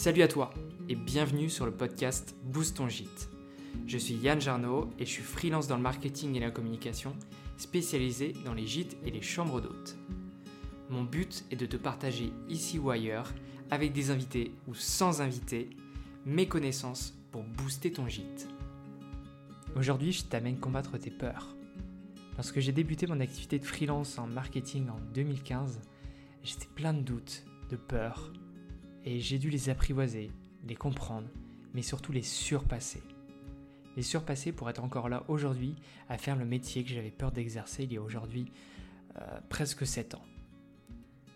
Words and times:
Salut 0.00 0.22
à 0.22 0.28
toi 0.28 0.54
et 0.88 0.94
bienvenue 0.94 1.50
sur 1.50 1.66
le 1.66 1.72
podcast 1.72 2.34
Boost 2.44 2.78
ton 2.78 2.88
gîte. 2.88 3.28
Je 3.86 3.98
suis 3.98 4.14
Yann 4.14 4.40
Jarno 4.40 4.88
et 4.98 5.04
je 5.04 5.10
suis 5.10 5.22
freelance 5.22 5.68
dans 5.68 5.76
le 5.76 5.82
marketing 5.82 6.34
et 6.36 6.40
la 6.40 6.50
communication, 6.50 7.14
spécialisé 7.58 8.32
dans 8.46 8.54
les 8.54 8.66
gîtes 8.66 8.96
et 9.04 9.10
les 9.10 9.20
chambres 9.20 9.60
d'hôtes. 9.60 9.98
Mon 10.88 11.02
but 11.02 11.44
est 11.50 11.56
de 11.56 11.66
te 11.66 11.76
partager 11.76 12.32
ici 12.48 12.78
ou 12.78 12.88
ailleurs, 12.88 13.30
avec 13.70 13.92
des 13.92 14.10
invités 14.10 14.54
ou 14.66 14.74
sans 14.74 15.20
invités, 15.20 15.68
mes 16.24 16.48
connaissances 16.48 17.14
pour 17.30 17.42
booster 17.42 17.92
ton 17.92 18.08
gîte. 18.08 18.48
Aujourd'hui, 19.76 20.12
je 20.12 20.24
t'amène 20.24 20.60
combattre 20.60 20.96
tes 20.96 21.10
peurs. 21.10 21.54
Lorsque 22.38 22.60
j'ai 22.60 22.72
débuté 22.72 23.06
mon 23.06 23.20
activité 23.20 23.58
de 23.58 23.66
freelance 23.66 24.16
en 24.16 24.26
marketing 24.26 24.88
en 24.88 24.98
2015, 25.12 25.78
j'étais 26.42 26.68
plein 26.74 26.94
de 26.94 27.02
doutes, 27.02 27.44
de 27.68 27.76
peurs, 27.76 28.32
et 29.04 29.20
j'ai 29.20 29.38
dû 29.38 29.50
les 29.50 29.70
apprivoiser, 29.70 30.30
les 30.66 30.76
comprendre, 30.76 31.28
mais 31.74 31.82
surtout 31.82 32.12
les 32.12 32.22
surpasser. 32.22 33.02
Les 33.96 34.02
surpasser 34.02 34.52
pour 34.52 34.70
être 34.70 34.82
encore 34.82 35.08
là 35.08 35.24
aujourd'hui 35.28 35.74
à 36.08 36.18
faire 36.18 36.36
le 36.36 36.44
métier 36.44 36.84
que 36.84 36.90
j'avais 36.90 37.10
peur 37.10 37.32
d'exercer 37.32 37.84
il 37.84 37.92
y 37.92 37.96
a 37.96 38.02
aujourd'hui 38.02 38.52
euh, 39.18 39.40
presque 39.48 39.86
7 39.86 40.14
ans. 40.14 40.24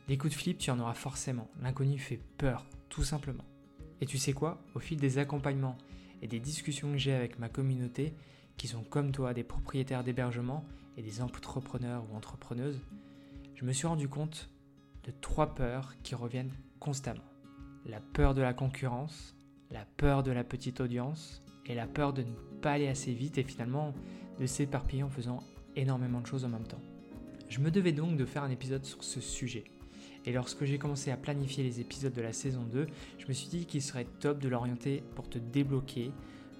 Des 0.08 0.18
coups 0.18 0.34
de 0.34 0.38
flip, 0.38 0.58
tu 0.58 0.70
en 0.70 0.78
auras 0.78 0.94
forcément. 0.94 1.48
L'inconnu 1.62 1.98
fait 1.98 2.20
peur, 2.36 2.66
tout 2.90 3.04
simplement. 3.04 3.44
Et 4.00 4.06
tu 4.06 4.18
sais 4.18 4.34
quoi? 4.34 4.62
Au 4.74 4.78
fil 4.78 4.98
des 4.98 5.18
accompagnements 5.18 5.78
et 6.20 6.28
des 6.28 6.40
discussions 6.40 6.92
que 6.92 6.98
j'ai 6.98 7.14
avec 7.14 7.38
ma 7.38 7.48
communauté, 7.48 8.12
qui 8.56 8.68
sont 8.68 8.84
comme 8.84 9.12
toi 9.12 9.34
des 9.34 9.44
propriétaires 9.44 10.04
d'hébergement 10.04 10.64
et 10.96 11.02
des 11.02 11.22
entrepreneurs 11.22 12.04
ou 12.10 12.16
entrepreneuses, 12.16 12.80
je 13.54 13.64
me 13.64 13.72
suis 13.72 13.86
rendu 13.86 14.08
compte 14.08 14.50
de 15.04 15.12
trois 15.20 15.54
peurs 15.54 15.94
qui 16.02 16.14
reviennent 16.14 16.52
constamment 16.78 17.33
la 17.86 18.00
peur 18.00 18.34
de 18.34 18.42
la 18.42 18.54
concurrence, 18.54 19.34
la 19.70 19.84
peur 19.96 20.22
de 20.22 20.30
la 20.30 20.44
petite 20.44 20.80
audience 20.80 21.42
et 21.66 21.74
la 21.74 21.86
peur 21.86 22.12
de 22.12 22.22
ne 22.22 22.32
pas 22.62 22.72
aller 22.72 22.88
assez 22.88 23.12
vite 23.12 23.38
et 23.38 23.44
finalement 23.44 23.94
de 24.40 24.46
s'éparpiller 24.46 25.02
en 25.02 25.10
faisant 25.10 25.42
énormément 25.76 26.20
de 26.20 26.26
choses 26.26 26.44
en 26.44 26.48
même 26.48 26.66
temps. 26.66 26.80
Je 27.48 27.60
me 27.60 27.70
devais 27.70 27.92
donc 27.92 28.16
de 28.16 28.24
faire 28.24 28.42
un 28.42 28.50
épisode 28.50 28.84
sur 28.84 29.04
ce 29.04 29.20
sujet. 29.20 29.64
Et 30.24 30.32
lorsque 30.32 30.64
j'ai 30.64 30.78
commencé 30.78 31.10
à 31.10 31.16
planifier 31.16 31.62
les 31.62 31.80
épisodes 31.80 32.14
de 32.14 32.22
la 32.22 32.32
saison 32.32 32.62
2, 32.62 32.86
je 33.18 33.26
me 33.26 33.32
suis 33.32 33.48
dit 33.48 33.66
qu'il 33.66 33.82
serait 33.82 34.06
top 34.20 34.38
de 34.38 34.48
l'orienter 34.48 35.02
pour 35.14 35.28
te 35.28 35.38
débloquer, 35.38 36.12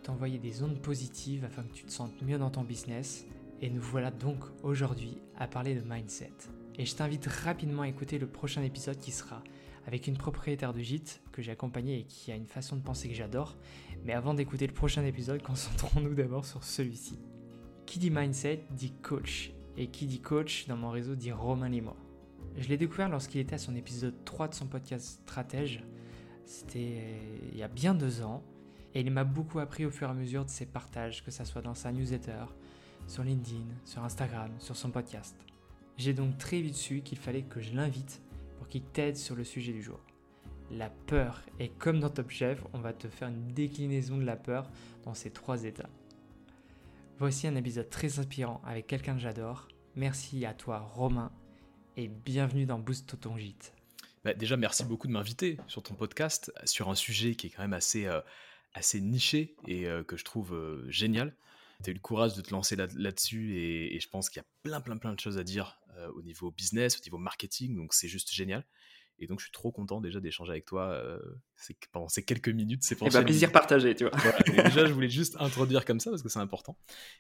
t'envoyer 0.03 0.39
des 0.39 0.63
ondes 0.63 0.81
positives 0.81 1.45
afin 1.45 1.63
que 1.63 1.73
tu 1.73 1.85
te 1.85 1.91
sentes 1.91 2.21
mieux 2.21 2.39
dans 2.39 2.51
ton 2.51 2.63
business. 2.63 3.27
Et 3.63 3.71
nous 3.71 3.81
voilà 3.81 4.11
donc 4.11 4.45
aujourd'hui 4.63 5.17
à 5.37 5.49
parler 5.49 5.75
de 5.75 5.89
mindset. 5.89 6.33
Et 6.77 6.85
je 6.85 6.95
t'invite 6.95 7.27
rapidement 7.27 7.83
à 7.83 7.89
écouter 7.89 8.19
le 8.19 8.27
prochain 8.27 8.63
épisode 8.63 8.99
qui 8.99 9.13
sera 9.13 9.43
avec 9.87 10.07
une 10.07 10.17
propriétaire 10.17 10.73
de 10.73 10.81
gîte 10.81 11.23
que 11.33 11.43
j'ai 11.43 11.53
accompagnée 11.53 12.01
et 12.01 12.05
qui 12.05 12.33
a 12.33 12.37
une 12.37 12.47
façon 12.47 12.77
de 12.77 12.83
penser 12.83 13.09
que 13.09 13.15
j'adore. 13.15 13.57
Mais 14.05 14.13
avant 14.13 14.35
d'écouter 14.35 14.67
le 14.67 14.73
prochain 14.73 15.05
épisode, 15.05 15.43
concentrons-nous 15.47 16.15
d'abord 16.15 16.45
sur 16.45 16.65
celui-ci. 16.65 17.19
Qui 17.87 17.99
dit 17.99 18.11
mindset 18.11 18.65
dit 18.71 18.93
coach. 19.03 19.53
Et 19.77 19.89
qui 19.89 20.07
dit 20.07 20.21
coach 20.21 20.67
dans 20.69 20.77
mon 20.77 20.91
réseau 20.91 21.15
dit 21.15 21.33
Romain 21.33 21.69
Limois. 21.69 21.97
Je 22.57 22.69
l'ai 22.69 22.77
découvert 22.77 23.09
lorsqu'il 23.09 23.41
était 23.41 23.57
à 23.57 23.59
son 23.59 23.75
épisode 23.75 24.15
3 24.25 24.49
de 24.49 24.55
son 24.55 24.67
podcast 24.67 25.21
Stratège. 25.23 25.85
C'était 26.45 27.19
il 27.53 27.59
y 27.59 27.63
a 27.63 27.69
bien 27.69 27.95
deux 27.95 28.23
ans. 28.23 28.43
Et 28.95 29.01
il 29.01 29.11
m'a 29.11 29.25
beaucoup 29.25 29.59
appris 29.59 29.85
au 29.85 29.91
fur 29.91 30.07
et 30.07 30.11
à 30.11 30.15
mesure 30.15 30.45
de 30.45 30.51
ses 30.51 30.67
partages, 30.67 31.25
que 31.25 31.33
ce 31.33 31.45
soit 31.45 31.63
dans 31.63 31.75
sa 31.75 31.91
newsletter, 31.91 32.45
sur 33.09 33.25
LinkedIn, 33.25 33.65
sur 33.85 34.05
Instagram, 34.05 34.51
sur 34.61 34.77
son 34.77 34.91
podcast. 34.91 35.35
J'ai 35.97 36.13
donc 36.13 36.39
très 36.39 36.61
vite 36.61 36.77
su 36.77 37.01
qu'il 37.01 37.19
fallait 37.19 37.43
que 37.43 37.61
je 37.61 37.75
l'invite 37.75 38.23
qui 38.69 38.81
t'aide 38.81 39.17
sur 39.17 39.37
le 39.37 39.45
sujet 39.45 39.73
du 39.73 39.83
jour. 39.83 40.01
La 40.71 40.91
peur. 40.91 41.43
Et 41.61 41.69
comme 41.69 42.01
dans 42.01 42.11
Top 42.11 42.31
Chef, 42.31 42.65
on 42.73 42.79
va 42.79 42.93
te 42.93 43.09
faire 43.09 43.29
une 43.29 43.53
déclinaison 43.53 44.19
de 44.19 44.25
la 44.25 44.37
peur 44.37 44.71
dans 45.05 45.15
ces 45.15 45.31
trois 45.31 45.65
états. 45.65 45.91
Voici 47.19 47.47
un 47.47 47.55
épisode 47.55 47.91
très 47.91 48.19
inspirant 48.19 48.61
avec 48.65 48.87
quelqu'un 48.87 49.15
que 49.15 49.21
j'adore. 49.21 49.69
Merci 49.95 50.45
à 50.47 50.55
toi 50.55 50.81
Romain 50.81 51.31
et 51.97 52.09
bienvenue 52.09 52.67
dans 52.67 52.79
Boost 52.79 53.21
ton 53.21 53.37
gîte. 53.37 53.73
Bah, 54.25 54.35
déjà, 54.35 54.57
merci 54.57 54.85
beaucoup 54.85 55.07
de 55.07 55.13
m'inviter 55.13 55.59
sur 55.69 55.83
ton 55.83 55.95
podcast 55.95 56.53
sur 56.65 56.89
un 56.89 56.95
sujet 56.95 57.35
qui 57.35 57.49
est 57.49 57.51
quand 57.51 57.63
même 57.63 57.75
assez, 57.75 58.07
euh, 58.07 58.21
assez 58.73 59.01
niché 59.01 59.55
et 59.69 59.87
euh, 59.87 60.03
que 60.03 60.17
je 60.17 60.25
trouve 60.25 60.55
euh, 60.55 60.85
génial. 60.91 61.37
Tu 61.83 61.91
as 61.91 61.93
eu 61.93 61.95
le 61.95 62.01
courage 62.01 62.35
de 62.35 62.41
te 62.41 62.51
lancer 62.51 62.77
là-dessus 62.77 63.59
et, 63.59 64.01
je 64.01 64.09
pense 64.09 64.31
qu'il 64.31 64.41
y 64.41 64.45
a 64.45 64.49
plein, 64.63 64.81
plein, 64.81 64.97
plein 64.97 65.13
de 65.13 65.21
choses 65.21 65.39
à 65.39 65.45
dire 65.45 65.79
euh, 65.99 66.11
au 66.13 66.23
niveau 66.23 66.51
business, 66.51 66.99
au 66.99 67.05
niveau 67.05 67.19
marketing, 67.19 67.77
donc 67.77 67.95
c'est 67.95 68.09
juste 68.09 68.33
génial. 68.33 68.65
Et 69.19 69.29
donc, 69.29 69.39
je 69.39 69.45
suis 69.45 69.53
trop 69.53 69.71
content 69.71 70.01
déjà 70.01 70.19
d'échanger 70.19 70.51
avec 70.51 70.65
toi 70.65 70.91
euh, 70.91 71.21
pendant 71.93 72.09
ces 72.09 72.25
quelques 72.25 72.49
minutes. 72.49 72.83
C'est 72.83 72.97
pour 72.97 73.15
un 73.15 73.23
plaisir 73.23 73.53
partagé, 73.53 73.95
tu 73.95 74.09
vois. 74.09 74.33
déjà, 74.65 74.87
je 74.87 74.93
voulais 74.93 75.09
juste 75.11 75.37
introduire 75.39 75.85
comme 75.85 76.01
ça 76.01 76.11
parce 76.11 76.23
que 76.23 76.29
c'est 76.29 76.41
important. 76.41 76.77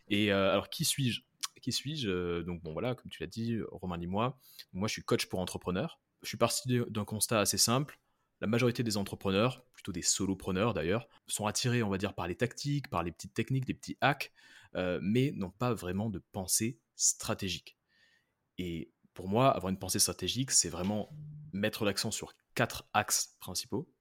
Et 0.08 0.32
euh, 0.32 0.50
alors, 0.50 0.70
qui 0.70 0.84
suis-je? 0.84 1.20
Qui 1.62 1.70
suis-je? 1.70 2.42
Donc, 2.42 2.62
bon, 2.62 2.72
voilà, 2.72 2.96
comme 2.96 3.10
tu 3.10 3.22
l'as 3.22 3.28
dit, 3.28 3.58
Romain 3.70 3.96
Limois. 3.96 4.38
Moi, 4.72 4.88
je 4.88 4.92
suis 4.92 5.02
coach 5.02 5.26
pour 5.26 5.38
entrepreneurs. 5.38 6.00
Je 6.22 6.28
suis 6.28 6.36
parti 6.36 6.80
d'un 6.88 7.04
constat 7.04 7.38
assez 7.38 7.58
simple. 7.58 8.00
La 8.40 8.48
majorité 8.48 8.82
des 8.82 8.96
entrepreneurs, 8.96 9.64
plutôt 9.72 9.92
des 9.92 10.02
solopreneurs 10.02 10.74
d'ailleurs, 10.74 11.08
sont 11.28 11.46
attirés, 11.46 11.84
on 11.84 11.90
va 11.90 11.98
dire, 11.98 12.14
par 12.14 12.26
les 12.26 12.34
tactiques, 12.34 12.88
par 12.88 13.04
les 13.04 13.12
petites 13.12 13.34
techniques, 13.34 13.66
des 13.66 13.74
petits 13.74 13.96
hacks, 14.00 14.32
mais 14.74 15.30
n'ont 15.36 15.50
pas 15.50 15.72
vraiment 15.72 16.10
de 16.10 16.20
pensée 16.32 16.78
stratégique. 16.96 17.76
Et 18.58 18.92
pour 19.14 19.28
moi, 19.28 19.50
avoir 19.50 19.70
une 19.70 19.78
pensée 19.78 19.98
stratégique, 19.98 20.50
c'est 20.50 20.68
vraiment 20.68 21.10
mettre 21.52 21.84
l'accent 21.84 22.10
sur 22.10 22.34
quatre 22.54 22.88
axes 22.92 23.36
principaux. 23.40 23.92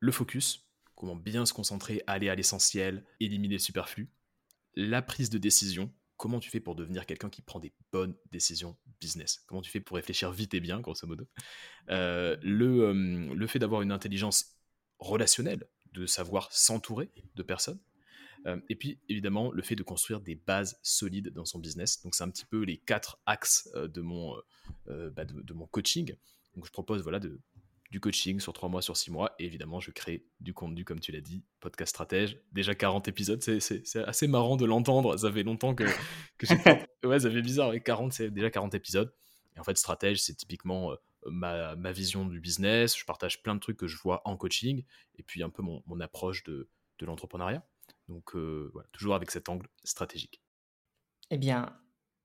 Le 0.00 0.12
focus, 0.12 0.68
comment 0.94 1.16
bien 1.16 1.46
se 1.46 1.52
concentrer, 1.52 2.02
aller 2.06 2.28
à 2.28 2.34
l'essentiel, 2.34 3.06
éliminer 3.20 3.54
le 3.54 3.60
superflu. 3.60 4.10
La 4.74 5.02
prise 5.02 5.30
de 5.30 5.38
décision, 5.38 5.92
comment 6.16 6.40
tu 6.40 6.50
fais 6.50 6.60
pour 6.60 6.74
devenir 6.74 7.06
quelqu'un 7.06 7.30
qui 7.30 7.42
prend 7.42 7.60
des 7.60 7.72
bonnes 7.92 8.14
décisions 8.30 8.76
business? 9.00 9.44
Comment 9.46 9.62
tu 9.62 9.70
fais 9.70 9.80
pour 9.80 9.96
réfléchir 9.96 10.30
vite 10.32 10.54
et 10.54 10.60
bien, 10.60 10.80
grosso 10.80 11.06
modo? 11.06 11.26
Euh, 11.90 12.36
le, 12.42 12.82
euh, 12.82 13.34
le 13.34 13.46
fait 13.46 13.58
d'avoir 13.58 13.82
une 13.82 13.92
intelligence 13.92 14.56
relationnelle, 14.98 15.66
de 15.92 16.06
savoir 16.06 16.52
s'entourer 16.52 17.10
de 17.34 17.42
personnes. 17.42 17.80
Euh, 18.46 18.60
et 18.68 18.76
puis, 18.76 18.98
évidemment, 19.08 19.50
le 19.50 19.62
fait 19.62 19.76
de 19.76 19.82
construire 19.82 20.20
des 20.20 20.34
bases 20.34 20.78
solides 20.82 21.30
dans 21.30 21.44
son 21.44 21.58
business. 21.58 22.02
Donc, 22.02 22.14
c'est 22.14 22.24
un 22.24 22.30
petit 22.30 22.44
peu 22.44 22.62
les 22.62 22.76
quatre 22.76 23.18
axes 23.26 23.68
euh, 23.74 23.88
de, 23.88 24.00
mon, 24.00 24.36
euh, 24.88 25.10
bah, 25.10 25.24
de, 25.24 25.52
mon 25.52 25.66
coaching. 25.66 26.14
Donc, 26.54 26.66
je 26.66 26.70
propose 26.70 27.02
voilà, 27.02 27.20
de, 27.20 27.40
du 27.90 28.00
coaching 28.00 28.40
sur 28.40 28.52
trois 28.52 28.68
mois, 28.68 28.82
sur 28.82 28.96
six 28.96 29.10
mois. 29.10 29.34
Et 29.38 29.46
évidemment, 29.46 29.80
je 29.80 29.90
crée 29.90 30.24
du 30.40 30.52
contenu, 30.52 30.84
comme 30.84 31.00
tu 31.00 31.12
l'as 31.12 31.20
dit, 31.20 31.42
podcast 31.60 31.90
stratège. 31.90 32.38
Déjà 32.52 32.74
40 32.74 33.08
épisodes, 33.08 33.40
c'est 33.42 34.04
assez 34.04 34.26
marrant 34.26 34.56
de 34.56 34.66
l'entendre. 34.66 35.16
Ça 35.16 35.32
fait 35.32 35.42
longtemps 35.42 35.74
que, 35.74 35.84
que 36.38 36.46
j'ai. 36.46 36.56
ouais, 37.06 37.20
ça 37.20 37.30
fait 37.30 37.42
bizarre. 37.42 37.72
40, 37.82 38.12
c'est 38.12 38.30
déjà 38.30 38.50
40 38.50 38.74
épisodes. 38.74 39.12
Et 39.56 39.60
en 39.60 39.64
fait, 39.64 39.78
stratège, 39.78 40.20
c'est 40.20 40.34
typiquement 40.34 40.90
ma, 41.26 41.76
ma, 41.76 41.92
vision 41.92 42.26
du 42.26 42.40
business. 42.40 42.98
Je 42.98 43.04
partage 43.04 43.42
plein 43.42 43.54
de 43.54 43.60
trucs 43.60 43.76
que 43.76 43.86
je 43.86 43.96
vois 43.96 44.20
en 44.24 44.36
coaching. 44.36 44.84
Et 45.16 45.22
puis, 45.22 45.42
un 45.42 45.50
peu 45.50 45.62
mon, 45.62 45.82
mon 45.86 46.00
approche 46.00 46.42
de, 46.42 46.68
de 46.98 47.06
l'entrepreneuriat. 47.06 47.64
Donc 48.08 48.34
euh, 48.34 48.70
voilà, 48.72 48.88
toujours 48.92 49.14
avec 49.14 49.30
cet 49.30 49.48
angle 49.48 49.68
stratégique. 49.82 50.40
Eh 51.30 51.38
bien, 51.38 51.74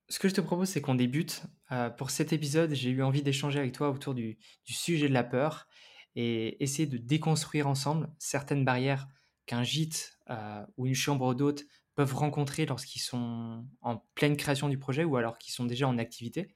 ce 0.09 0.19
que 0.19 0.27
je 0.27 0.33
te 0.33 0.41
propose, 0.41 0.69
c'est 0.69 0.81
qu'on 0.81 0.95
débute. 0.95 1.43
Euh, 1.71 1.89
pour 1.89 2.09
cet 2.09 2.33
épisode, 2.33 2.73
j'ai 2.73 2.89
eu 2.89 3.01
envie 3.01 3.21
d'échanger 3.21 3.59
avec 3.59 3.73
toi 3.73 3.89
autour 3.89 4.13
du, 4.13 4.37
sujet 4.65 5.07
de 5.07 5.13
la 5.13 5.23
peur 5.23 5.67
et 6.15 6.61
essayer 6.63 6.87
de 6.87 6.97
déconstruire 6.97 7.67
ensemble 7.67 8.09
certaines 8.17 8.65
barrières 8.65 9.07
qu'un 9.45 9.63
gîte 9.63 10.17
euh, 10.29 10.65
ou 10.77 10.87
une 10.87 10.95
chambre 10.95 11.33
d'hôte 11.33 11.65
peuvent 11.95 12.15
rencontrer 12.15 12.65
lorsqu'ils 12.65 13.01
sont 13.01 13.65
en 13.81 13.97
pleine 14.15 14.37
création 14.37 14.69
du 14.69 14.77
projet 14.77 15.03
ou 15.03 15.15
alors 15.15 15.37
qu'ils 15.37 15.53
sont 15.53 15.65
déjà 15.65 15.87
en 15.87 15.97
activité. 15.97 16.55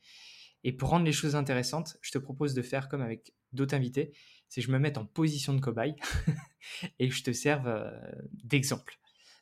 Et 0.63 0.71
pour 0.73 0.89
rendre 0.89 1.05
les 1.05 1.11
choses 1.11 1.35
intéressantes, 1.35 1.97
je 2.01 2.11
te 2.11 2.17
propose 2.17 2.53
de 2.53 2.61
faire 2.61 2.87
comme 2.87 3.01
avec 3.01 3.33
d'autres 3.51 3.75
invités, 3.75 4.13
c'est 4.47 4.61
que 4.61 4.67
je 4.67 4.71
me 4.71 4.79
mette 4.79 4.97
en 4.97 5.05
position 5.05 5.53
de 5.53 5.59
cobaye 5.59 5.95
et 6.99 7.09
que 7.09 7.15
je 7.15 7.23
te 7.23 7.33
serve 7.33 7.91
d'exemple. 8.43 8.97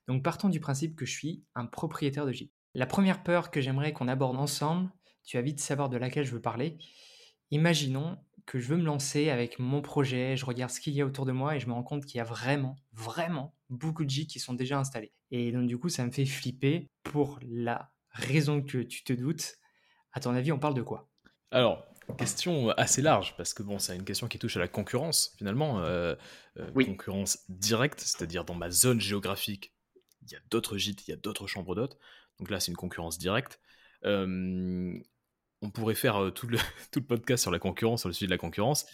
Donc 0.07 0.23
partons 0.23 0.49
du 0.49 0.59
principe 0.59 0.95
que 0.95 1.05
je 1.05 1.13
suis 1.13 1.43
un 1.55 1.65
propriétaire 1.65 2.25
de 2.25 2.31
gîte. 2.31 2.53
La 2.73 2.85
première 2.85 3.23
peur 3.23 3.51
que 3.51 3.61
j'aimerais 3.61 3.93
qu'on 3.93 4.07
aborde 4.07 4.37
ensemble, 4.37 4.89
tu 5.23 5.37
vas 5.37 5.43
vite 5.43 5.59
savoir 5.59 5.89
de 5.89 5.97
laquelle 5.97 6.25
je 6.25 6.31
veux 6.31 6.41
parler. 6.41 6.77
Imaginons 7.51 8.17
que 8.45 8.59
je 8.59 8.67
veux 8.67 8.77
me 8.77 8.83
lancer 8.83 9.29
avec 9.29 9.59
mon 9.59 9.81
projet, 9.81 10.35
je 10.37 10.45
regarde 10.45 10.71
ce 10.71 10.79
qu'il 10.79 10.93
y 10.93 11.01
a 11.01 11.05
autour 11.05 11.25
de 11.25 11.31
moi 11.31 11.55
et 11.55 11.59
je 11.59 11.67
me 11.67 11.73
rends 11.73 11.83
compte 11.83 12.05
qu'il 12.05 12.17
y 12.17 12.21
a 12.21 12.25
vraiment, 12.25 12.75
vraiment 12.93 13.55
beaucoup 13.69 14.03
de 14.03 14.09
gîtes 14.09 14.29
qui 14.29 14.39
sont 14.39 14.53
déjà 14.53 14.79
installés. 14.79 15.13
Et 15.31 15.51
donc 15.51 15.67
du 15.67 15.77
coup, 15.77 15.89
ça 15.89 16.05
me 16.05 16.11
fait 16.11 16.25
flipper 16.25 16.89
pour 17.03 17.39
la 17.43 17.91
raison 18.09 18.61
que 18.61 18.79
tu 18.79 19.03
te 19.03 19.13
doutes. 19.13 19.55
À 20.13 20.19
ton 20.19 20.33
avis, 20.33 20.51
on 20.51 20.59
parle 20.59 20.73
de 20.73 20.81
quoi? 20.81 21.09
Alors, 21.51 21.85
question 22.17 22.69
assez 22.71 23.01
large, 23.01 23.35
parce 23.37 23.53
que 23.53 23.63
bon, 23.63 23.79
c'est 23.79 23.95
une 23.95 24.03
question 24.03 24.27
qui 24.27 24.39
touche 24.39 24.57
à 24.57 24.59
la 24.59 24.67
concurrence, 24.67 25.33
finalement. 25.37 25.79
Euh, 25.79 26.15
euh, 26.57 26.71
concurrence 26.73 27.39
directe, 27.49 28.01
c'est-à-dire 28.01 28.43
dans 28.43 28.55
ma 28.55 28.69
zone 28.69 28.99
géographique, 28.99 29.73
il 30.23 30.31
y 30.31 30.35
a 30.35 30.39
d'autres 30.49 30.77
gîtes, 30.77 31.07
il 31.07 31.11
y 31.11 31.13
a 31.13 31.17
d'autres 31.17 31.47
chambres 31.47 31.75
d'hôtes. 31.75 31.97
Donc 32.39 32.49
là, 32.49 32.59
c'est 32.59 32.71
une 32.71 32.77
concurrence 32.77 33.17
directe. 33.17 33.59
on 34.03 35.69
pourrait 35.73 35.95
faire 35.95 36.31
tout 36.33 36.47
le, 36.47 36.57
tout 36.91 36.99
le 36.99 37.05
podcast 37.05 37.41
sur 37.41 37.51
la 37.51 37.59
concurrence, 37.59 38.01
sur 38.01 38.09
le 38.09 38.13
sujet 38.13 38.27
de 38.27 38.31
la 38.31 38.37
concurrence. 38.37 38.85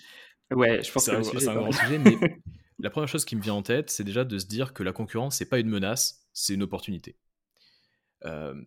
Ouais, 0.52 0.82
je 0.82 0.92
pense 0.92 1.06
que 1.06 1.40
c'est 1.40 1.48
un, 1.50 1.56
grand 1.56 1.72
sujet, 1.72 2.00
mais 2.00 2.16
La 2.80 2.92
première 2.92 3.10
chose 3.10 3.26
qui 3.26 3.36
me 3.36 3.42
vient 3.42 3.56
en 3.56 3.64
tête, 3.64 3.90
c'est 3.90 4.04
déjà 4.04 4.24
de 4.24 4.38
se 4.38 4.46
dire 4.46 4.74
que 4.74 4.84
la 4.84 4.92
concurrence, 4.92 5.38
c'est 5.38 5.50
pas 5.50 5.60
une 5.60 5.70
menace, 5.70 6.28
c'est 6.32 6.54
une 6.54 6.62
opportunité. 6.62 7.18
Euh, 8.26 8.62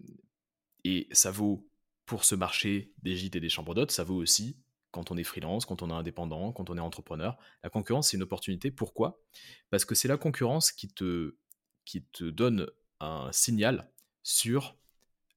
et 0.82 1.06
ça 1.12 1.30
vaut 1.30 1.68
pour 2.06 2.24
ce 2.24 2.34
marché 2.34 2.92
des 3.02 3.14
gîtes 3.14 3.36
et 3.36 3.40
des 3.40 3.48
chambres 3.48 3.74
d'hôtes, 3.74 3.92
ça 3.92 4.02
vaut 4.02 4.16
aussi 4.16 4.58
quand 4.90 5.12
on 5.12 5.16
est 5.16 5.22
freelance, 5.24 5.64
quand 5.64 5.82
on 5.82 5.90
est 5.90 5.94
indépendant, 5.94 6.52
quand 6.52 6.70
on 6.70 6.76
est 6.76 6.80
entrepreneur. 6.80 7.38
La 7.62 7.70
concurrence, 7.70 8.08
c'est 8.08 8.16
une 8.16 8.24
opportunité. 8.24 8.72
Pourquoi? 8.72 9.22
Parce 9.70 9.84
que 9.84 9.94
c'est 9.94 10.08
la 10.08 10.16
concurrence 10.16 10.72
qui 10.72 10.88
te, 10.88 11.36
qui 11.84 12.02
te 12.02 12.24
donne 12.24 12.68
un 13.00 13.30
signal 13.32 13.90
sur 14.22 14.76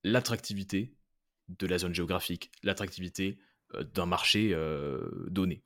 l'attractivité 0.03 0.93
de 1.49 1.67
la 1.67 1.77
zone 1.77 1.93
géographique, 1.93 2.51
l'attractivité 2.63 3.37
euh, 3.75 3.83
d'un 3.83 4.05
marché 4.05 4.51
euh, 4.53 5.09
donné. 5.29 5.61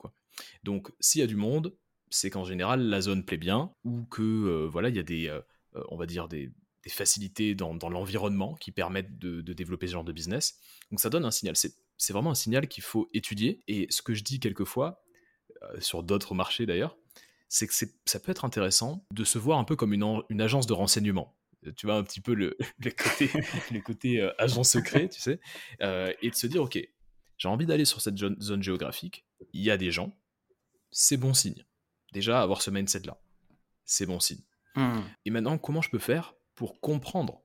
Donc, 0.64 0.92
s'il 1.00 1.22
y 1.22 1.24
a 1.24 1.28
du 1.28 1.36
monde, 1.36 1.76
c'est 2.10 2.30
qu'en 2.30 2.46
général, 2.46 2.82
la 2.82 3.02
zone 3.02 3.26
plaît 3.26 3.38
bien 3.38 3.74
ou 3.84 4.06
que 4.06 4.22
euh, 4.22 4.68
voilà, 4.68 4.90
il 4.90 4.96
y 4.96 5.00
a 5.00 5.04
des, 5.04 5.40
on 5.90 5.98
va 5.98 6.06
dire 6.06 6.28
des, 6.28 6.52
facilités 6.90 7.54
dans, 7.54 7.74
l'environnement 7.90 8.56
qui 8.56 8.72
permettent 8.72 9.20
de, 9.20 9.42
développer 9.42 9.88
ce 9.88 9.94
genre 9.94 10.06
de 10.06 10.14
business. 10.14 10.58
Donc, 10.90 11.02
ça 11.02 11.10
donne 11.10 11.26
un 11.26 11.32
signal. 11.32 11.56
C'est 11.56 12.14
vraiment 12.14 12.32
un 12.32 12.36
signal 12.36 12.70
qu'il 12.70 12.84
faut 12.84 13.10
étudier. 13.14 13.62
Et 13.68 13.88
ce 13.90 14.02
que 14.02 14.14
je 14.14 14.24
dis 14.24 14.40
quelquefois, 14.40 15.04
sur 15.80 16.02
d'autres 16.02 16.34
marchés 16.34 16.66
d'ailleurs, 16.66 16.96
c'est 17.50 17.68
que 17.68 17.74
ça 18.06 18.20
peut 18.20 18.32
être 18.32 18.46
intéressant 18.46 19.06
de 19.12 19.24
se 19.24 19.38
voir 19.38 19.60
un 19.60 19.64
peu 19.64 19.76
comme 19.76 19.94
une, 19.94 20.22
une 20.30 20.42
agence 20.42 20.68
de 20.68 20.74
renseignement 20.74 21.38
tu 21.76 21.86
vois, 21.86 21.96
un 21.96 22.04
petit 22.04 22.22
peu 22.22 22.34
le, 22.34 22.58
le 22.80 23.80
côté, 23.82 24.22
euh, 24.22 24.32
agent 24.38 24.64
secret, 24.64 25.10
tu 25.10 25.20
sais, 25.20 25.40
euh, 25.82 26.14
et 26.22 26.30
de 26.30 26.36
se 26.36 26.48
dire, 26.48 26.64
ok, 26.64 26.80
j'ai 27.38 27.48
envie 27.48 27.66
d'aller 27.66 27.86
sur 27.86 28.02
cette 28.02 28.18
zone, 28.18 28.64
géographique, 28.64 29.26
il 29.54 29.64
y 29.64 29.72
a 29.72 29.78
des 29.78 29.92
gens, 29.92 30.18
c'est 30.92 31.18
bon 31.18 31.34
signe. 31.34 31.66
Déjà, 32.14 32.42
avoir 32.42 32.62
ce 32.62 32.72
mindset-là, 32.72 33.20
c'est 33.86 34.06
bon 34.06 34.20
signe. 34.20 34.42
Mmh. 34.76 35.00
Et 35.26 35.30
maintenant, 35.30 35.58
comment 35.58 35.82
je 35.82 35.90
peux 35.90 36.00
faire 36.00 36.36
pour 36.56 36.80
comprendre 36.80 37.44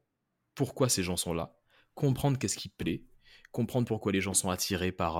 pourquoi 0.55 0.89
ces 0.89 1.03
gens 1.03 1.17
sont 1.17 1.35
là, 1.35 1.59
comprendre 1.95 2.39
qu'est-ce 2.39 2.57
qui 2.57 2.69
plaît, 2.69 3.05
comprendre 3.51 3.87
pourquoi 3.87 4.13
les 4.13 4.21
gens 4.21 4.35
sont 4.35 4.51
attirés 4.51 4.93
par, 4.93 5.19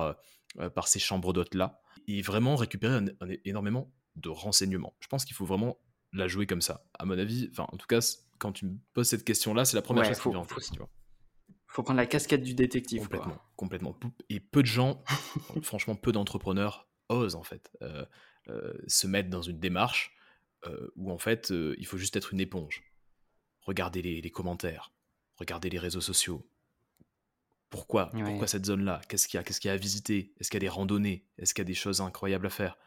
euh, 0.59 0.69
par 0.69 0.87
ces 0.87 0.99
chambres 0.99 1.33
d'hôtes-là, 1.33 1.81
et 2.07 2.21
vraiment 2.21 2.55
récupérer 2.55 2.99
énormément 3.45 3.93
de 4.15 4.29
renseignements. 4.29 4.95
Je 4.99 5.07
pense 5.07 5.25
qu'il 5.25 5.35
faut 5.35 5.45
vraiment 5.45 5.77
la 6.11 6.27
jouer 6.27 6.45
comme 6.45 6.61
ça. 6.61 6.85
À 6.99 7.05
mon 7.05 7.17
avis, 7.17 7.49
enfin, 7.51 7.67
en 7.71 7.77
tout 7.77 7.87
cas, 7.87 7.99
quand 8.37 8.51
tu 8.51 8.65
me 8.65 8.77
poses 8.93 9.09
cette 9.09 9.23
question-là, 9.23 9.65
c'est 9.65 9.75
la 9.75 9.81
première 9.81 10.05
chose 10.05 10.19
qui 10.19 10.29
vient 10.29 10.39
en 10.39 10.45
tête. 10.45 10.71
Tu 10.71 10.79
faut 11.67 11.81
prendre 11.81 11.97
la 11.97 12.05
casquette 12.05 12.43
du 12.43 12.53
détective. 12.53 13.01
Complètement, 13.01 13.41
complètement. 13.55 13.99
Et 14.29 14.39
peu 14.39 14.61
de 14.61 14.67
gens, 14.67 15.03
franchement, 15.63 15.95
peu 15.95 16.11
d'entrepreneurs 16.11 16.87
osent 17.09 17.35
en 17.35 17.43
fait 17.43 17.71
euh, 17.81 18.05
euh, 18.47 18.73
se 18.87 19.07
mettre 19.07 19.29
dans 19.29 19.41
une 19.41 19.59
démarche 19.59 20.15
euh, 20.67 20.91
où 20.95 21.11
en 21.11 21.17
fait 21.17 21.49
il 21.49 21.85
faut 21.85 21.97
juste 21.97 22.15
être 22.15 22.31
une 22.31 22.39
éponge. 22.39 22.83
Regardez 23.61 24.01
les, 24.01 24.29
commentaires, 24.29 24.93
regardez 25.37 25.69
les 25.69 25.79
réseaux 25.79 26.01
sociaux. 26.01 26.47
Pourquoi? 27.69 28.11
Pourquoi 28.11 28.45
cette 28.45 28.65
zone-là? 28.65 29.01
Qu'est-ce 29.07 29.27
qu'il 29.27 29.39
y 29.39 29.41
a? 29.41 29.43
Qu'est-ce 29.43 29.59
qu'il 29.59 29.69
y 29.69 29.71
a 29.71 29.73
à 29.73 29.77
visiter? 29.77 30.33
Est-ce 30.39 30.51
qu'il 30.51 30.57
y 30.57 30.61
a 30.63 30.67
des 30.67 30.69
randonnées? 30.69 31.25
Est-ce 31.39 31.55
qu'il 31.55 31.61
y 31.61 31.65
a 31.65 31.65
des 31.65 31.73
choses 31.73 32.01
incroyables 32.01 32.45
à 32.45 32.51
faire? 32.51 32.77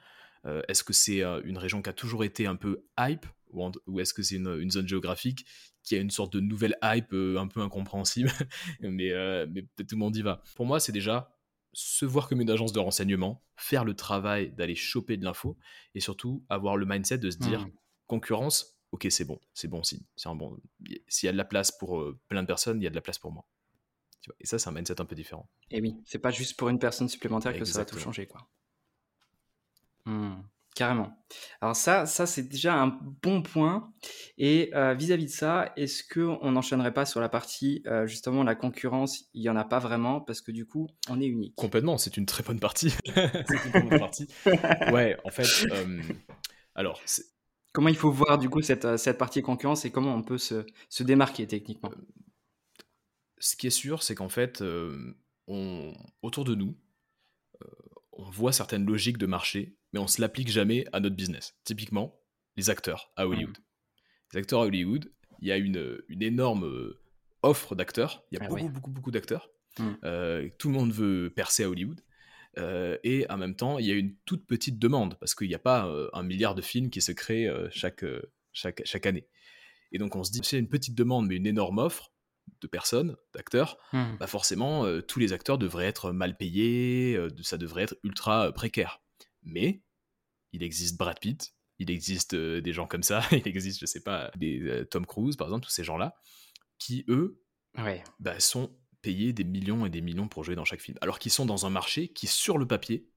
Est-ce 0.69 0.84
que 0.84 0.93
c'est 0.93 1.22
une 1.22 1.58
région 1.58 1.82
qui 1.82 1.90
a 1.90 1.93
toujours 1.93 2.22
été 2.25 2.46
un 2.46 2.56
peu 2.56 2.84
hype 2.98 3.26
ou, 3.87 4.00
est-ce 4.00 4.14
que 4.14 4.22
c'est 4.22 4.37
une, 4.37 4.70
zone 4.70 4.88
géographique 4.88 5.46
qui 5.82 5.94
a 5.94 5.98
une 5.98 6.10
sorte 6.10 6.32
de 6.32 6.40
nouvelle 6.40 6.76
hype 6.82 7.12
euh, 7.12 7.38
un 7.38 7.46
peu 7.46 7.60
incompréhensible, 7.60 8.31
mais, 8.81 9.12
euh, 9.12 9.46
mais 9.48 9.62
peut-être 9.62 9.88
tout 9.88 9.94
le 9.94 10.00
monde 10.00 10.16
y 10.16 10.22
va. 10.22 10.43
Pour 10.56 10.66
moi, 10.66 10.81
c'est 10.81 10.93
déjà 10.93 11.32
se 11.72 12.04
voir 12.04 12.28
comme 12.28 12.40
une 12.40 12.50
agence 12.50 12.72
de 12.72 12.81
renseignement, 12.81 13.44
faire 13.54 13.84
le 13.84 13.94
travail 13.94 14.50
d'aller 14.50 14.75
choper 14.75 15.16
de 15.16 15.25
l'info, 15.25 15.56
et 15.94 16.00
surtout 16.00 16.44
avoir 16.48 16.76
le 16.76 16.87
mindset 16.87 17.19
de 17.19 17.31
se 17.31 17.38
dire 17.38 17.60
mmh. 17.66 17.72
concurrence, 18.06 18.81
ok, 18.93 19.06
c'est 19.10 19.25
bon, 19.25 19.38
c'est 19.54 19.69
bon 19.69 19.82
signe, 19.82 20.02
c'est 20.16 20.28
un 20.28 20.34
bon. 20.34 20.58
S'il 21.06 21.26
y 21.26 21.31
a 21.31 21.32
de 21.32 21.37
la 21.37 21.44
place 21.44 21.70
pour 21.70 22.00
euh, 22.00 22.19
plein 22.28 22.43
de 22.43 22.48
personnes, 22.48 22.81
il 22.81 22.84
y 22.84 22.87
a 22.87 22.90
de 22.90 22.94
la 22.94 23.02
place 23.02 23.19
pour 23.19 23.31
moi. 23.31 23.46
Et 24.40 24.46
ça, 24.46 24.58
c'est 24.58 24.69
un 24.69 24.72
mindset 24.72 25.00
un 25.00 25.04
peu 25.04 25.14
différent. 25.14 25.48
Et 25.70 25.81
oui, 25.81 25.94
c'est 26.04 26.19
pas 26.19 26.32
juste 26.32 26.56
pour 26.56 26.69
une 26.69 26.81
personne 26.81 27.08
supplémentaire 27.08 27.56
que 27.56 27.64
ça 27.64 27.78
va 27.78 27.84
tout 27.84 27.98
changer, 27.98 28.26
quoi. 28.26 28.48
Mmh. 30.06 30.37
Carrément. 30.76 31.11
Alors 31.62 31.75
ça, 31.75 32.05
ça 32.05 32.26
c'est 32.26 32.43
déjà 32.43 32.75
un 32.75 32.99
bon 33.23 33.41
point. 33.41 33.94
Et 34.37 34.70
euh, 34.75 34.93
vis-à-vis 34.93 35.25
de 35.25 35.31
ça, 35.31 35.73
est-ce 35.76 36.05
qu'on 36.05 36.50
n'enchaînerait 36.50 36.93
pas 36.93 37.06
sur 37.06 37.19
la 37.19 37.31
partie, 37.31 37.82
euh, 37.87 38.06
justement, 38.06 38.44
la 38.44 38.55
concurrence, 38.55 39.25
il 39.32 39.41
n'y 39.41 39.49
en 39.49 39.56
a 39.56 39.64
pas 39.64 39.79
vraiment, 39.79 40.20
parce 40.20 40.43
que 40.43 40.53
du 40.53 40.67
coup, 40.67 40.87
on 41.08 41.19
est 41.19 41.26
unique. 41.26 41.55
Complètement, 41.56 41.97
c'est 41.97 42.19
une 42.19 42.26
très 42.26 42.43
bonne 42.43 42.61
partie. 42.61 42.91
c'est 43.14 43.75
une 43.75 43.88
bonne 43.88 43.99
partie. 43.99 44.29
Ouais, 44.93 45.17
en 45.25 45.31
fait, 45.31 45.67
euh, 45.73 46.03
alors... 46.75 47.00
Comment 47.73 47.88
il 47.88 47.97
faut 47.97 48.11
voir, 48.11 48.38
du 48.38 48.49
coup, 48.49 48.62
cette, 48.62 48.97
cette 48.97 49.19
partie 49.19 49.43
concurrence 49.43 49.85
et 49.85 49.91
comment 49.91 50.14
on 50.14 50.23
peut 50.23 50.38
se, 50.38 50.64
se 50.88 51.03
démarquer 51.03 51.47
techniquement? 51.47 51.91
Ce 53.38 53.55
qui 53.55 53.67
est 53.67 53.70
sûr, 53.70 54.03
c'est 54.03 54.14
qu'en 54.14 54.31
fait, 54.31 54.64
on, 55.47 55.93
autour 56.23 56.44
de 56.44 56.55
nous, 56.55 56.75
on 58.16 58.30
voit 58.30 58.52
certaines 58.52 58.86
logiques 58.86 59.18
de 59.18 59.26
marché 59.26 59.76
mais 59.96 60.02
on 60.02 60.06
se 60.06 60.20
l'applique 60.20 60.48
jamais 60.48 60.84
à 60.92 61.00
notre 61.00 61.16
business. 61.16 61.56
Typiquement, 61.64 62.20
les 62.56 62.68
acteurs 62.68 63.12
à 63.16 63.26
Hollywood. 63.26 63.56
Les 64.32 64.40
acteurs 64.40 64.60
à 64.60 64.66
Hollywood, 64.66 65.10
il 65.40 65.48
y 65.48 65.52
a 65.52 65.56
une, 65.56 66.02
une 66.08 66.22
énorme 66.22 66.66
euh, 66.66 67.00
offre 67.42 67.74
d'acteurs. 67.74 68.22
Il 68.30 68.38
y 68.38 68.42
a 68.42 68.44
ah 68.44 68.48
beaucoup, 68.48 68.68
beaucoup, 68.68 68.90
beaucoup 68.90 69.10
d'acteurs. 69.10 69.50
Hmm. 69.78 69.94
Euh, 70.04 70.48
tout 70.58 70.68
le 70.68 70.74
monde 70.74 70.92
veut 70.92 71.32
percer 71.34 71.64
à 71.64 71.70
Hollywood. 71.70 72.00
Euh, 72.58 72.98
et 73.04 73.24
en 73.30 73.38
même 73.38 73.54
temps, 73.54 73.78
il 73.78 73.86
y 73.86 73.90
a 73.90 73.94
une 73.94 74.14
toute 74.24 74.46
petite 74.46 74.78
demande 74.78 75.19
parce 75.19 75.34
qu'il 75.34 75.48
n'y 75.48 75.54
a 75.54 75.58
pas 75.58 75.90
un 76.12 76.22
milliard 76.22 76.54
de 76.54 76.62
films 76.62 76.90
qui 76.90 77.00
se 77.00 77.12
créent 77.12 77.50
chaque, 77.70 78.04
chaque, 78.52 78.82
chaque 78.84 79.06
année. 79.06 79.26
Et 79.92 79.98
donc 79.98 80.16
on 80.16 80.24
se 80.24 80.30
dit, 80.30 80.40
c'est 80.42 80.58
une 80.58 80.69
petite 80.69 80.94
demande 80.94 81.26
mais 81.26 81.36
une 81.36 81.46
énorme 81.46 81.78
offre 81.78 82.12
de 82.60 82.66
personnes, 82.66 83.16
d'acteurs, 83.34 83.78
hmm. 83.93 84.16
bah 84.19 84.26
forcément, 84.26 84.84
tous 85.02 85.19
les 85.19 85.32
acteurs 85.32 85.58
devraient 85.58 85.87
être 85.87 86.12
mal 86.12 86.37
payés, 86.37 87.19
ça 87.43 87.58
devrait 87.58 87.82
être 87.82 87.96
ultra 88.02 88.52
précaire. 88.52 89.00
Mais 89.43 89.82
il 90.52 90.62
existe 90.62 90.96
Brad 90.96 91.19
Pitt, 91.20 91.54
il 91.78 91.90
existe 91.90 92.34
euh, 92.34 92.60
des 92.60 92.72
gens 92.72 92.87
comme 92.87 93.02
ça, 93.02 93.22
il 93.32 93.46
existe, 93.46 93.81
je 93.81 93.87
sais 93.87 94.02
pas, 94.02 94.31
des 94.37 94.60
euh, 94.62 94.84
Tom 94.84 95.06
Cruise 95.06 95.37
par 95.37 95.48
exemple, 95.48 95.64
tous 95.64 95.72
ces 95.72 95.84
gens-là, 95.84 96.16
qui 96.78 97.04
eux 97.08 97.43
bah, 98.19 98.40
sont 98.40 98.76
payés 99.02 99.32
des 99.32 99.44
millions 99.44 99.87
et 99.87 99.90
des 99.90 100.00
millions 100.00 100.28
pour 100.28 100.44
jouer 100.44 100.56
dans 100.56 100.64
chaque 100.64 100.81
film, 100.81 100.98
alors 101.00 101.19
qu'ils 101.19 101.32
sont 101.32 101.46
dans 101.46 101.66
un 101.66 101.70
marché 101.70 102.08
qui, 102.08 102.26
sur 102.26 102.58
le 102.58 102.66
papier, 102.66 103.08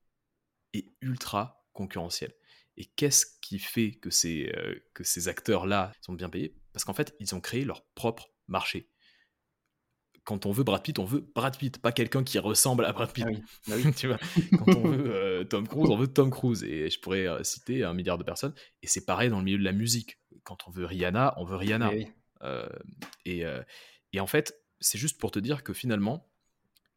est 0.73 0.91
ultra 1.01 1.65
concurrentiel. 1.73 2.33
Et 2.77 2.85
qu'est-ce 2.85 3.25
qui 3.41 3.59
fait 3.59 3.91
que 3.91 4.09
ces, 4.09 4.51
euh, 4.55 4.75
que 4.93 5.03
ces 5.03 5.27
acteurs-là 5.27 5.91
sont 6.01 6.13
bien 6.13 6.29
payés? 6.29 6.55
Parce 6.73 6.85
qu'en 6.85 6.93
fait, 6.93 7.15
ils 7.19 7.35
ont 7.35 7.41
créé 7.41 7.65
leur 7.65 7.85
propre 7.93 8.31
marché 8.47 8.89
quand 10.29 10.45
on 10.45 10.51
veut 10.51 10.63
Brad 10.63 10.83
Pitt, 10.83 10.99
on 10.99 11.05
veut 11.05 11.27
Brad 11.33 11.57
Pitt, 11.57 11.81
pas 11.81 11.91
quelqu'un 11.91 12.23
qui 12.23 12.37
ressemble 12.37 12.85
à 12.85 12.93
Brad 12.93 13.11
Pitt. 13.11 13.25
Ah 13.67 13.73
tu 13.97 14.05
vois, 14.05 14.19
quand 14.59 14.75
on 14.75 14.87
veut 14.87 15.11
euh, 15.11 15.43
Tom 15.43 15.67
Cruise, 15.67 15.89
on 15.89 15.97
veut 15.97 16.07
Tom 16.07 16.29
Cruise. 16.29 16.63
Et 16.63 16.87
je 16.91 16.99
pourrais 16.99 17.27
euh, 17.27 17.43
citer 17.43 17.83
un 17.83 17.95
milliard 17.95 18.19
de 18.19 18.23
personnes. 18.23 18.53
Et 18.83 18.87
c'est 18.87 19.07
pareil 19.07 19.31
dans 19.31 19.39
le 19.39 19.43
milieu 19.43 19.57
de 19.57 19.63
la 19.63 19.71
musique. 19.71 20.19
Quand 20.43 20.67
on 20.67 20.69
veut 20.69 20.85
Rihanna, 20.85 21.33
on 21.37 21.45
veut 21.45 21.55
Rihanna. 21.55 21.89
Eh 21.95 22.07
euh, 22.43 22.69
et, 23.25 23.43
et, 24.13 24.19
en 24.19 24.27
fait, 24.27 24.53
c'est 24.79 24.99
juste 24.99 25.19
pour 25.19 25.31
te 25.31 25.39
dire 25.39 25.63
que 25.63 25.73
finalement, 25.73 26.29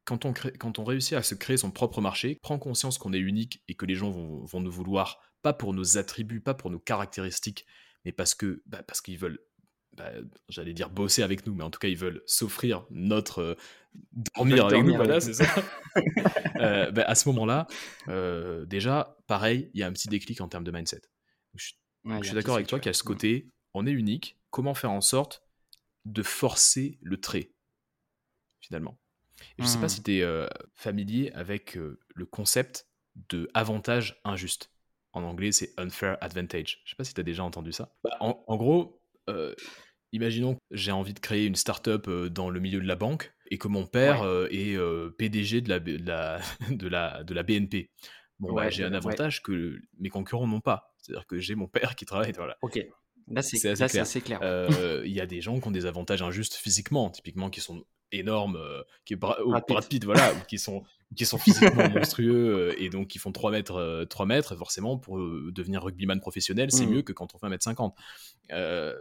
quand 0.05 0.27
on, 0.27 0.35
crée, 0.35 0.53
quand 0.53 0.79
on 0.79 0.85
réussit 0.85 1.15
à 1.15 1.23
se 1.23 1.35
créer 1.35 1.57
son 1.57 1.71
propre 1.71 2.03
marché, 2.03 2.39
prend 2.43 2.59
conscience 2.59 2.99
qu'on 2.99 3.15
est 3.15 3.19
unique 3.19 3.63
et 3.67 3.75
que 3.75 3.87
les 3.87 3.95
gens 3.95 4.11
vont, 4.11 4.45
vont, 4.45 4.61
nous 4.61 4.71
vouloir, 4.71 5.21
pas 5.41 5.55
pour 5.55 5.73
nos 5.73 5.97
attributs, 5.97 6.43
pas 6.43 6.53
pour 6.53 6.71
nos 6.71 6.79
caractéristiques, 6.79 7.65
mais 8.05 8.13
parce 8.13 8.35
que 8.35 8.63
bah, 8.67 8.83
parce 8.83 9.01
qu'ils 9.01 9.19
veulent 9.19 9.41
bah, 9.95 10.11
j'allais 10.49 10.73
dire 10.73 10.91
bosser 10.91 11.23
avec 11.23 11.47
nous, 11.47 11.55
mais 11.55 11.65
en 11.65 11.71
tout 11.71 11.79
cas, 11.79 11.89
ils 11.89 11.97
veulent 11.97 12.23
s'offrir 12.27 12.87
notre 12.91 13.41
euh, 13.41 13.55
dormir 14.35 14.67
avec 14.67 14.85
nous, 14.85 14.95
voilà, 14.95 15.21
c'est 15.21 15.35
ça. 15.35 15.45
Euh, 16.57 16.93
bah, 16.93 17.03
à 17.09 17.17
ce 17.17 17.29
moment-là, 17.29 17.67
euh, 18.07 18.65
déjà, 18.67 19.17
pareil, 19.27 19.69
il 19.75 19.81
y 19.81 19.83
a 19.83 19.89
un 19.89 19.93
petit 19.93 20.09
déclic 20.09 20.41
en 20.41 20.49
termes 20.49 20.63
de 20.63 20.71
mindset. 20.71 21.03
Je, 21.55 21.73
suis 22.23 22.35
d'accord 22.35 22.55
avec 22.55 22.69
toi 22.69 22.79
qu'il 22.79 22.87
y 22.87 22.91
a 22.91 22.95
ce 22.95 23.03
côté, 23.03 23.49
on 23.75 23.85
est 23.85 23.91
unique, 23.91 24.39
comment 24.51 24.75
faire 24.75 24.93
en 24.93 25.01
sorte 25.01 25.43
de 26.05 26.23
forcer 26.23 26.99
le 27.03 27.21
trait, 27.21 27.51
finalement? 28.61 28.97
Et 29.59 29.63
je 29.63 29.63
ne 29.63 29.69
sais 29.69 29.79
pas 29.79 29.87
mmh. 29.87 29.89
si 29.89 30.03
tu 30.05 30.13
es 30.19 30.49
familier 30.77 31.33
avec 31.33 31.75
le 31.75 32.27
concept 32.27 32.87
de 33.29 33.51
avantage 33.55 34.21
injuste. 34.25 34.71
En 35.13 35.25
anglais, 35.25 35.53
c'est 35.53 35.75
unfair 35.79 36.17
advantage. 36.21 36.81
Je 36.85 36.91
ne 36.91 36.91
sais 36.91 36.97
pas 36.97 37.05
si 37.05 37.13
tu 37.13 37.21
as 37.21 37.25
déjà 37.25 37.45
entendu 37.45 37.73
ça. 37.73 37.93
Bah, 38.03 38.17
en, 38.21 38.57
gros, 38.57 39.02
euh, 39.33 39.55
imaginons 40.13 40.55
que 40.55 40.61
j'ai 40.71 40.93
envie 40.93 41.15
de 41.15 41.21
créer 41.21 41.47
une 41.47 41.55
start-up 41.55 42.07
euh, 42.09 42.29
dans 42.29 42.51
le 42.51 42.61
milieu 42.61 42.81
de 42.81 42.87
la 42.87 42.97
banque 42.97 43.33
et 43.51 43.59
que 43.59 43.69
mon 43.69 43.87
père 43.87 44.23
euh, 44.23 44.49
est 44.51 44.79
PDG 45.19 45.61
de 45.63 45.69
la, 45.69 45.81
de 45.81 46.07
la, 46.07 46.41
de 46.71 46.89
la, 46.89 47.25
de 47.25 47.35
la 47.35 47.43
BNP. 47.43 47.91
Bon, 48.39 48.53
bah, 48.55 48.71
j'ai 48.71 48.85
un 48.85 48.93
avantage 48.93 49.43
que 49.43 49.79
mes 49.99 50.09
concurrents 50.09 50.47
n'ont 50.47 50.61
pas. 50.61 50.95
C'est-à-dire 50.99 51.27
que 51.27 51.39
j'ai 51.39 51.55
mon 51.55 51.69
père 51.69 51.95
qui 51.95 52.05
travaille. 52.07 52.33
Voilà. 52.33 52.57
Ok. 52.63 52.81
Là, 53.29 53.41
c'est 53.41 53.65
assez, 54.01 54.21
clair. 54.21 54.41
Il 55.05 55.13
y 55.13 55.21
a 55.21 55.27
des 55.27 55.41
gens 55.41 55.61
qui 55.61 55.69
ont 55.69 55.73
des 55.73 55.87
avantages 55.87 56.23
injustes 56.23 56.55
physiquement, 56.55 57.11
typiquement 57.11 57.51
qui 57.51 57.61
sont 57.61 57.85
énormes, 58.11 58.61
qui 59.05 59.15
est 59.15 59.17
Brad, 59.17 59.39
Pitt. 59.89 60.05
voilà, 60.05 60.35
qui 60.49 60.59
sont 60.59 60.83
qui 61.17 61.27
sont 61.27 61.39
physiquement 61.39 61.89
monstrueux 61.91 62.75
et 62.79 62.89
donc 62.89 63.09
qui 63.09 63.19
font 63.19 63.33
3 63.33 63.51
mètres, 63.51 64.05
3 64.09 64.27
mètres, 64.27 64.57
forcément, 64.57 64.99
pour 64.99 65.19
devenir 65.19 65.83
rugbyman 65.83 66.21
professionnel, 66.21 66.71
c'est 66.71 66.87
mmh. 66.87 66.91
mieux 66.91 67.03
que 67.03 67.13
quand 67.13 67.35
on 67.35 67.39
fait 67.39 67.47
1m50, 67.49 67.93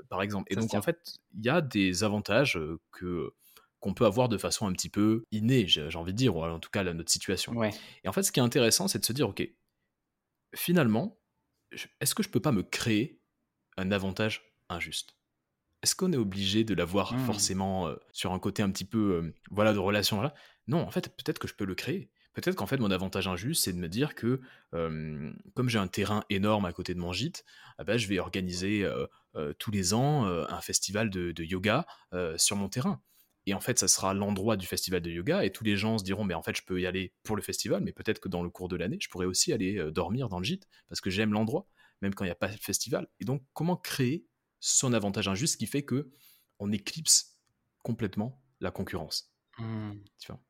par 0.10 0.22
exemple. 0.22 0.52
Et 0.52 0.56
donc, 0.56 0.74
en 0.74 0.82
fait, 0.82 1.20
il 1.38 1.46
y 1.46 1.50
a 1.50 1.62
des 1.62 2.04
avantages 2.04 2.60
que 2.92 3.34
qu'on 3.82 3.96
peut 3.96 4.06
avoir 4.06 4.30
de 4.30 4.38
façon 4.38 4.68
un 4.68 4.74
petit 4.74 4.90
peu 4.90 5.26
innée, 5.32 5.68
j'ai 5.68 5.96
envie 5.96 6.14
de 6.14 6.18
dire, 6.18 6.36
ou 6.36 6.44
en 6.44 6.60
tout 6.60 6.70
cas, 6.70 6.84
notre 6.84 7.12
situation. 7.12 7.62
Et 7.64 8.08
en 8.08 8.14
fait, 8.14 8.24
ce 8.24 8.32
qui 8.32 8.40
est 8.40 8.44
intéressant, 8.44 8.88
c'est 8.88 9.00
de 9.00 9.06
se 9.06 9.12
dire, 9.12 9.28
OK, 9.28 9.46
finalement, 10.56 11.18
est-ce 12.00 12.16
que 12.16 12.24
je 12.24 12.30
peux 12.30 12.40
pas 12.40 12.52
me 12.52 12.64
créer 12.64 13.20
un 13.78 13.92
avantage 13.92 14.54
injuste? 14.70 15.16
Est-ce 15.82 15.96
qu'on 15.96 16.14
est 16.14 16.18
obligé 16.18 16.64
de 16.64 16.76
l'avoir 16.76 17.14
mmh. 17.14 17.26
forcément 17.26 17.88
euh, 17.88 17.96
sur 18.12 18.34
un 18.34 18.40
côté 18.40 18.62
un 18.62 18.70
petit 18.70 18.86
peu 18.86 19.14
euh, 19.14 19.34
voilà 19.50 19.74
de 19.74 19.80
relation 19.80 20.22
là 20.22 20.36
Non, 20.72 20.80
en 20.82 20.90
fait, 20.90 21.10
peut-être 21.10 21.38
que 21.38 21.50
je 21.50 21.54
peux 21.54 21.66
le 21.66 21.76
créer. 21.76 22.10
Peut-être 22.34 22.56
qu'en 22.56 22.66
fait, 22.66 22.78
mon 22.78 22.92
avantage 22.92 23.28
injuste, 23.28 23.66
c'est 23.66 23.74
de 23.74 23.78
me 23.78 23.90
dire 23.90 24.16
que 24.16 24.40
comme 24.72 25.68
j'ai 25.68 25.80
un 25.80 25.90
terrain 25.90 26.24
énorme 26.30 26.64
à 26.64 26.72
côté 26.72 26.94
de 26.94 27.00
mon 27.00 27.12
gîte, 27.12 27.44
ah 27.78 27.84
bah, 27.84 27.98
je 27.98 28.08
vais 28.08 28.20
organiser 28.20 28.86
euh, 28.86 29.54
tous 29.60 29.70
les 29.70 29.94
ans 29.94 30.26
un 30.26 30.62
festival 30.62 31.10
de 31.10 31.44
yoga 31.44 31.86
sur 32.38 32.56
mon 32.56 32.70
terrain. 32.70 33.02
Et 33.48 33.54
en 33.54 33.60
fait, 33.60 33.80
ça 33.80 33.90
sera 33.90 34.14
l'endroit 34.14 34.56
du 34.56 34.66
festival 34.66 35.02
de 35.02 35.12
yoga, 35.12 35.44
et 35.44 35.52
tous 35.52 35.66
les 35.66 35.76
gens 35.76 35.98
se 35.98 36.06
diront, 36.06 36.24
mais 36.24 36.36
en 36.36 36.42
fait, 36.42 36.56
je 36.56 36.64
peux 36.64 36.80
y 36.80 36.86
aller 36.86 37.12
pour 37.24 37.36
le 37.36 37.42
festival, 37.42 37.84
mais 37.84 37.92
peut-être 37.92 38.22
que 38.22 38.30
dans 38.30 38.44
le 38.44 38.50
cours 38.50 38.70
de 38.70 38.78
l'année, 38.78 39.00
je 39.02 39.10
pourrais 39.10 39.26
aussi 39.26 39.52
aller 39.52 39.92
dormir 39.92 40.30
dans 40.30 40.40
le 40.40 40.46
gîte, 40.46 40.70
parce 40.88 41.02
que 41.02 41.10
j'aime 41.10 41.34
l'endroit, 41.34 41.68
même 42.02 42.16
quand 42.16 42.24
il 42.24 42.28
n'y 42.28 42.32
a 42.32 42.36
pas 42.36 42.48
de 42.48 42.56
festival. 42.56 43.10
Et 43.20 43.26
donc, 43.26 43.44
comment 43.52 43.76
créer 43.76 44.26
son 44.62 44.94
avantage 44.94 45.28
injuste 45.28 45.58
qui 45.58 45.66
fait 45.66 45.84
que 45.84 46.12
on 46.60 46.72
éclipse 46.72 47.38
complètement 47.84 48.42
la 48.62 48.72
concurrence? 48.72 49.34
Mmh. 49.58 49.94
Tu 50.20 50.32
vois? 50.32 50.42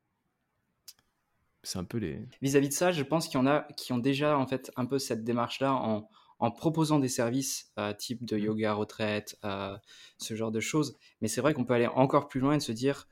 C'est 1.64 1.78
un 1.78 1.84
peu 1.84 1.98
les... 1.98 2.28
Vis-à-vis 2.42 2.70
de 2.70 2.74
ça, 2.74 2.92
je 2.92 3.04
pense 3.04 3.28
qu'il 3.28 3.40
y 3.40 3.42
en 3.42 3.48
a 3.48 3.68
qui 3.78 3.94
ont 3.94 4.00
déjà, 4.00 4.38
en 4.38 4.48
fait, 4.48 4.72
un 4.76 4.86
peu 4.86 5.00
cette 5.00 5.24
démarche-là 5.24 5.74
en 5.74 6.10
en 6.42 6.50
proposant 6.50 6.98
des 6.98 7.08
services 7.08 7.72
euh, 7.78 7.94
type 7.94 8.26
de 8.26 8.36
mmh. 8.36 8.40
yoga 8.40 8.74
retraite, 8.74 9.38
euh, 9.46 9.78
ce 10.18 10.36
genre 10.36 10.52
de 10.52 10.60
choses. 10.60 10.98
Mais 11.22 11.28
c'est 11.28 11.40
vrai 11.40 11.54
qu'on 11.54 11.66
peut 11.66 11.76
aller 11.76 11.88
encore 11.88 12.28
plus 12.28 12.40
loin 12.40 12.56
et 12.56 12.60
se 12.60 12.72
dire, 12.72 13.08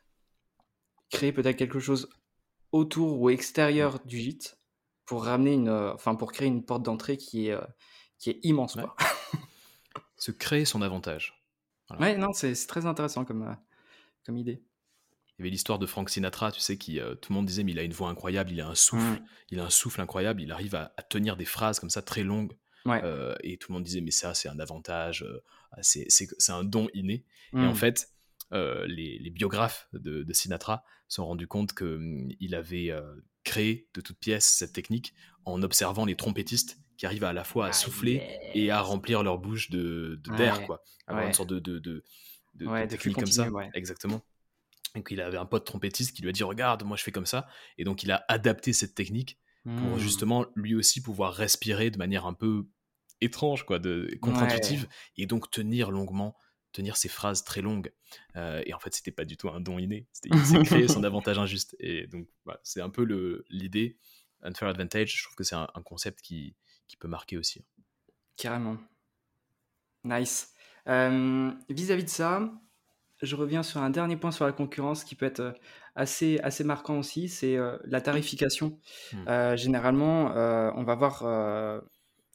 créer 1.11 1.31
peut-être 1.31 1.55
quelque 1.55 1.79
chose 1.79 2.09
autour 2.71 3.21
ou 3.21 3.29
extérieur 3.29 3.99
du 4.03 4.17
gîte 4.17 4.59
pour 5.05 5.25
ramener 5.25 5.53
une, 5.53 5.69
euh, 5.69 5.93
enfin 5.93 6.15
pour 6.15 6.31
créer 6.31 6.47
une 6.47 6.65
porte 6.65 6.81
d'entrée 6.81 7.17
qui 7.17 7.49
est, 7.49 7.57
qui 8.17 8.31
est 8.31 8.39
immense. 8.41 8.77
se 10.17 10.31
créer 10.31 10.65
son 10.65 10.81
avantage. 10.81 11.45
Ouais, 11.99 12.17
non, 12.17 12.33
c'est 12.33 12.53
très 12.67 12.87
intéressant 12.87 13.25
comme, 13.25 13.55
comme 14.25 14.37
idée. 14.37 14.63
Il 15.39 15.43
y 15.43 15.43
avait 15.43 15.51
l'histoire 15.51 15.79
de 15.79 15.85
Frank 15.85 16.09
Sinatra, 16.09 16.51
tu 16.51 16.59
sais, 16.59 16.77
qui 16.77 16.99
tout 17.21 17.31
le 17.31 17.35
monde 17.35 17.45
disait, 17.45 17.63
mais 17.63 17.71
il 17.71 17.79
a 17.79 17.83
une 17.83 17.93
voix 17.93 18.09
incroyable, 18.09 18.51
il 18.51 18.59
a 18.59 18.67
un 18.67 18.75
souffle, 18.75 19.21
mmh. 19.21 19.25
il 19.51 19.59
a 19.59 19.63
un 19.63 19.69
souffle 19.69 20.01
incroyable, 20.01 20.41
il 20.41 20.51
arrive 20.51 20.75
à, 20.75 20.91
tenir 21.09 21.37
des 21.37 21.45
phrases 21.45 21.79
comme 21.79 21.89
ça 21.89 22.01
très 22.01 22.23
longues. 22.23 22.53
Euh, 22.87 23.35
et 23.43 23.57
tout 23.57 23.71
le 23.71 23.75
monde 23.75 23.83
disait, 23.83 24.01
mais 24.01 24.11
ça, 24.11 24.33
c'est 24.33 24.49
un 24.49 24.59
avantage, 24.59 25.23
euh, 25.23 25.41
c'est 25.81 26.49
un 26.49 26.63
don 26.63 26.87
inné. 26.93 27.25
Et 27.53 27.57
en 27.57 27.71
mmh. 27.71 27.75
fait, 27.75 28.09
euh, 28.53 28.85
les, 28.87 29.29
biographes 29.29 29.87
de, 29.93 30.25
Sinatra 30.33 30.83
se 31.07 31.15
sont 31.15 31.25
rendus 31.25 31.47
compte 31.47 31.73
qu'il 31.73 31.87
mmh, 31.87 32.53
avait 32.53 32.93
créé 33.43 33.87
de 33.93 34.01
toutes 34.01 34.19
pièces 34.19 34.45
cette 34.45 34.73
technique 34.73 35.13
en 35.45 35.61
observant 35.63 36.05
les 36.05 36.15
trompettistes 36.15 36.79
qui 36.97 37.05
arrivent 37.05 37.23
à 37.23 37.33
la 37.33 37.45
fois 37.45 37.67
à 37.67 37.69
ah, 37.69 37.73
souffler 37.73 38.21
et 38.53 38.71
à 38.71 38.81
remplir 38.81 39.23
leur 39.23 39.37
bouche 39.37 39.69
de 39.69 40.19
d'air, 40.37 40.65
quoi. 40.65 40.83
Avoir 41.07 41.25
une 41.25 41.33
sorte 41.33 41.49
de, 41.49 41.59
de, 41.59 41.79
de, 41.79 42.85
technique 42.87 43.17
comme 43.17 43.25
ça. 43.25 43.47
Exactement. 43.73 44.21
Donc 44.95 45.09
il 45.11 45.21
avait 45.21 45.37
un 45.37 45.45
pote 45.45 45.65
trompettiste 45.65 46.15
qui 46.15 46.21
lui 46.21 46.29
a 46.29 46.31
dit 46.31 46.43
regarde 46.43 46.83
moi 46.83 46.97
je 46.97 47.03
fais 47.03 47.11
comme 47.11 47.27
ça 47.27 47.47
et 47.77 47.83
donc 47.83 48.03
il 48.03 48.11
a 48.11 48.25
adapté 48.27 48.73
cette 48.73 48.95
technique 48.95 49.39
pour 49.63 49.97
mmh. 49.97 49.99
justement 49.99 50.45
lui 50.55 50.73
aussi 50.73 51.01
pouvoir 51.01 51.33
respirer 51.33 51.91
de 51.91 51.97
manière 51.97 52.25
un 52.25 52.33
peu 52.33 52.65
étrange, 53.21 53.63
quoi, 53.65 53.79
de 53.79 54.17
contre-intuitive, 54.21 54.87
et 55.17 55.25
donc 55.25 55.51
tenir 55.51 55.91
longuement, 55.91 56.35
tenir 56.71 56.97
ces 56.97 57.09
phrases 57.09 57.43
très 57.43 57.61
longues. 57.61 57.91
Euh, 58.35 58.61
et 58.65 58.73
en 58.73 58.79
fait, 58.79 58.93
c'était 58.93 59.11
pas 59.11 59.25
du 59.25 59.37
tout 59.37 59.49
un 59.49 59.59
don 59.59 59.77
inné, 59.77 60.07
c'était 60.11 60.29
créer 60.63 60.87
son 60.87 61.03
avantage 61.03 61.37
injuste. 61.37 61.75
Et 61.79 62.07
donc, 62.07 62.27
c'est 62.63 62.81
un 62.81 62.89
peu 62.89 63.03
l'idée. 63.49 63.97
Unfair 64.41 64.69
advantage, 64.69 65.17
je 65.17 65.23
trouve 65.23 65.35
que 65.35 65.43
c'est 65.43 65.55
un, 65.55 65.67
concept 65.83 66.21
qui, 66.21 66.55
qui, 66.87 66.95
peut 66.95 67.09
marquer 67.09 67.37
aussi. 67.37 67.65
Carrément. 68.37 68.77
Nice. 70.05 70.53
Euh, 70.87 71.51
vis-à-vis 71.69 72.05
de 72.05 72.09
ça, 72.09 72.49
je 73.21 73.35
reviens 73.35 73.63
sur 73.63 73.81
un 73.81 73.89
dernier 73.89 74.17
point 74.17 74.31
sur 74.31 74.45
la 74.45 74.51
concurrence 74.51 75.03
qui 75.03 75.15
peut 75.15 75.25
être 75.25 75.39
euh, 75.39 75.51
assez, 75.95 76.39
assez 76.39 76.63
marquant 76.63 76.99
aussi, 76.99 77.27
c'est 77.29 77.57
la 77.85 77.99
tarification. 77.99 78.79
Mmh. 79.11 79.55
généralement, 79.57 80.31
on 80.75 80.83
va 80.83 80.95
voir 80.95 81.23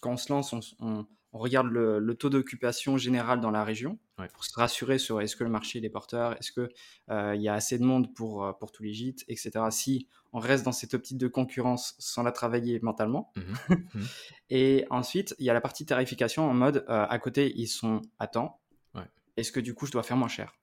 quand 0.02 0.12
on 0.12 0.16
se 0.18 0.30
lance, 0.30 0.74
on, 0.80 1.06
regarde 1.32 1.68
le, 1.68 2.14
taux 2.14 2.30
d'occupation 2.30 2.96
général 2.96 3.40
dans 3.40 3.50
la 3.50 3.64
région 3.64 3.98
pour 4.34 4.44
se 4.44 4.52
rassurer 4.54 4.98
sur 4.98 5.20
est-ce 5.20 5.34
que 5.34 5.44
le 5.44 5.50
marché 5.50 5.84
est 5.84 5.88
porteur, 5.88 6.36
est-ce 6.38 6.52
qu'il 6.52 6.68
euh, 7.10 7.34
y 7.34 7.48
a 7.48 7.54
assez 7.54 7.78
de 7.78 7.84
monde 7.84 8.14
pour, 8.14 8.44
euh, 8.44 8.52
pour 8.52 8.70
tous 8.70 8.82
les 8.82 8.92
gîtes, 8.92 9.24
etc. 9.28 9.52
Si 9.70 10.06
on 10.32 10.38
reste 10.38 10.64
dans 10.64 10.72
cette 10.72 10.94
optique 10.94 11.18
de 11.18 11.26
concurrence 11.26 11.96
sans 11.98 12.22
la 12.22 12.32
travailler 12.32 12.78
mentalement. 12.82 13.32
Mmh 13.36 13.74
mmh 13.94 14.02
Et 14.50 14.86
ensuite, 14.90 15.34
il 15.38 15.46
y 15.46 15.50
a 15.50 15.54
la 15.54 15.60
partie 15.60 15.84
tarification 15.86 16.48
en 16.48 16.54
mode 16.54 16.84
euh, 16.88 17.06
à 17.08 17.18
côté, 17.18 17.52
ils 17.56 17.68
sont 17.68 18.02
à 18.18 18.26
temps. 18.26 18.60
Est-ce 19.36 19.50
que 19.50 19.58
du 19.58 19.74
coup, 19.74 19.86
je 19.86 19.90
dois 19.90 20.04
faire 20.04 20.16
moins 20.16 20.28
cher? 20.28 20.54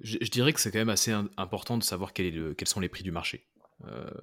Je, 0.00 0.30
dirais 0.30 0.52
que 0.52 0.60
c'est 0.60 0.70
quand 0.70 0.78
même 0.78 0.88
assez 0.88 1.12
important 1.36 1.78
de 1.78 1.82
savoir 1.82 2.12
quel 2.12 2.26
est 2.26 2.30
le, 2.30 2.54
quels 2.54 2.68
sont 2.68 2.80
les 2.80 2.88
prix 2.88 3.02
du 3.02 3.12
marché. 3.12 3.46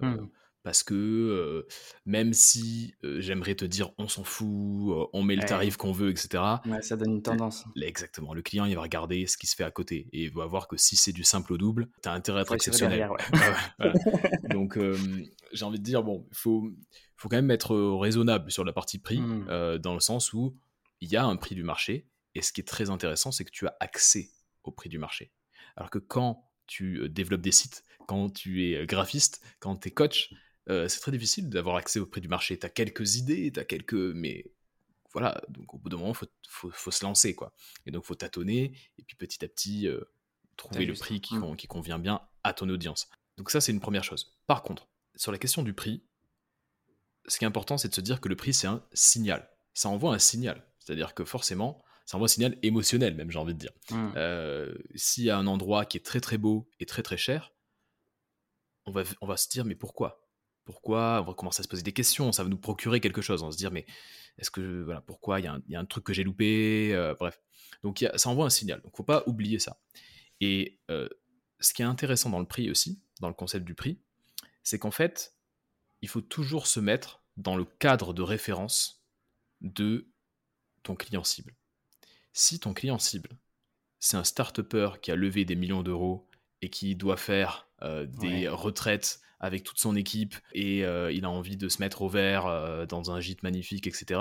Mmh 0.01 0.27
parce 0.63 0.81
que 0.81 1.67
même 2.05 2.33
si 2.33 2.95
j'aimerais 3.03 3.55
te 3.55 3.65
dire 3.65 3.91
on 3.97 4.07
s'en 4.07 4.23
fout, 4.23 5.09
on 5.11 5.21
met 5.21 5.35
le 5.35 5.43
tarif 5.43 5.77
qu'on 5.77 5.91
veut, 5.91 6.09
etc. 6.09 6.41
ça 6.81 6.95
donne 6.95 7.15
une 7.15 7.21
tendance. 7.21 7.65
Exactement. 7.75 8.33
Le 8.33 8.41
client, 8.41 8.65
il 8.65 8.75
va 8.75 8.81
regarder 8.81 9.27
ce 9.27 9.37
qui 9.37 9.45
se 9.45 9.55
fait 9.55 9.65
à 9.65 9.71
côté 9.71 10.07
et 10.13 10.23
il 10.23 10.33
va 10.33 10.45
voir 10.45 10.67
que 10.67 10.77
si 10.77 10.95
c'est 10.95 11.11
du 11.11 11.23
simple 11.23 11.53
au 11.53 11.57
double, 11.57 11.89
tu 12.01 12.09
as 12.09 12.13
intérêt 12.13 12.39
à 12.39 12.41
être 12.43 12.53
exceptionnel. 12.53 13.09
Donc, 14.49 14.79
j'ai 15.51 15.65
envie 15.65 15.79
de 15.79 15.83
dire, 15.83 16.01
bon, 16.01 16.25
il 16.31 16.37
faut, 16.37 16.71
faut 17.17 17.29
quand 17.29 17.35
même 17.37 17.51
être 17.51 17.75
raisonnable 17.99 18.49
sur 18.49 18.63
la 18.63 18.71
partie 18.71 18.99
prix, 18.99 19.19
mmh. 19.19 19.79
dans 19.79 19.93
le 19.93 19.99
sens 19.99 20.33
où 20.33 20.57
il 21.01 21.11
y 21.11 21.17
a 21.17 21.25
un 21.25 21.35
prix 21.35 21.55
du 21.55 21.63
marché 21.63 22.07
et 22.35 22.41
ce 22.41 22.53
qui 22.53 22.61
est 22.61 22.67
très 22.67 22.89
intéressant, 22.89 23.31
c'est 23.31 23.43
que 23.43 23.51
tu 23.51 23.67
as 23.67 23.75
accès 23.79 24.29
au 24.63 24.71
prix 24.71 24.89
du 24.89 24.97
marché. 24.97 25.31
Alors 25.75 25.89
que 25.89 25.99
quand 25.99 26.49
tu 26.67 27.09
développes 27.09 27.41
des 27.41 27.51
sites, 27.51 27.83
quand 28.07 28.29
tu 28.29 28.71
es 28.71 28.85
graphiste, 28.85 29.41
quand 29.59 29.77
tu 29.77 29.89
es 29.89 29.91
coach, 29.91 30.33
euh, 30.69 30.87
c'est 30.87 30.99
très 30.99 31.11
difficile 31.11 31.49
d'avoir 31.49 31.75
accès 31.75 31.99
au 31.99 32.05
prix 32.05 32.21
du 32.21 32.27
marché. 32.27 32.57
Tu 32.57 32.65
as 32.65 32.69
quelques 32.69 33.15
idées, 33.15 33.51
tu 33.51 33.59
as 33.59 33.65
quelques. 33.65 33.93
Mais 33.93 34.51
voilà, 35.11 35.41
donc 35.49 35.73
au 35.73 35.77
bout 35.77 35.89
d'un 35.89 35.97
moment, 35.97 36.13
il 36.13 36.71
faut, 36.71 36.91
se 36.91 37.05
lancer, 37.05 37.35
quoi. 37.35 37.53
Et 37.85 37.91
donc, 37.91 38.03
il 38.03 38.07
faut 38.07 38.15
tâtonner, 38.15 38.75
et 38.97 39.03
puis 39.03 39.15
petit 39.15 39.43
à 39.43 39.47
petit, 39.47 39.87
euh, 39.87 40.01
trouver 40.57 40.85
le 40.85 40.93
prix 40.93 41.17
mmh. 41.17 41.55
qui, 41.55 41.67
convient 41.67 41.99
bien 41.99 42.21
à 42.43 42.53
ton 42.53 42.69
audience. 42.69 43.09
Donc, 43.37 43.51
ça, 43.51 43.61
c'est 43.61 43.71
une 43.71 43.79
première 43.79 44.03
chose. 44.03 44.35
Par 44.47 44.63
contre, 44.63 44.87
sur 45.15 45.31
la 45.31 45.37
question 45.37 45.63
du 45.63 45.73
prix, 45.73 46.03
ce 47.27 47.37
qui 47.37 47.45
est 47.45 47.47
important, 47.47 47.77
c'est 47.77 47.89
de 47.89 47.95
se 47.95 48.01
dire 48.01 48.21
que 48.21 48.29
le 48.29 48.35
prix, 48.35 48.53
c'est 48.53 48.67
un 48.67 48.83
signal. 48.93 49.49
Ça 49.73 49.89
envoie 49.89 50.13
un 50.13 50.19
signal. 50.19 50.65
C'est-à-dire 50.79 51.13
que 51.13 51.23
forcément, 51.23 51.82
ça 52.05 52.17
envoie 52.17 52.25
un 52.25 52.29
signal 52.29 52.57
émotionnel, 52.63 53.15
même, 53.15 53.31
j'ai 53.31 53.39
envie 53.39 53.53
de 53.53 53.59
dire. 53.59 53.71
Mmh. 53.91 54.11
Euh, 54.15 54.73
s'il 54.95 55.23
y 55.23 55.29
a 55.29 55.37
un 55.37 55.47
endroit 55.47 55.85
qui 55.85 55.97
est 55.97 56.05
très 56.05 56.19
très 56.19 56.37
beau 56.37 56.69
et 56.79 56.85
très 56.85 57.01
très 57.01 57.17
cher, 57.17 57.53
on 58.85 58.91
va, 58.91 59.03
on 59.21 59.27
va 59.27 59.37
se 59.37 59.47
dire, 59.49 59.65
mais 59.65 59.75
pourquoi? 59.75 60.27
Pourquoi? 60.65 61.21
On 61.21 61.25
va 61.25 61.33
commencer 61.33 61.61
à 61.61 61.63
se 61.63 61.67
poser 61.67 61.83
des 61.83 61.93
questions, 61.93 62.31
ça 62.31 62.43
va 62.43 62.49
nous 62.49 62.57
procurer 62.57 62.99
quelque 62.99 63.21
chose. 63.21 63.43
On 63.43 63.47
va 63.47 63.51
se 63.51 63.57
dire, 63.57 63.71
mais 63.71 63.85
est-ce 64.37 64.51
que, 64.51 64.83
voilà, 64.83 65.01
pourquoi 65.01 65.39
il 65.39 65.45
y, 65.67 65.75
a 65.75 65.79
un 65.79 65.85
truc 65.85 66.03
que 66.03 66.13
j'ai 66.13 66.23
loupé 66.23 66.93
euh, 66.93 67.13
Bref. 67.19 67.39
Donc 67.83 68.05
ça 68.15 68.29
envoie 68.29 68.45
un 68.45 68.49
signal. 68.49 68.81
Donc 68.81 68.95
faut 68.95 69.03
pas 69.03 69.23
oublier 69.27 69.59
ça. 69.59 69.79
Et 70.39 70.79
euh, 70.89 71.07
ce 71.59 71.73
qui 71.73 71.81
est 71.81 71.85
intéressant 71.85 72.29
dans 72.29 72.39
le 72.39 72.45
prix 72.45 72.69
aussi, 72.69 73.01
dans 73.19 73.27
le 73.27 73.33
concept 73.33 73.65
du 73.65 73.75
prix, 73.75 73.99
c'est 74.63 74.79
qu'en 74.79 74.91
fait, 74.91 75.35
il 76.01 76.09
faut 76.09 76.21
toujours 76.21 76.67
se 76.67 76.79
mettre 76.79 77.23
dans 77.37 77.55
le 77.55 77.65
cadre 77.65 78.13
de 78.13 78.21
référence 78.21 79.05
de 79.61 80.09
ton 80.83 80.95
client 80.95 81.23
cible. 81.23 81.55
Si 82.33 82.59
ton 82.59 82.73
client 82.73 82.97
cible, 82.97 83.29
c'est 83.99 84.17
un 84.17 84.23
start-upper 84.23 84.99
qui 85.01 85.11
a 85.11 85.15
levé 85.15 85.45
des 85.45 85.55
millions 85.55 85.83
d'euros 85.83 86.27
et 86.61 86.69
qui 86.69 86.95
doit 86.95 87.15
faire 87.15 87.69
euh, 87.83 88.05
des 88.05 88.47
retraites 88.47 89.21
avec 89.39 89.63
toute 89.63 89.77
son 89.77 89.95
équipe 89.95 90.35
et 90.53 90.83
euh, 90.83 91.11
il 91.11 91.25
a 91.25 91.29
envie 91.29 91.57
de 91.57 91.69
se 91.69 91.79
mettre 91.79 92.01
au 92.01 92.09
vert 92.09 92.47
euh, 92.47 92.85
dans 92.85 93.11
un 93.11 93.19
gîte 93.19 93.43
magnifique, 93.43 93.87
etc., 93.87 94.19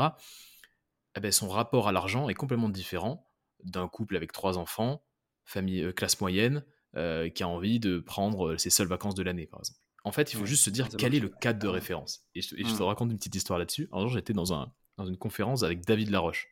eh 1.15 1.21
ben, 1.21 1.31
son 1.31 1.49
rapport 1.49 1.89
à 1.89 1.93
l'argent 1.93 2.31
est 2.31 2.35
complètement 2.35 2.71
différent 2.71 3.27
d'un 3.65 3.87
couple 3.87 4.17
avec 4.17 4.33
trois 4.33 4.57
enfants, 4.57 5.05
famille 5.45 5.93
classe 5.95 6.21
moyenne, 6.21 6.65
qui 6.95 7.43
a 7.43 7.49
envie 7.49 7.81
de 7.81 7.99
prendre 7.99 8.57
ses 8.57 8.71
seules 8.71 8.89
vacances 8.89 9.15
de 9.15 9.23
l'année, 9.23 9.47
par 9.47 9.61
exemple. 9.61 9.79
En 10.05 10.13
fait, 10.13 10.33
il 10.33 10.39
faut 10.39 10.47
juste 10.47 10.65
se 10.65 10.71
dire 10.71 10.89
quel 10.89 11.15
est 11.15 11.21
le 11.21 11.29
cadre 11.29 11.59
de 11.59 11.69
référence. 11.69 12.25
Et 12.35 12.41
je, 12.41 12.55
te 12.55 12.83
mmh. 12.83 12.83
raconte 12.83 13.11
une 13.11 13.19
petite 13.19 13.35
histoire 13.35 13.59
là-dessus. 13.59 13.91
Un 13.93 14.01
jour, 14.01 14.09
j'étais 14.09 14.33
dans, 14.33 14.55
un, 14.55 14.73
dans 14.97 15.05
une 15.05 15.19
conférence 15.19 15.63
avec 15.65 15.85
David 15.85 16.09
Laroche. 16.09 16.52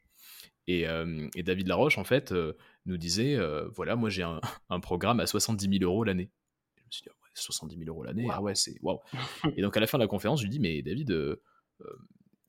Et, 0.78 0.86
et 1.34 1.42
David 1.42 1.66
Laroche, 1.68 1.98
en 1.98 2.04
fait, 2.04 2.34
nous 2.86 2.96
disait, 2.96 3.38
voilà, 3.74 3.96
moi 3.96 4.10
j'ai 4.10 4.22
un, 4.22 4.40
un, 4.70 4.80
programme 4.80 5.20
à 5.20 5.26
70 5.26 5.78
000 5.78 5.90
euros 5.90 6.04
l'année. 6.04 6.30
Je 6.76 6.82
me 6.82 6.90
suis 6.90 7.02
dit, 7.02 7.10
70 7.34 7.76
000 7.76 7.88
euros 7.88 8.04
l'année. 8.04 8.26
Ah 8.30 8.40
ouais, 8.40 8.54
c'est 8.54 8.76
waouh. 8.82 9.00
et 9.56 9.62
donc 9.62 9.76
à 9.76 9.80
la 9.80 9.86
fin 9.86 9.98
de 9.98 10.02
la 10.02 10.08
conférence, 10.08 10.40
je 10.40 10.44
lui 10.44 10.50
dis, 10.50 10.60
mais 10.60 10.82
David, 10.82 11.10
euh, 11.10 11.42
euh, 11.82 11.98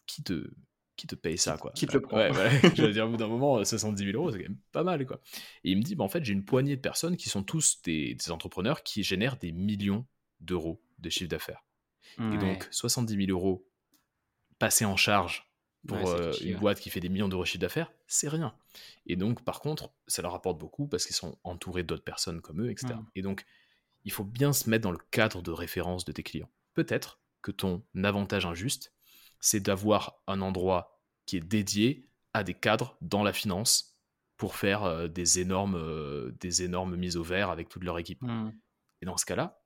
qui 0.06 0.24
te 0.24 0.50
qui 0.98 1.08
te 1.08 1.16
paye 1.16 1.38
ça 1.38 1.58
quoi? 1.58 1.72
Qui 1.72 1.88
te 1.88 1.94
le 1.94 2.02
prend? 2.02 2.18
Ouais, 2.18 2.32
ouais. 2.32 2.62
je 2.76 2.84
veux 2.84 2.92
dire, 2.92 3.08
au 3.08 3.10
bout 3.10 3.18
d'un 3.18 3.28
moment, 3.28 3.64
70 3.64 4.04
000 4.04 4.18
euros, 4.18 4.32
c'est 4.32 4.38
quand 4.38 4.50
même 4.50 4.60
pas 4.72 4.84
mal 4.84 5.06
quoi. 5.06 5.20
Et 5.64 5.72
il 5.72 5.78
me 5.78 5.84
dit, 5.84 5.96
bah, 5.96 6.04
en 6.04 6.10
fait, 6.10 6.24
j'ai 6.24 6.34
une 6.34 6.46
poignée 6.46 6.76
de 6.76 6.82
personnes 6.82 7.18
qui 7.18 7.30
sont 7.30 7.44
tous 7.44 7.82
des, 7.84 8.14
des 8.14 8.32
entrepreneurs 8.32 8.84
qui 8.84 9.04
génèrent 9.04 9.38
des 9.38 9.52
millions 9.52 10.06
d'euros 10.42 10.84
de 11.00 11.10
chiffre 11.10 11.30
d'affaires. 11.30 11.64
Et 12.20 12.38
donc, 12.38 12.68
70 12.72 13.26
000 13.26 13.32
euros 13.32 13.66
passés 14.60 14.84
en 14.84 14.98
charge 14.98 15.50
pour 15.88 15.98
Ouais, 15.98 16.08
euh, 16.08 16.34
une 16.42 16.54
ouais. 16.54 16.60
boîte 16.60 16.80
qui 16.80 16.90
fait 16.90 17.00
des 17.00 17.10
millions 17.10 17.28
d'euros 17.28 17.44
de 17.44 17.48
chiffre 17.48 17.62
d'affaires, 17.62 17.92
c'est 18.08 18.30
rien. 18.30 18.54
Et 19.06 19.16
donc, 19.16 19.44
par 19.44 19.60
contre, 19.60 19.92
ça 20.08 20.22
leur 20.22 20.36
apporte 20.36 20.60
beaucoup 20.60 20.88
parce 20.88 21.06
qu'ils 21.06 21.16
sont 21.16 21.38
entourés 21.44 21.84
d'autres 21.84 22.04
personnes 22.04 22.42
comme 22.42 22.62
eux, 22.62 22.70
etc. 22.70 22.94
Mm. 22.94 23.06
Et 23.16 23.22
donc, 23.22 23.46
il 24.04 24.12
faut 24.12 24.24
bien 24.24 24.54
se 24.54 24.70
mettre 24.70 24.84
dans 24.84 24.92
le 24.92 25.00
cadre 25.12 25.42
de 25.42 25.52
référence 25.52 26.06
de 26.06 26.12
tes 26.12 26.24
clients. 26.24 26.50
Peut-être 26.74 27.20
que 27.42 27.52
ton 27.52 27.84
avantage 28.04 28.46
injuste, 28.46 28.94
c'est 29.40 29.60
d'avoir 29.60 30.22
un 30.28 30.42
endroit 30.42 31.02
qui 31.26 31.38
est 31.38 31.42
dédié 31.42 32.08
à 32.34 32.44
des 32.44 32.54
cadres 32.54 32.98
dans 33.02 33.24
la 33.24 33.34
finance 33.34 34.00
pour 34.38 34.56
faire 34.56 34.84
euh, 34.84 35.08
des, 35.08 35.40
énormes, 35.40 35.76
euh, 35.76 36.32
des 36.40 36.64
énormes 36.64 36.96
mises 36.96 37.18
au 37.18 37.24
vert 37.24 37.50
avec 37.50 37.70
toute 37.70 37.84
leur 37.84 38.00
équipe. 38.00 38.22
Hmm. 38.22 38.52
Et 39.02 39.06
dans 39.06 39.18
ce 39.18 39.26
cas-là, 39.26 39.64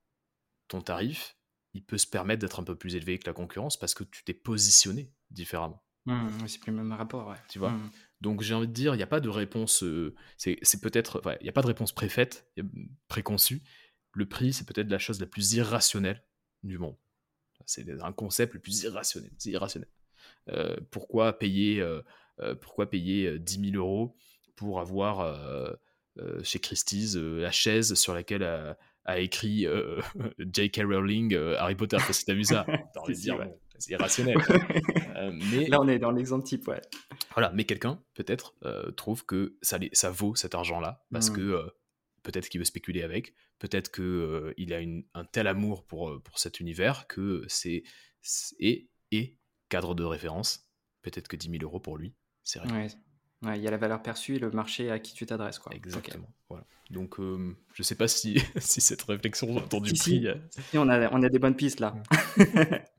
ton 0.67 0.81
tarif, 0.81 1.37
il 1.73 1.83
peut 1.83 1.97
se 1.97 2.07
permettre 2.07 2.41
d'être 2.41 2.59
un 2.59 2.63
peu 2.63 2.75
plus 2.75 2.95
élevé 2.95 3.19
que 3.19 3.27
la 3.27 3.33
concurrence 3.33 3.77
parce 3.77 3.93
que 3.93 4.03
tu 4.03 4.23
t'es 4.23 4.33
positionné 4.33 5.11
différemment. 5.29 5.84
Hmm, 6.05 6.27
c'est 6.47 6.59
plus 6.59 6.71
le 6.71 6.77
même 6.77 6.91
rapport, 6.93 7.27
ouais. 7.29 7.37
Tu 7.49 7.57
vois? 7.59 7.71
Hmm. 7.71 7.89
Donc 8.21 8.41
j'ai 8.41 8.53
envie 8.53 8.67
de 8.67 8.73
dire, 8.73 8.93
il 8.93 8.97
n'y 8.97 9.03
a 9.03 9.07
pas 9.07 9.19
de 9.19 9.29
réponse, 9.29 9.83
euh, 9.83 10.13
c'est 10.37 10.57
c'est 10.61 10.81
peut-être, 10.81 11.21
ouais, 11.25 11.37
il 11.41 11.43
n'y 11.43 11.49
a 11.49 11.51
pas 11.53 11.61
de 11.61 11.67
réponse 11.67 11.91
préfaite, 11.91 12.47
a- 12.59 12.61
préconçue. 13.07 13.61
Le 14.13 14.25
prix, 14.27 14.53
c'est 14.53 14.65
peut-être 14.67 14.89
la 14.89 14.99
chose 14.99 15.19
la 15.19 15.25
plus 15.25 15.53
irrationnelle 15.53 16.23
du 16.63 16.77
monde. 16.77 16.95
C'est 17.65 17.89
un 18.01 18.11
concept 18.13 18.53
le 18.53 18.59
plus 18.59 18.83
irrationnel. 18.83 19.31
C'est 19.37 19.49
irrationnel. 19.49 19.89
Euh, 20.49 20.77
pourquoi 20.91 21.37
payer, 21.37 21.81
euh, 21.81 22.01
euh, 22.39 22.55
pourquoi 22.55 22.89
payer 22.89 23.27
euh, 23.27 23.39
10 23.39 23.71
000 23.71 23.75
euros 23.75 24.15
pour 24.55 24.79
avoir 24.79 25.75
chez 26.43 26.59
Christie's 26.59 27.15
la 27.17 27.51
chaise 27.51 27.93
sur 27.95 28.13
laquelle 28.13 28.43
a, 28.43 28.77
a 29.03 29.19
écrit 29.19 29.65
J.K. 30.39 30.81
Rowling 30.85 31.35
Harry 31.35 31.75
Potter? 31.75 31.97
Parce 31.97 32.23
que 32.23 32.31
c'est 33.79 33.91
irrationnel. 33.91 34.37
Euh, 35.17 35.31
mais 35.51 35.67
Là, 35.67 35.79
on 35.79 35.87
est 35.87 35.97
dans 35.97 36.11
l'exemple 36.11 36.43
type, 36.45 36.67
ouais. 36.67 36.81
voilà, 37.33 37.49
mais 37.53 37.63
quelqu'un, 37.63 38.01
peut-être, 38.15 38.53
euh, 38.65 38.91
trouve 38.91 39.25
que 39.25 39.55
ça, 39.61 39.79
vaut 40.09 40.35
cet 40.35 40.55
argent-là, 40.55 41.05
parce 41.09 41.29
Mm. 41.29 41.33
que 41.35 41.41
euh, 41.41 41.69
peut-être 42.21 42.49
qu'il 42.49 42.59
veut 42.59 42.65
spéculer 42.65 43.01
avec, 43.01 43.33
peut-être 43.59 43.89
qu'il 43.93 44.73
a 44.73 44.79
une- 44.81 45.05
un 45.13 45.23
tel 45.23 45.47
amour 45.47 45.85
pour, 45.85 46.21
pour 46.21 46.37
cet 46.37 46.59
univers 46.59 47.07
que 47.07 47.45
c'est. 47.47 47.83
Et, 48.59 48.89
et, 49.11 49.37
cadre 49.69 49.95
de 49.95 50.03
référence, 50.03 50.67
peut-être 51.01 51.29
que 51.29 51.37
10 51.37 51.49
000 51.49 51.63
euros 51.63 51.79
pour 51.79 51.97
lui, 51.97 52.13
c'est 52.43 52.59
rien. 52.59 52.73
Ouais. 52.75 52.87
Ouais, 53.43 53.57
il 53.57 53.63
y 53.63 53.67
a 53.67 53.71
la 53.71 53.77
valeur 53.77 54.01
perçue 54.01 54.35
et 54.35 54.39
le 54.39 54.51
marché 54.51 54.91
à 54.91 54.99
qui 54.99 55.13
tu 55.13 55.25
t'adresses, 55.25 55.59
quoi. 55.59 55.73
Exactement. 55.73 56.27
Voilà. 56.49 56.65
Donc, 56.89 57.19
euh, 57.21 57.55
je 57.73 57.83
sais 57.83 57.95
pas 57.95 58.09
si, 58.09 58.35
si 58.57 58.81
cette 58.81 59.03
réflexion 59.03 59.55
autour 59.55 59.79
du 59.81 59.91
Si, 59.91 59.95
prix. 59.95 60.11
si. 60.19 60.27
euh, 60.27 60.35
Si, 60.71 60.77
on 60.77 60.89
a, 60.89 61.09
on 61.13 61.23
a 61.23 61.29
des 61.29 61.39
bonnes 61.39 61.55
pistes 61.55 61.79
là. 61.79 61.95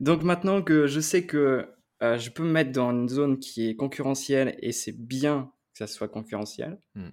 Donc 0.00 0.22
maintenant 0.22 0.62
que 0.62 0.86
je 0.86 1.00
sais 1.00 1.26
que 1.26 1.68
euh, 2.02 2.18
je 2.18 2.30
peux 2.30 2.42
me 2.42 2.50
mettre 2.50 2.72
dans 2.72 2.90
une 2.90 3.08
zone 3.08 3.38
qui 3.38 3.68
est 3.68 3.76
concurrentielle 3.76 4.56
et 4.60 4.72
c'est 4.72 4.92
bien 4.92 5.52
que 5.72 5.78
ça 5.78 5.86
soit 5.86 6.08
concurrentiel, 6.08 6.78
Hmm. 6.94 7.08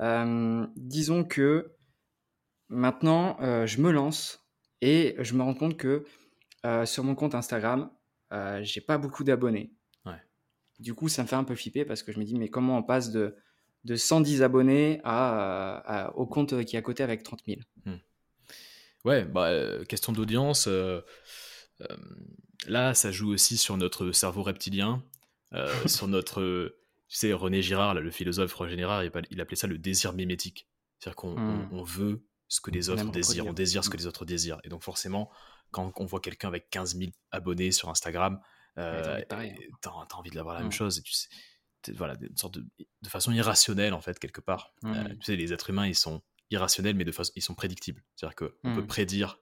euh, 0.00 0.66
disons 0.76 1.24
que 1.24 1.72
maintenant 2.68 3.36
euh, 3.40 3.66
je 3.66 3.80
me 3.80 3.90
lance 3.90 4.46
et 4.80 5.16
je 5.18 5.34
me 5.34 5.42
rends 5.42 5.54
compte 5.54 5.76
que 5.76 6.04
sur 6.84 7.04
mon 7.04 7.14
compte 7.14 7.36
Instagram, 7.36 7.90
j'ai 8.62 8.80
pas 8.80 8.98
beaucoup 8.98 9.22
d'abonnés. 9.22 9.72
Ouais. 10.04 10.20
Du 10.80 10.94
coup, 10.94 11.08
ça 11.08 11.22
me 11.22 11.28
fait 11.28 11.36
un 11.36 11.44
peu 11.44 11.54
flipper 11.54 11.84
parce 11.84 12.02
que 12.02 12.10
je 12.10 12.18
me 12.18 12.24
dis, 12.24 12.34
mais 12.36 12.48
comment 12.48 12.76
on 12.76 12.82
passe 12.82 13.12
de, 13.12 13.36
de 13.84 13.94
110 13.94 14.42
abonnés 14.42 15.00
à, 15.04 15.76
à- 16.06 16.10
au 16.16 16.26
compte 16.26 16.64
qui 16.64 16.74
est 16.74 16.78
à 16.80 16.82
côté 16.82 17.04
avec 17.04 17.22
30 17.22 17.40
000 17.46 17.60
Ouais, 19.06 19.24
bah, 19.24 19.46
euh, 19.48 19.84
question 19.84 20.12
d'audience. 20.12 20.66
euh, 20.68 21.00
euh, 21.82 21.96
là, 22.66 22.92
ça 22.94 23.10
joue 23.12 23.30
aussi 23.32 23.56
sur 23.56 23.76
notre 23.76 24.10
cerveau 24.12 24.42
reptilien, 24.42 25.02
sur 25.86 26.08
notre. 26.08 26.74
Tu 27.08 27.16
sais, 27.18 27.32
René 27.32 27.62
Girard, 27.62 27.94
là, 27.94 28.00
le 28.00 28.10
philosophe 28.10 28.52
René 28.54 28.76
Girard, 28.76 29.04
il, 29.04 29.12
il 29.30 29.40
appelait 29.40 29.56
ça 29.56 29.68
le 29.68 29.78
désir 29.78 30.12
mimétique. 30.12 30.68
C'est-à-dire 30.98 31.14
qu'on 31.16 31.36
Hmm. 31.38 31.68
on- 31.72 31.78
on 31.78 31.82
veut 31.84 32.24
ce 32.48 32.60
que 32.60 32.70
les 32.72 32.90
autres 32.90 33.10
désirent, 33.12 33.46
on 33.46 33.52
désire 33.52 33.84
ce 33.84 33.90
que 33.90 33.96
Hmm. 33.96 34.00
les 34.00 34.06
autres 34.06 34.24
désirent. 34.24 34.58
Et 34.64 34.68
donc, 34.68 34.82
forcément, 34.82 35.30
quand 35.70 35.92
on 36.00 36.04
voit 36.04 36.20
quelqu'un 36.20 36.48
avec 36.48 36.68
15 36.70 36.96
000 36.96 37.12
abonnés 37.30 37.70
sur 37.70 37.88
Instagram, 37.90 38.40
t'as 38.74 39.12
envie 39.12 39.20
de 39.22 39.26
pareil, 39.26 39.54
hein. 39.84 40.30
l'avoir 40.34 40.54
la 40.54 40.60
Hmm. 40.60 40.64
même 40.64 40.72
chose. 40.72 40.98
Et 40.98 41.02
tu 41.02 41.12
sais, 41.12 41.28
voilà, 41.94 42.14
une 42.20 42.36
sorte 42.36 42.54
de, 42.54 42.66
de 43.02 43.08
façon 43.08 43.30
irrationnelle, 43.32 43.94
en 43.94 44.00
fait, 44.00 44.18
quelque 44.18 44.40
part. 44.40 44.74
Hmm. 44.82 45.06
Tu 45.20 45.22
sais, 45.22 45.36
les 45.36 45.52
êtres 45.52 45.70
humains, 45.70 45.86
ils 45.86 45.94
sont 45.94 46.22
irrationnels, 46.50 46.94
mais 46.96 47.04
de 47.04 47.12
façon, 47.12 47.32
ils 47.36 47.42
sont 47.42 47.54
prédictibles. 47.54 48.02
C'est-à-dire 48.14 48.36
qu'on 48.36 48.74
peut 48.74 48.82
Mm. 48.82 48.86
prédire 48.86 49.38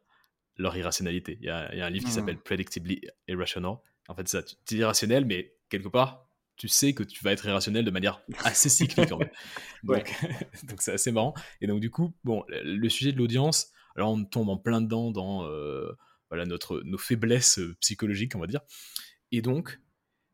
leur 0.57 0.77
irrationalité. 0.77 1.37
Il 1.41 1.47
y 1.47 1.51
a, 1.51 1.73
il 1.75 1.79
y 1.79 1.83
a 1.83 1.87
un 1.87 1.91
livre 1.91 2.05
qui 2.05 2.11
Mm. 2.13 2.15
s'appelle 2.15 2.39
Predictably 2.39 3.03
Irrational. 3.29 3.75
En 4.09 4.15
fait, 4.15 4.29
ça, 4.29 4.43
tu 4.43 4.75
es 4.75 4.79
irrationnel, 4.79 5.25
mais 5.25 5.55
quelque 5.69 5.89
part, 5.89 6.29
tu 6.57 6.69
sais 6.69 6.95
que 6.95 7.03
tu 7.03 7.25
vas 7.25 7.33
être 7.33 7.45
irrationnel 7.47 7.85
de 7.85 7.91
manière 7.91 8.23
assez 8.45 8.69
cyclique. 8.69 9.11
en 9.13 9.19
fait. 9.19 9.33
Ouais. 9.85 9.99
Donc, 10.03 10.07
donc 10.65 10.83
c'est 10.83 10.93
assez 10.93 11.11
marrant. 11.13 11.35
Et 11.61 11.67
donc, 11.67 11.81
du 11.81 11.91
coup, 11.91 12.15
bon, 12.25 12.45
le 12.49 12.63
le 12.77 12.89
sujet 12.89 13.13
de 13.13 13.19
l'audience, 13.19 13.71
alors 13.97 14.13
on 14.13 14.25
tombe 14.25 14.49
en 14.49 14.57
plein 14.57 14.81
dedans 14.81 15.11
dans 15.11 15.45
euh, 15.47 15.93
voilà, 16.31 16.47
notre, 16.47 16.81
nos 16.85 16.97
faiblesses 16.99 17.59
euh, 17.59 17.77
psychologiques, 17.81 18.35
on 18.35 18.39
va 18.41 18.47
dire. 18.47 18.61
Et 19.33 19.43
donc, 19.43 19.81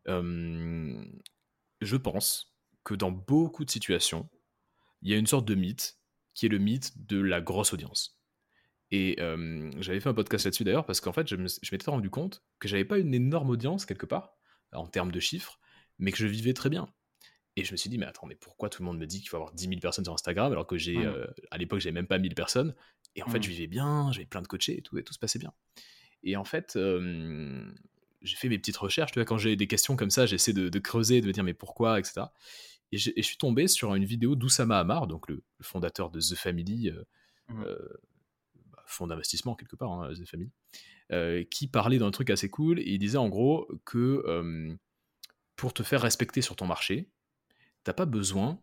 euh, 0.08 1.02
je 1.80 1.96
pense 1.96 2.54
que 2.84 2.94
dans 2.94 3.10
beaucoup 3.10 3.64
de 3.64 3.70
situations, 3.70 4.28
il 5.02 5.10
y 5.10 5.14
a 5.14 5.18
une 5.18 5.26
sorte 5.26 5.46
de 5.46 5.54
mythe 5.54 5.98
qui 6.34 6.46
est 6.46 6.48
le 6.48 6.58
mythe 6.58 7.06
de 7.06 7.20
la 7.20 7.40
grosse 7.40 7.72
audience. 7.72 8.20
Et 8.90 9.16
euh, 9.20 9.70
j'avais 9.80 10.00
fait 10.00 10.08
un 10.08 10.14
podcast 10.14 10.44
là-dessus 10.44 10.64
d'ailleurs 10.64 10.86
parce 10.86 11.00
qu'en 11.00 11.12
fait, 11.12 11.28
je 11.28 11.36
m'étais 11.36 11.90
rendu 11.90 12.10
compte 12.10 12.42
que 12.58 12.68
j'avais 12.68 12.84
pas 12.84 12.98
une 12.98 13.14
énorme 13.14 13.50
audience 13.50 13.86
quelque 13.86 14.06
part 14.06 14.36
en 14.72 14.86
termes 14.86 15.12
de 15.12 15.20
chiffres, 15.20 15.60
mais 15.98 16.12
que 16.12 16.18
je 16.18 16.26
vivais 16.26 16.54
très 16.54 16.70
bien. 16.70 16.88
Et 17.56 17.64
je 17.64 17.72
me 17.72 17.76
suis 17.76 17.90
dit, 17.90 17.98
mais 17.98 18.06
attends, 18.06 18.26
mais 18.26 18.36
pourquoi 18.36 18.68
tout 18.68 18.82
le 18.82 18.86
monde 18.86 18.98
me 18.98 19.06
dit 19.06 19.20
qu'il 19.20 19.28
faut 19.28 19.36
avoir 19.36 19.52
10 19.52 19.68
000 19.68 19.80
personnes 19.80 20.04
sur 20.04 20.14
Instagram 20.14 20.52
alors 20.52 20.66
que 20.66 20.78
j'ai, 20.78 20.96
euh, 20.96 21.26
à 21.50 21.58
l'époque, 21.58 21.80
j'avais 21.80 21.92
même 21.92 22.06
pas 22.06 22.18
1000 22.18 22.34
personnes. 22.34 22.74
Et 23.16 23.22
en 23.22 23.28
fait, 23.28 23.42
je 23.42 23.48
vivais 23.48 23.66
bien, 23.66 24.12
j'avais 24.12 24.26
plein 24.26 24.40
de 24.40 24.46
coachés 24.46 24.78
et 24.78 24.82
tout, 24.82 24.96
et 24.98 25.02
tout 25.02 25.12
se 25.12 25.18
passait 25.18 25.40
bien. 25.40 25.52
Et 26.22 26.36
en 26.36 26.44
fait, 26.44 26.76
euh, 26.76 27.60
j'ai 28.22 28.36
fait 28.36 28.48
mes 28.48 28.58
petites 28.58 28.76
recherches. 28.76 29.10
Tu 29.12 29.18
vois, 29.18 29.24
quand 29.24 29.38
j'ai 29.38 29.56
des 29.56 29.66
questions 29.66 29.96
comme 29.96 30.10
ça, 30.10 30.26
j'essaie 30.26 30.52
de, 30.52 30.68
de 30.68 30.78
creuser, 30.78 31.20
de 31.20 31.26
me 31.26 31.32
dire, 31.32 31.42
mais 31.42 31.54
pourquoi, 31.54 31.98
etc. 31.98 32.26
Et, 32.92 32.98
je 32.98 33.22
suis 33.22 33.36
tombé 33.36 33.68
sur 33.68 33.94
une 33.94 34.04
vidéo 34.04 34.34
d'Oussama 34.34 34.78
Hamar, 34.78 35.06
donc 35.06 35.28
le, 35.28 35.36
le 35.58 35.64
fondateur 35.64 36.10
de 36.10 36.20
The 36.20 36.34
Family, 36.34 36.90
euh, 36.90 37.04
Mm. 37.50 37.62
euh, 37.66 37.88
bah, 38.72 38.82
fonds 38.86 39.06
d'investissement 39.06 39.54
quelque 39.54 39.76
part, 39.76 39.92
hein, 39.92 40.12
The 40.14 40.26
Family, 40.26 40.50
euh, 41.12 41.44
qui 41.44 41.66
parlait 41.66 41.98
d'un 41.98 42.10
truc 42.10 42.30
assez 42.30 42.48
cool. 42.48 42.80
Et 42.80 42.92
il 42.92 42.98
disait 42.98 43.18
en 43.18 43.28
gros 43.28 43.68
que 43.84 44.22
euh, 44.26 44.74
pour 45.56 45.74
te 45.74 45.82
faire 45.82 46.02
respecter 46.02 46.42
sur 46.42 46.56
ton 46.56 46.66
marché, 46.66 47.10
t'as 47.84 47.92
pas 47.92 48.06
besoin 48.06 48.60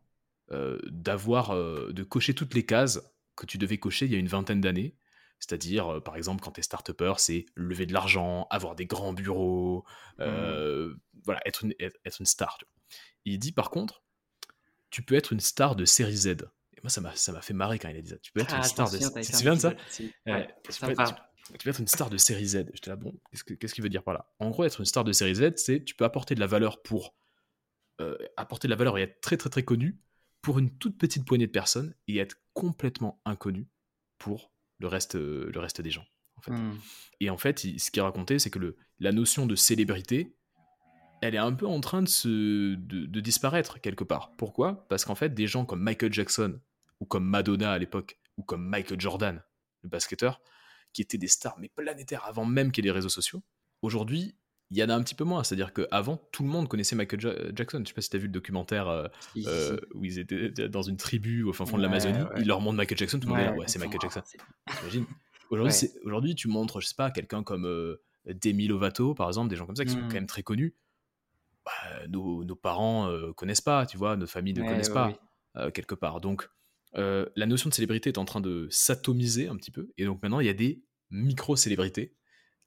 d'avoir 0.49 1.53
de 1.53 2.03
cocher 2.03 2.33
toutes 2.33 2.53
les 2.53 2.65
cases 2.65 3.01
que 3.35 3.45
tu 3.45 3.57
devais 3.57 3.77
cocher 3.77 4.05
il 4.05 4.13
y 4.13 4.15
a 4.15 4.17
une 4.17 4.29
vingtaine 4.29 4.61
d'années. 4.61 4.95
C'est-à-dire, 5.39 6.01
par 6.05 6.15
exemple, 6.15 6.41
quand 6.41 6.51
tu 6.51 6.61
es 6.61 6.63
start 6.63 6.89
c'est 7.17 7.45
lever 7.55 7.85
de 7.85 7.91
l'argent, 7.91 8.47
avoir 8.49 8.73
des 8.73 8.85
grands 8.85 9.11
bureaux, 9.11 9.83
euh, 10.21 10.95
voilà, 11.25 11.41
être 11.45 11.65
une, 11.65 11.73
être, 11.81 11.99
être 12.05 12.21
une 12.21 12.25
star. 12.25 12.57
tu 12.57 12.63
vois. 12.63 12.73
Il 13.25 13.39
dit 13.39 13.51
par 13.51 13.69
contre, 13.69 14.03
tu 14.89 15.01
peux 15.03 15.15
être 15.15 15.33
une 15.33 15.39
star 15.39 15.75
de 15.75 15.85
série 15.85 16.15
Z. 16.15 16.27
Et 16.27 16.81
moi, 16.83 16.89
ça 16.89 17.01
m'a 17.01 17.15
ça 17.15 17.31
m'a 17.31 17.41
fait 17.41 17.53
marrer 17.53 17.79
quand 17.79 17.89
il 17.89 17.97
a 17.97 18.01
dit 18.01 18.09
ça. 18.09 18.17
Tu 18.19 18.31
peux 18.31 18.39
être 18.41 18.53
Ah, 18.53 18.57
une 18.57 18.63
star 18.63 18.89
de 18.91 18.97
Tu 18.97 19.31
te 19.31 19.35
souviens 19.37 19.55
de 19.55 19.59
ça? 19.59 19.69
Ouais, 20.33 20.47
tu, 20.63 20.79
peux 20.81 20.91
être, 20.91 21.15
tu 21.53 21.63
peux 21.63 21.69
être 21.69 21.79
une 21.79 21.87
star 21.87 22.09
de 22.09 22.17
série 22.17 22.45
Z. 22.47 22.65
J'étais 22.73 22.89
là, 22.89 22.95
bon, 22.95 23.13
qu'est-ce 23.31 23.43
que- 23.43 23.53
qu'est-ce 23.55 23.73
qu'il 23.73 23.83
veut 23.83 23.89
dire 23.89 24.03
par 24.03 24.13
là? 24.13 24.31
En 24.39 24.49
gros, 24.49 24.63
être 24.63 24.79
une 24.79 24.85
star 24.85 25.03
de 25.03 25.11
série 25.11 25.35
Z, 25.35 25.53
c'est 25.57 25.83
tu 25.83 25.95
peux 25.95 26.05
apporter 26.05 26.35
de 26.35 26.39
la 26.39 26.47
valeur 26.47 26.81
pour. 26.81 27.15
euh, 27.99 28.15
apporter 28.37 28.67
de 28.67 28.71
la 28.71 28.75
valeur 28.75 28.97
et 28.99 29.01
être 29.01 29.21
très 29.21 29.37
très 29.37 29.49
très 29.49 29.63
connu 29.63 29.99
pour 30.43 30.59
une 30.59 30.77
toute 30.77 30.97
petite 30.99 31.25
poignée 31.25 31.47
de 31.47 31.51
personnes 31.51 31.95
et 32.07 32.19
être 32.19 32.37
complètement 32.53 33.21
inconnu 33.25 33.67
pour 34.19 34.51
le 34.79 34.87
reste, 34.87 35.15
euh, 35.15 35.49
le 35.51 35.59
reste 35.59 35.81
des 35.81 35.89
gens. 35.89 36.05
En 36.35 36.41
fait. 36.41 36.51
Mm. 36.51 36.77
Et 37.21 37.29
en 37.31 37.37
fait, 37.37 37.63
il- 37.63 37.79
ce 37.79 37.89
qu'il 37.89 38.03
racontait, 38.03 38.37
c'est 38.37 38.51
que 38.51 38.59
le, 38.59 38.77
la 38.99 39.11
notion 39.11 39.47
de 39.47 39.55
célébrité, 39.55 40.36
elle 41.21 41.35
est 41.35 41.39
un 41.39 41.53
peu 41.53 41.67
en 41.67 41.79
train 41.79 42.01
de, 42.01 42.07
se, 42.07 42.75
de, 42.75 43.05
de 43.05 43.19
disparaître 43.19 43.79
quelque 43.79 44.03
part. 44.03 44.31
Pourquoi? 44.37 44.85
Parce 44.89 45.05
qu'en 45.05 45.15
fait, 45.15 45.33
des 45.33 45.47
gens 45.47 45.65
comme 45.65 45.81
Michael 45.81 46.13
Jackson, 46.13 46.59
ou 46.99 47.05
comme 47.05 47.25
Madonna 47.25 47.71
à 47.71 47.77
l'époque, 47.77 48.17
ou 48.37 48.43
comme 48.43 48.65
Michael 48.67 48.99
Jordan, 48.99 49.43
le 49.83 49.89
basketteur, 49.89 50.41
qui 50.93 51.01
étaient 51.01 51.17
des 51.17 51.27
stars, 51.27 51.57
mais 51.59 51.69
planétaires 51.69 52.25
avant 52.25 52.45
même 52.45 52.71
qu'il 52.71 52.85
y 52.85 52.87
ait 52.87 52.91
les 52.91 52.95
réseaux 52.95 53.09
sociaux, 53.09 53.43
aujourd'hui, 53.81 54.35
il 54.69 54.77
y 54.77 54.83
en 54.83 54.89
a 54.89 54.95
un 54.95 55.01
petit 55.01 55.15
peu 55.15 55.23
moins. 55.23 55.43
C'est-à-dire 55.43 55.73
qu'avant, 55.73 56.17
tout 56.31 56.43
le 56.43 56.49
monde 56.49 56.67
connaissait 56.67 56.95
Michael 56.95 57.53
Jackson. 57.55 57.79
Je 57.83 57.87
sais 57.87 57.93
pas 57.93 58.01
si 58.01 58.09
tu 58.09 58.17
as 58.17 58.19
vu 58.19 58.27
le 58.27 58.33
documentaire 58.33 58.87
euh, 58.87 59.07
euh, 59.45 59.77
où 59.93 60.03
ils 60.03 60.19
étaient 60.19 60.49
dans 60.67 60.81
une 60.81 60.97
tribu 60.97 61.43
au 61.43 61.53
fin 61.53 61.65
fond 61.65 61.77
de 61.77 61.83
l'Amazonie. 61.83 62.19
Ils 62.37 62.47
leur 62.47 62.59
montrent 62.59 62.77
Michael 62.77 62.97
Jackson, 62.97 63.19
tout 63.19 63.27
le 63.27 63.33
monde 63.33 63.43
est 63.43 63.45
là, 63.45 63.53
ouais, 63.53 63.67
c'est 63.67 63.79
Michael 63.79 64.01
Jackson. 64.01 64.21
T'imagines? 64.77 65.05
Aujourd'hui, 65.49 65.73
aujourd'hui, 66.03 66.35
tu 66.35 66.49
montres, 66.49 66.81
je 66.81 66.87
sais 66.87 66.95
pas, 66.95 67.09
quelqu'un 67.11 67.43
comme 67.43 67.65
euh, 67.65 68.01
Demi 68.25 68.67
Lovato, 68.67 69.13
par 69.13 69.27
exemple, 69.27 69.49
des 69.49 69.55
gens 69.55 69.65
comme 69.65 69.77
ça 69.77 69.85
qui 69.85 69.91
sont 69.91 69.99
quand 69.99 70.09
mmh. 70.09 70.13
même 70.13 70.27
très 70.27 70.43
connus. 70.43 70.75
Bah, 71.67 72.07
nos, 72.07 72.45
nos, 72.45 72.55
parents 72.55 73.11
connaissent 73.35 73.61
pas, 73.61 73.85
tu 73.85 73.97
vois, 73.97 74.15
nos 74.15 74.25
familles 74.25 74.53
ne 74.53 74.63
connaissent 74.63 74.89
pas, 74.89 75.11
quelque 75.73 75.95
part. 75.95 76.21
Donc, 76.21 76.49
la 76.93 77.45
notion 77.45 77.69
de 77.69 77.73
célébrité 77.73 78.09
est 78.09 78.17
en 78.17 78.25
train 78.25 78.39
de 78.39 78.67
s'atomiser 78.71 79.49
un 79.49 79.57
petit 79.57 79.71
peu. 79.71 79.91
Et 79.97 80.05
donc 80.05 80.23
maintenant, 80.23 80.39
il 80.39 80.47
y 80.47 80.49
a 80.49 80.53
des 80.53 80.81
micro-célébrités 81.09 82.15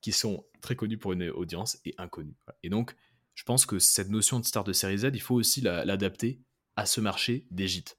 qui 0.00 0.12
sont 0.12 0.44
très 0.60 0.76
connus 0.76 0.98
pour 0.98 1.12
une 1.12 1.30
audience 1.30 1.78
et 1.84 1.94
inconnus. 1.98 2.36
Et 2.62 2.68
donc, 2.68 2.94
je 3.34 3.44
pense 3.44 3.66
que 3.66 3.78
cette 3.78 4.10
notion 4.10 4.40
de 4.40 4.44
star 4.44 4.64
de 4.64 4.72
série 4.72 4.98
Z, 4.98 5.10
il 5.14 5.20
faut 5.20 5.34
aussi 5.34 5.60
l'adapter 5.60 6.42
à 6.76 6.86
ce 6.86 7.00
marché 7.00 7.46
des 7.50 7.68
gîtes. 7.68 7.98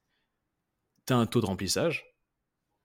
Tu 1.08 1.14
as 1.14 1.18
un 1.18 1.26
taux 1.26 1.42
de 1.42 1.46
remplissage, 1.46 2.06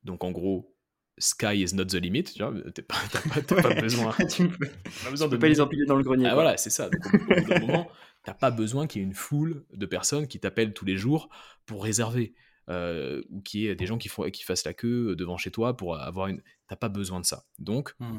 donc 0.05 0.25
en 0.25 0.31
gros, 0.31 0.76
sky 1.19 1.63
is 1.63 1.75
not 1.75 1.87
the 1.87 1.95
limit, 1.95 2.25
tu 2.25 2.43
vois, 2.43 2.53
t'as 2.73 2.83
pas, 2.83 3.63
pas, 3.63 3.81
besoin, 3.81 4.13
tu 4.31 4.49
peux, 4.49 4.67
pas, 4.67 5.11
besoin 5.11 5.29
de 5.29 5.37
pas 5.37 5.49
les 5.49 5.61
empiler 5.61 5.87
dans 5.87 5.97
le 5.97 6.03
grenier. 6.03 6.27
Ah, 6.27 6.35
voilà, 6.35 6.57
c'est 6.57 6.71
ça. 6.71 6.91
Donc, 6.91 7.07
au 7.07 7.19
bout 7.19 7.49
d'un 7.49 7.61
moment, 7.61 7.91
t'as 8.23 8.35
pas 8.35 8.51
besoin 8.51 8.87
qu'il 8.87 9.01
y 9.01 9.05
ait 9.05 9.09
une 9.09 9.15
foule 9.15 9.65
de 9.73 9.87
personnes 9.87 10.27
qui 10.27 10.41
t'appellent 10.41 10.75
tous 10.75 10.85
les 10.85 10.97
jours 10.97 11.29
pour 11.65 11.85
réserver. 11.85 12.35
Euh, 12.69 13.23
ou 13.31 13.43
qu'il 13.43 13.61
y 13.61 13.69
ait 13.69 13.77
des 13.77 13.87
gens 13.87 13.97
qui, 13.97 14.09
font, 14.09 14.29
qui 14.29 14.43
fassent 14.43 14.65
la 14.65 14.75
queue 14.75 15.15
devant 15.15 15.37
chez 15.37 15.53
toi 15.53 15.77
pour 15.77 15.97
avoir 15.97 16.27
une. 16.27 16.43
T'as 16.67 16.75
pas 16.75 16.89
besoin 16.89 17.21
de 17.21 17.25
ça. 17.25 17.45
Donc, 17.61 17.95
hmm 18.01 18.19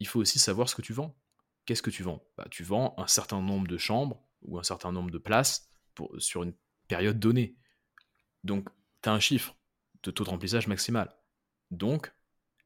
il 0.00 0.06
faut 0.06 0.20
aussi 0.20 0.38
savoir 0.38 0.68
ce 0.68 0.74
que 0.74 0.82
tu 0.82 0.92
vends. 0.92 1.16
Qu'est-ce 1.64 1.82
que 1.82 1.90
tu 1.90 2.02
vends? 2.02 2.22
Bah, 2.36 2.46
Tu 2.50 2.62
vends 2.62 2.94
un 2.98 3.06
certain 3.06 3.40
nombre 3.40 3.66
de 3.66 3.78
chambres 3.78 4.22
ou 4.42 4.58
un 4.58 4.62
certain 4.62 4.92
nombre 4.92 5.10
de 5.10 5.18
places 5.18 5.70
pour, 5.94 6.14
sur 6.18 6.42
une 6.42 6.54
période 6.88 7.18
donnée. 7.18 7.56
Donc, 8.42 8.68
tu 9.02 9.08
as 9.08 9.12
un 9.12 9.20
chiffre 9.20 9.56
de 10.02 10.10
taux 10.10 10.24
de 10.24 10.28
remplissage 10.28 10.66
maximal. 10.66 11.14
Donc, 11.70 12.12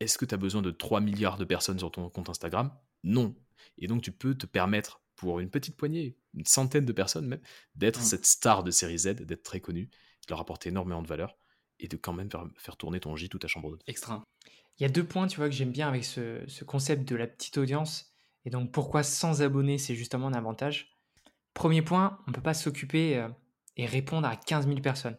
est-ce 0.01 0.19
que 0.19 0.25
tu 0.25 0.35
as 0.35 0.39
besoin 0.39 0.63
de 0.63 0.71
3 0.71 1.01
milliards 1.01 1.39
de 1.39 1.45
personnes 1.45 1.79
sur 1.79 1.91
ton 1.91 2.09
compte 2.11 2.29
Instagram? 2.29 2.73
Non. 3.05 3.35
Et 3.79 3.87
donc, 3.87 4.03
tu 4.03 4.13
peux 4.13 4.35
te 4.35 4.47
permettre, 4.47 5.01
pour 5.17 5.41
une 5.41 5.51
petite 5.51 5.77
poignée, 5.77 6.17
une 6.35 6.45
centaine 6.45 6.85
de 6.85 6.93
personnes 6.93 7.27
même, 7.27 7.41
d'être 7.75 8.01
mmh. 8.01 8.05
cette 8.05 8.27
star 8.27 8.63
de 8.63 8.71
série 8.71 8.99
Z, 8.99 9.15
d'être 9.23 9.43
très 9.43 9.61
connu, 9.61 9.87
de 9.87 10.31
leur 10.31 10.41
apporter 10.41 10.69
énormément 10.69 11.03
de 11.03 11.09
valeur 11.09 11.37
et 11.81 11.89
de 11.89 11.97
quand 11.97 12.13
même 12.13 12.31
faire, 12.31 12.47
faire 12.57 12.77
tourner 12.77 13.01
ton 13.01 13.17
J, 13.17 13.29
toute 13.29 13.43
ta 13.43 13.49
chambre 13.49 13.71
d'hôte. 13.71 13.83
Extra. 13.87 14.23
Il 14.79 14.83
y 14.83 14.87
a 14.87 14.89
deux 14.89 15.05
points, 15.05 15.27
tu 15.27 15.39
vois, 15.39 15.49
que 15.49 15.55
j'aime 15.55 15.73
bien 15.73 15.89
avec 15.89 16.05
ce, 16.05 16.65
concept 16.65 17.09
de 17.09 17.17
la 17.17 17.27
petite 17.27 17.59
audience. 17.59 18.13
Et 18.45 18.51
donc, 18.51 18.71
pourquoi 18.71 19.03
sans 19.03 19.43
abonnés, 19.43 19.79
c'est 19.79 19.97
justement 19.97 20.29
un 20.29 20.35
avantage? 20.35 20.97
Premier 21.55 21.83
point, 21.83 22.19
on 22.27 22.31
ne 22.31 22.35
peut 22.35 22.43
pas 22.43 22.55
s'occuper 22.55 23.17
euh, 23.17 23.29
et 23.77 23.87
répondre 23.87 24.29
à 24.29 24.37
15 24.37 24.69
000 24.69 24.81
personnes. 24.81 25.19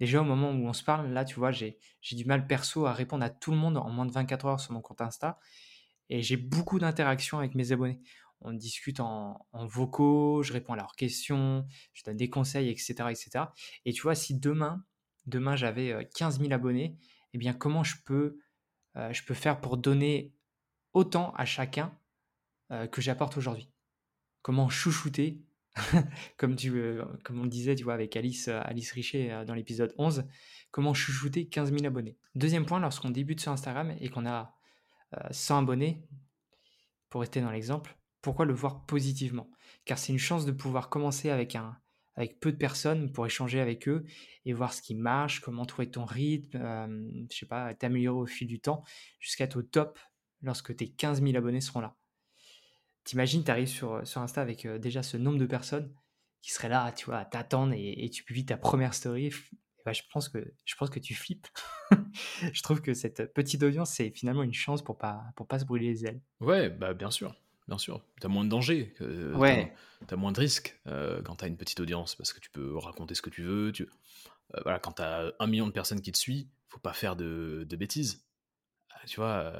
Déjà, 0.00 0.20
au 0.22 0.24
moment 0.24 0.50
où 0.50 0.66
on 0.66 0.72
se 0.72 0.82
parle, 0.82 1.12
là, 1.12 1.24
tu 1.24 1.36
vois, 1.36 1.50
j'ai 1.52 1.78
du 2.10 2.24
mal 2.24 2.46
perso 2.46 2.86
à 2.86 2.92
répondre 2.92 3.24
à 3.24 3.30
tout 3.30 3.50
le 3.50 3.58
monde 3.58 3.76
en 3.76 3.90
moins 3.90 4.06
de 4.06 4.12
24 4.12 4.46
heures 4.46 4.60
sur 4.60 4.72
mon 4.72 4.80
compte 4.80 5.02
Insta. 5.02 5.38
Et 6.08 6.22
j'ai 6.22 6.36
beaucoup 6.36 6.78
d'interactions 6.78 7.38
avec 7.38 7.54
mes 7.54 7.72
abonnés. 7.72 8.00
On 8.40 8.52
discute 8.52 9.00
en, 9.00 9.46
en, 9.52 9.66
vocaux, 9.66 10.42
je 10.42 10.54
réponds 10.54 10.72
à 10.72 10.76
leurs 10.76 10.96
questions, 10.96 11.66
je 11.92 12.02
donne 12.04 12.16
des 12.16 12.30
conseils, 12.30 12.70
etc. 12.70 12.94
etc. 13.10 13.44
Et 13.84 13.92
tu 13.92 14.00
vois, 14.00 14.14
si 14.14 14.34
demain, 14.34 14.82
demain 15.26 15.56
j'avais 15.56 16.08
15 16.14 16.36
euh, 16.36 16.44
000 16.44 16.52
abonnés, 16.54 16.96
eh 17.34 17.38
bien, 17.38 17.52
comment 17.52 17.84
je 17.84 17.96
peux 18.04 18.38
euh, 18.96 19.12
je 19.12 19.22
peux 19.24 19.34
faire 19.34 19.60
pour 19.60 19.76
donner 19.76 20.34
autant 20.94 21.32
à 21.34 21.44
chacun 21.44 21.96
euh, 22.72 22.86
que 22.86 23.00
j'apporte 23.00 23.36
aujourd'hui? 23.36 23.70
Comment 24.42 24.68
chouchouter 24.68 25.42
euh, 26.42 27.04
comme 27.24 27.40
on 27.40 27.46
disait 27.46 27.76
avec 27.88 28.16
Alice, 28.16 28.48
Alice 28.48 28.92
Richet 28.92 29.44
dans 29.46 29.54
l'épisode 29.54 29.94
11, 29.98 30.24
comment 30.70 30.94
chouchouter 30.94 31.48
15 31.48 31.72
000 31.72 31.86
abonnés. 31.86 32.18
Deuxième 32.34 32.66
point, 32.66 32.80
lorsqu'on 32.80 33.10
débute 33.10 33.40
sur 33.40 33.52
Instagram 33.52 33.94
et 34.00 34.08
qu'on 34.08 34.26
a 34.26 34.54
100 35.30 35.58
abonnés, 35.58 36.06
pour 37.08 37.20
rester 37.20 37.40
dans 37.40 37.50
l'exemple, 37.50 37.96
pourquoi 38.22 38.44
le 38.44 38.54
voir 38.54 38.86
positivement? 38.86 39.50
Car 39.84 39.98
c'est 39.98 40.12
une 40.12 40.18
chance 40.18 40.46
de 40.46 40.52
pouvoir 40.52 40.88
commencer 40.88 41.30
avec 41.30 41.56
peu 42.40 42.52
de 42.52 42.56
personnes 42.56 43.12
pour 43.12 43.26
échanger 43.26 43.60
avec 43.60 43.88
eux 43.88 44.04
et 44.44 44.52
voir 44.52 44.72
ce 44.72 44.82
qui 44.82 44.94
marche, 44.94 45.40
comment 45.40 45.66
trouver 45.66 45.90
ton 45.90 46.04
rythme, 46.04 46.58
euh, 46.60 47.26
je 47.30 47.38
sais 47.38 47.46
pas, 47.46 47.74
t'améliorer 47.74 48.20
au 48.20 48.26
fil 48.26 48.46
du 48.46 48.60
temps 48.60 48.84
jusqu'à 49.18 49.44
être 49.44 49.56
au 49.56 49.62
top 49.62 49.98
lorsque 50.42 50.74
tes 50.76 50.88
15 50.88 51.22
000 51.22 51.36
abonnés 51.36 51.60
seront 51.60 51.80
là. 51.80 51.96
T'imagines, 53.10 53.42
tu 53.42 53.50
arrives 53.50 53.66
sur, 53.66 54.06
sur 54.06 54.20
Insta 54.20 54.40
avec 54.40 54.64
euh, 54.66 54.78
déjà 54.78 55.02
ce 55.02 55.16
nombre 55.16 55.38
de 55.38 55.46
personnes 55.46 55.92
qui 56.42 56.52
seraient 56.52 56.68
là, 56.68 56.92
tu 56.92 57.06
vois, 57.06 57.16
à 57.18 57.24
t'attendre 57.24 57.74
et, 57.76 58.08
tu 58.08 58.22
publies 58.22 58.46
ta 58.46 58.56
première 58.56 58.94
story. 58.94 59.32
Bah, 59.84 59.92
je, 59.92 60.02
pense 60.12 60.28
que, 60.28 60.54
je 60.64 60.76
pense 60.76 60.90
que 60.90 61.00
tu 61.00 61.16
flippes. 61.16 61.48
je 62.52 62.62
trouve 62.62 62.80
que 62.80 62.94
cette 62.94 63.34
petite 63.34 63.64
audience, 63.64 63.90
c'est 63.90 64.10
finalement 64.10 64.44
une 64.44 64.54
chance 64.54 64.80
pour 64.80 64.96
pas, 64.96 65.24
pour 65.34 65.48
pas 65.48 65.58
se 65.58 65.64
brûler 65.64 65.88
les 65.88 66.06
ailes. 66.06 66.20
Ouais, 66.38 66.70
bah 66.70 66.94
bien 66.94 67.10
sûr 67.10 67.34
bien 67.66 67.78
sûr. 67.78 68.00
Tu 68.20 68.26
as 68.26 68.28
moins 68.28 68.44
de 68.44 68.48
danger, 68.48 68.94
ouais. 69.00 69.74
tu 70.06 70.14
as, 70.14 70.16
moins 70.16 70.32
de 70.32 70.40
risques 70.40 70.80
euh, 70.86 71.20
quand 71.22 71.36
tu 71.36 71.44
as 71.44 71.48
une 71.48 71.56
petite 71.56 71.80
audience, 71.80 72.14
parce 72.14 72.32
que 72.32 72.40
tu 72.40 72.50
peux 72.50 72.76
raconter 72.76 73.14
ce 73.14 73.22
que 73.22 73.30
tu 73.30 73.42
veux. 73.42 73.72
Tu... 73.72 73.84
Euh, 73.84 74.60
voilà, 74.62 74.78
quand 74.78 74.92
tu 74.92 75.02
as 75.02 75.32
un 75.38 75.46
million 75.48 75.66
de 75.66 75.72
personnes 75.72 76.00
qui 76.00 76.12
te 76.12 76.18
suivent, 76.18 76.46
faut 76.68 76.80
pas 76.80 76.92
faire 76.92 77.16
de, 77.16 77.66
bêtises. 77.78 78.24
Euh, 78.92 79.06
tu 79.06 79.16
vois 79.16 79.52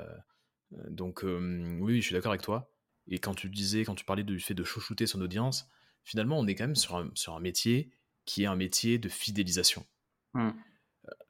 Donc, 0.88 1.24
oui, 1.24 2.00
je 2.00 2.06
suis 2.06 2.14
d'accord 2.14 2.32
avec 2.32 2.42
toi. 2.42 2.72
Et 3.10 3.18
quand 3.18 3.34
tu 3.34 3.48
disais, 3.48 3.84
quand 3.84 3.94
tu 3.94 4.04
parlais 4.04 4.24
du 4.24 4.40
fait 4.40 4.54
de 4.54 4.64
chouchouter 4.64 5.06
son 5.06 5.20
audience, 5.20 5.68
finalement, 6.04 6.38
on 6.38 6.46
est 6.46 6.54
quand 6.54 6.66
même 6.66 6.76
sur 6.76 6.96
un, 6.96 7.10
sur 7.14 7.34
un 7.34 7.40
métier 7.40 7.90
qui 8.24 8.44
est 8.44 8.46
un 8.46 8.56
métier 8.56 8.98
de 8.98 9.08
fidélisation. 9.08 9.84
Mmh. 10.34 10.50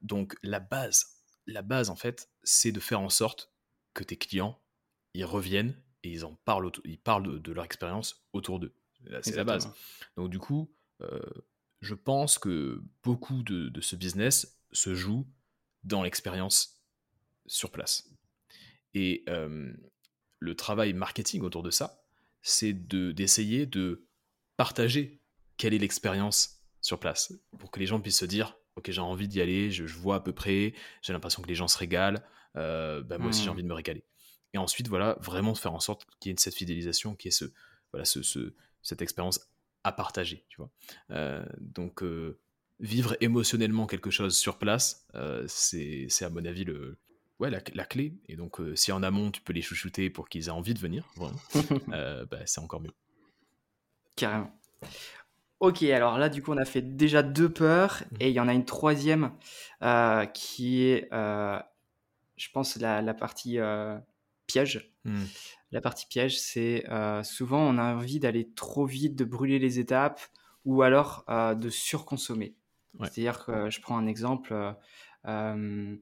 Donc, 0.02 0.36
la 0.42 0.60
base, 0.60 1.16
la 1.46 1.62
base, 1.62 1.90
en 1.90 1.96
fait, 1.96 2.30
c'est 2.42 2.72
de 2.72 2.80
faire 2.80 3.00
en 3.00 3.08
sorte 3.08 3.52
que 3.94 4.04
tes 4.04 4.16
clients, 4.16 4.60
ils 5.14 5.24
reviennent 5.24 5.74
et 6.02 6.10
ils 6.10 6.24
en 6.24 6.34
parlent, 6.44 6.70
ils 6.84 6.98
parlent 6.98 7.40
de, 7.40 7.52
leur 7.52 7.64
expérience 7.64 8.24
autour 8.32 8.60
d'eux. 8.60 8.74
C'est 9.22 9.36
la 9.36 9.44
base. 9.44 9.72
Donc 10.16 10.30
du 10.30 10.38
coup, 10.38 10.72
euh, 11.00 11.20
je 11.80 11.94
pense 11.94 12.38
que 12.38 12.82
beaucoup 13.02 13.42
de, 13.42 13.80
ce 13.80 13.96
business 13.96 14.60
se 14.72 14.94
joue 14.94 15.26
dans 15.84 16.02
l'expérience 16.02 16.82
sur 17.46 17.70
place. 17.70 18.10
Et 18.94 19.24
euh, 19.28 19.72
le 20.40 20.57
travail 20.57 20.92
marketing 20.92 21.42
autour 21.42 21.62
de 21.62 21.70
ça, 21.70 22.03
c'est 22.42 22.72
d'essayer 22.72 23.66
de, 23.66 24.05
partager 24.61 25.22
quelle 25.57 25.72
est 25.72 25.79
l'expérience 25.79 26.61
sur 26.83 27.00
place, 27.00 27.33
pour 27.59 27.70
que 27.70 27.81
les 27.81 27.87
gens 27.87 27.98
puissent 27.98 28.18
se 28.18 28.26
dire, 28.26 28.59
ok, 28.76 28.90
j'ai 28.90 29.00
envie 29.00 29.26
d'y 29.26 29.40
aller, 29.40 29.70
je, 29.70 29.85
vois 29.85 30.16
à 30.16 30.20
peu 30.20 30.35
près, 30.35 30.74
j'ai 31.00 31.14
l'impression 31.14 31.40
que 31.40 31.48
les 31.48 31.55
gens 31.55 31.66
se 31.66 31.79
régalent, 31.79 32.20
euh, 32.57 33.03
bah, 33.03 33.16
moi 33.16 33.31
aussi 33.31 33.40
j'ai 33.40 33.48
mmh. 33.48 33.53
envie 33.53 33.62
de 33.62 33.68
me 33.68 33.72
régaler. 33.72 34.05
Et 34.53 34.59
ensuite 34.59 34.88
voilà 34.88 35.16
vraiment 35.22 35.55
faire 35.55 35.72
en 35.72 35.81
sorte 35.81 36.07
qu'il 36.20 36.29
y 36.29 36.35
ait 36.35 36.37
cette 36.38 36.55
fidélisation 36.55 37.14
qui 37.14 37.29
est 37.29 37.31
ce 37.31 37.46
voilà 37.90 38.05
ce, 38.05 38.20
ce 38.20 38.53
cette 38.83 39.00
expérience 39.00 39.48
à 39.83 39.92
partager 39.92 40.44
tu 40.50 40.59
vois. 40.59 40.70
Euh, 41.11 41.42
donc 41.59 42.03
euh, 42.03 42.38
vivre 42.81 43.16
émotionnellement 43.22 43.87
quelque 43.87 44.11
chose 44.11 44.37
sur 44.37 44.59
place 44.59 45.07
c'est 45.46 46.09
à 46.20 46.29
mon 46.29 46.44
avis 46.44 46.64
le 46.64 46.98
ouais 47.40 47.50
la, 47.50 47.61
la 47.74 47.85
clé 47.85 48.14
et 48.29 48.37
donc 48.37 48.61
si 48.74 48.92
en 48.92 49.03
amont 49.03 49.31
tu 49.31 49.40
peux 49.40 49.53
les 49.53 49.62
chouchouter 49.62 50.11
pour 50.11 50.29
qu'ils 50.29 50.46
aient 50.46 50.50
envie 50.50 50.74
de 50.74 50.79
venir 50.79 51.05
bah, 51.88 52.38
c'est 52.46 52.61
encore 52.61 52.81
mieux 52.81 52.94
carrément 54.16 54.53
Ok, 55.59 55.83
alors 55.83 56.16
là, 56.16 56.31
du 56.31 56.42
coup, 56.42 56.53
on 56.53 56.57
a 56.57 56.64
fait 56.64 56.81
déjà 56.81 57.22
deux 57.22 57.53
peurs 57.53 58.03
mmh. 58.12 58.16
et 58.20 58.31
il 58.31 58.35
y 58.35 58.40
en 58.40 58.48
a 58.48 58.55
une 58.55 58.64
troisième 58.64 59.33
qui 60.33 60.85
est, 60.85 61.07
je 61.12 62.48
pense, 62.50 62.76
la, 62.76 63.03
la 63.03 63.12
partie 63.12 63.59
piège. 64.50 64.92
Hmm. 65.05 65.24
La 65.70 65.81
partie 65.81 66.07
piège, 66.07 66.40
c'est 66.40 66.85
euh, 66.90 67.22
souvent 67.22 67.61
on 67.61 67.79
a 67.79 67.94
envie 67.94 68.18
d'aller 68.18 68.50
trop 68.50 68.87
vite, 68.87 69.14
de 69.16 69.24
brûler 69.24 69.59
les 69.59 69.79
étapes 69.79 70.20
ou 70.64 70.83
alors 70.83 71.24
euh, 71.29 71.55
de 71.55 71.70
surconsommer. 71.70 72.57
C'est-à-dire 72.98 73.44
que 73.44 73.70
je 73.70 73.81
prends 73.81 73.96
un 73.96 74.09
exemple, 74.09 74.53
euh, 75.26 75.96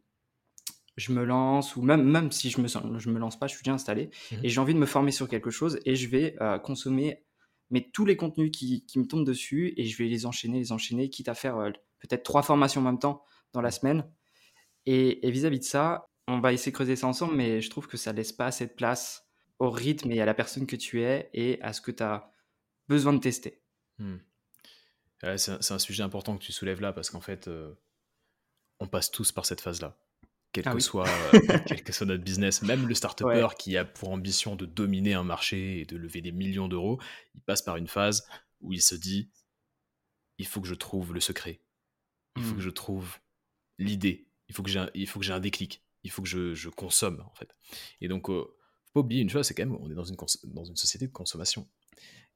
je 0.98 1.12
me 1.12 1.24
lance, 1.24 1.76
ou 1.76 1.82
même, 1.82 2.02
même 2.04 2.30
si 2.32 2.50
je 2.50 2.61
me, 2.61 2.68
je 2.68 3.11
me 3.11 3.18
lance 3.18 3.38
pas, 3.38 3.46
je 3.46 3.54
suis 3.54 3.62
déjà 3.62 3.74
installé, 3.74 4.11
mhm. 4.32 4.40
et 4.42 4.48
j'ai 4.48 4.61
envie 4.61 4.74
de 4.74 4.78
me 4.78 4.87
former 4.87 5.12
sur 5.12 5.28
quelque 5.28 5.50
chose, 5.50 5.78
et 5.84 5.96
je 5.96 6.08
vais 6.08 6.37
consommer 6.62 7.24
mais 7.70 7.90
tous 7.92 8.06
les 8.06 8.16
contenus 8.16 8.50
qui, 8.50 8.87
qui, 8.87 8.98
me 8.98 9.06
tombent 9.06 9.26
dessus, 9.26 9.74
et 9.76 9.84
je 9.84 9.98
vais 9.98 10.08
les 10.08 10.24
enchaîner, 10.24 10.58
les 10.58 10.72
enchaîner, 10.72 11.11
quitte 11.11 11.28
à 11.28 11.34
faire 11.34 11.56
peut-être 12.00 12.22
trois 12.22 12.42
formations 12.42 12.80
en 12.80 12.84
même 12.84 12.98
temps 12.98 13.22
dans 13.52 13.61
la 13.61 13.70
semaine. 13.70 14.11
Et 14.87 15.30
vis 15.30 15.44
à 15.44 15.50
-vis 15.50 15.58
de 15.58 15.64
ça, 15.64 16.08
on 16.28 16.40
va 16.40 16.52
essayer 16.52 16.72
de 16.72 16.76
creuser 16.76 16.96
ça 16.96 17.06
ensemble, 17.06 17.34
mais 17.34 17.61
je 17.61 17.70
trouve 17.70 17.87
que 17.87 17.96
ça 17.96 18.12
laisse 18.12 18.32
pas 18.32 18.46
assez 18.46 18.66
de 18.66 18.72
place 18.72 19.26
au 19.58 19.70
rythme 19.70 20.11
et 20.12 20.20
à 20.20 20.26
la 20.26 20.34
personne 20.34 20.66
que 20.66 20.76
tu 20.76 21.02
es 21.02 21.30
et 21.32 21.61
à 21.62 21.72
ce 21.72 21.80
que 21.80 21.90
tu 21.90 22.02
as 22.02 22.30
besoin 22.87 23.12
de 23.12 23.18
tester. 23.18 23.62
Hmm. 23.98 24.18
c'est 25.37 25.72
un, 25.72 25.78
sujet 25.78 26.02
important 26.02 26.37
que 26.37 26.44
tu 26.44 26.52
soulèves 26.52 26.80
là 26.80 26.92
parce 26.92 27.11
qu'en 27.11 27.20
fait, 27.20 27.48
euh, 27.48 27.74
on 28.78 28.87
passe 28.87 29.11
tous 29.11 29.32
par 29.32 29.46
cette 29.46 29.61
phase-là. 29.61 29.98
Quel, 30.52 30.64
Ah 30.66 30.70
que 30.70 30.76
oui. 30.76 30.82
soit, 30.82 31.08
euh, 31.34 31.58
quel 31.66 31.82
que 31.82 31.92
soit 31.92 32.06
notre 32.06 32.24
business. 32.24 32.62
Même 32.62 32.87
le 32.87 32.94
start 32.94 33.20
Ouais. 33.22 33.42
qui 33.58 33.76
a 33.76 33.84
pour 33.84 34.11
ambition 34.11 34.56
de 34.56 34.66
dominer 34.66 35.14
un 35.14 35.24
marché 35.24 35.80
et 35.80 35.84
de 35.84 35.96
lever 35.96 36.20
des 36.20 36.32
millions 36.32 36.68
d'euros, 36.68 37.00
il 37.34 37.40
passe 37.42 37.62
par 37.62 37.76
une 37.76 37.88
phase 37.88 38.26
où 38.61 38.72
il 38.72 38.82
se 38.82 38.94
dit 38.94 39.30
il 40.38 40.46
faut 40.46 40.61
que 40.61 40.68
je 40.68 40.74
trouve 40.74 41.12
le 41.12 41.20
secret, 41.20 41.61
il 42.37 42.42
faut 42.44 42.54
que 42.54 42.61
je 42.61 42.70
trouve 42.70 43.16
l'idée, 43.78 44.28
il 44.48 44.54
faut 44.54 44.62
que 44.62 44.70
j'ai 44.70 44.78
un, 44.78 44.90
il 44.94 45.06
faut 45.08 45.18
que 45.18 45.24
j'ai 45.26 45.32
un 45.32 45.40
déclic, 45.40 45.82
il 46.04 46.11
faut 46.11 46.22
que 46.22 46.28
je, 46.28 46.54
je 46.54 46.68
consomme 46.68 47.20
en 47.28 47.34
fait. 47.34 47.50
Et 48.00 48.08
donc, 48.08 48.30
euh, 48.30 48.44
faut 48.87 48.92
pas 48.94 49.00
oublier 49.00 49.20
une 49.22 49.30
chose, 49.30 49.46
c'est 49.46 49.54
quand 49.54 49.66
même 49.66 49.76
on 49.80 49.90
est 49.90 49.94
dans 49.94 50.04
une, 50.04 50.16
dans 50.44 50.64
une 50.64 50.76
société 50.76 51.06
de 51.08 51.12
consommation. 51.12 51.68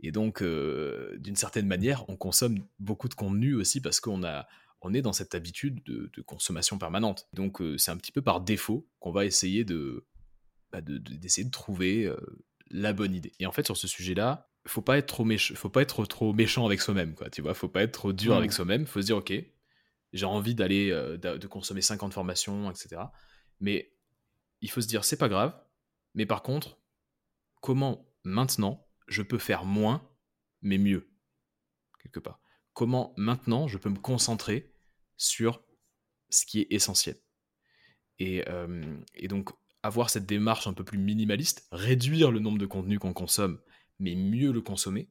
Et 0.00 0.10
donc, 0.10 0.42
euh, 0.42 1.16
d'une 1.18 1.36
certaine 1.36 1.66
manière, 1.68 2.04
on 2.08 2.16
consomme 2.16 2.66
beaucoup 2.80 3.08
de 3.08 3.14
contenu 3.14 3.54
aussi 3.54 3.80
parce 3.80 4.00
qu'on 4.00 4.24
a, 4.24 4.48
on 4.82 4.94
est 4.94 5.02
dans 5.02 5.12
cette 5.12 5.34
habitude 5.34 5.82
de, 5.84 6.10
de 6.14 6.22
consommation 6.22 6.78
permanente. 6.78 7.28
Donc, 7.32 7.60
euh, 7.60 7.78
c'est 7.78 7.90
un 7.90 7.96
petit 7.96 8.12
peu 8.12 8.22
par 8.22 8.40
défaut 8.40 8.88
qu'on 9.00 9.12
va 9.12 9.24
essayer 9.24 9.64
de, 9.64 10.06
bah, 10.72 10.80
de- 10.80 10.98
de- 10.98 11.14
d'essayer 11.14 11.44
de 11.44 11.50
trouver 11.50 12.04
euh, 12.06 12.16
la 12.70 12.92
bonne 12.92 13.14
idée. 13.14 13.32
Et 13.38 13.46
en 13.46 13.52
fait, 13.52 13.64
sur 13.66 13.76
ce 13.76 13.86
sujet-là, 13.86 14.48
faut 14.66 14.82
pas 14.82 14.98
être 14.98 15.06
trop 15.06 15.24
méchant, 15.24 15.54
faut 15.56 15.68
pas 15.70 15.82
être 15.82 16.04
trop 16.06 16.32
méchant 16.32 16.66
avec 16.66 16.80
soi-même, 16.80 17.14
quoi. 17.14 17.30
Tu 17.30 17.42
vois, 17.42 17.54
faut 17.54 17.68
pas 17.68 17.82
être 17.82 17.92
trop 17.92 18.12
dur 18.12 18.34
avec 18.36 18.52
soi-même. 18.52 18.86
Faut 18.86 19.00
se 19.00 19.06
dire, 19.06 19.16
ok, 19.16 19.32
j'ai 20.12 20.26
envie 20.26 20.54
d'aller, 20.54 20.90
euh, 20.90 21.16
de 21.16 21.46
consommer 21.46 21.82
50 21.82 22.12
formations, 22.12 22.70
etc. 22.70 23.02
Mais 23.60 23.92
il 24.60 24.70
faut 24.70 24.80
se 24.80 24.86
dire, 24.88 25.04
c'est 25.04 25.16
pas 25.16 25.28
grave. 25.28 25.58
Mais 26.14 26.26
par 26.26 26.42
contre, 26.42 26.78
comment 27.60 28.06
maintenant 28.24 28.86
je 29.08 29.22
peux 29.22 29.38
faire 29.38 29.64
moins, 29.64 30.08
mais 30.60 30.78
mieux, 30.78 31.08
quelque 32.02 32.20
part. 32.20 32.40
Comment 32.72 33.12
maintenant 33.16 33.66
je 33.68 33.78
peux 33.78 33.90
me 33.90 33.98
concentrer 33.98 34.71
sur 35.22 35.62
ce 36.30 36.44
qui 36.46 36.60
est 36.60 36.66
essentiel. 36.70 37.16
Et, 38.18 38.44
euh, 38.48 38.82
et 39.14 39.28
donc 39.28 39.50
avoir 39.82 40.10
cette 40.10 40.26
démarche 40.26 40.66
un 40.66 40.72
peu 40.72 40.84
plus 40.84 40.98
minimaliste, 40.98 41.66
réduire 41.72 42.30
le 42.30 42.38
nombre 42.40 42.58
de 42.58 42.66
contenus 42.66 42.98
qu'on 42.98 43.12
consomme, 43.12 43.60
mais 43.98 44.14
mieux 44.14 44.52
le 44.52 44.60
consommer, 44.60 45.10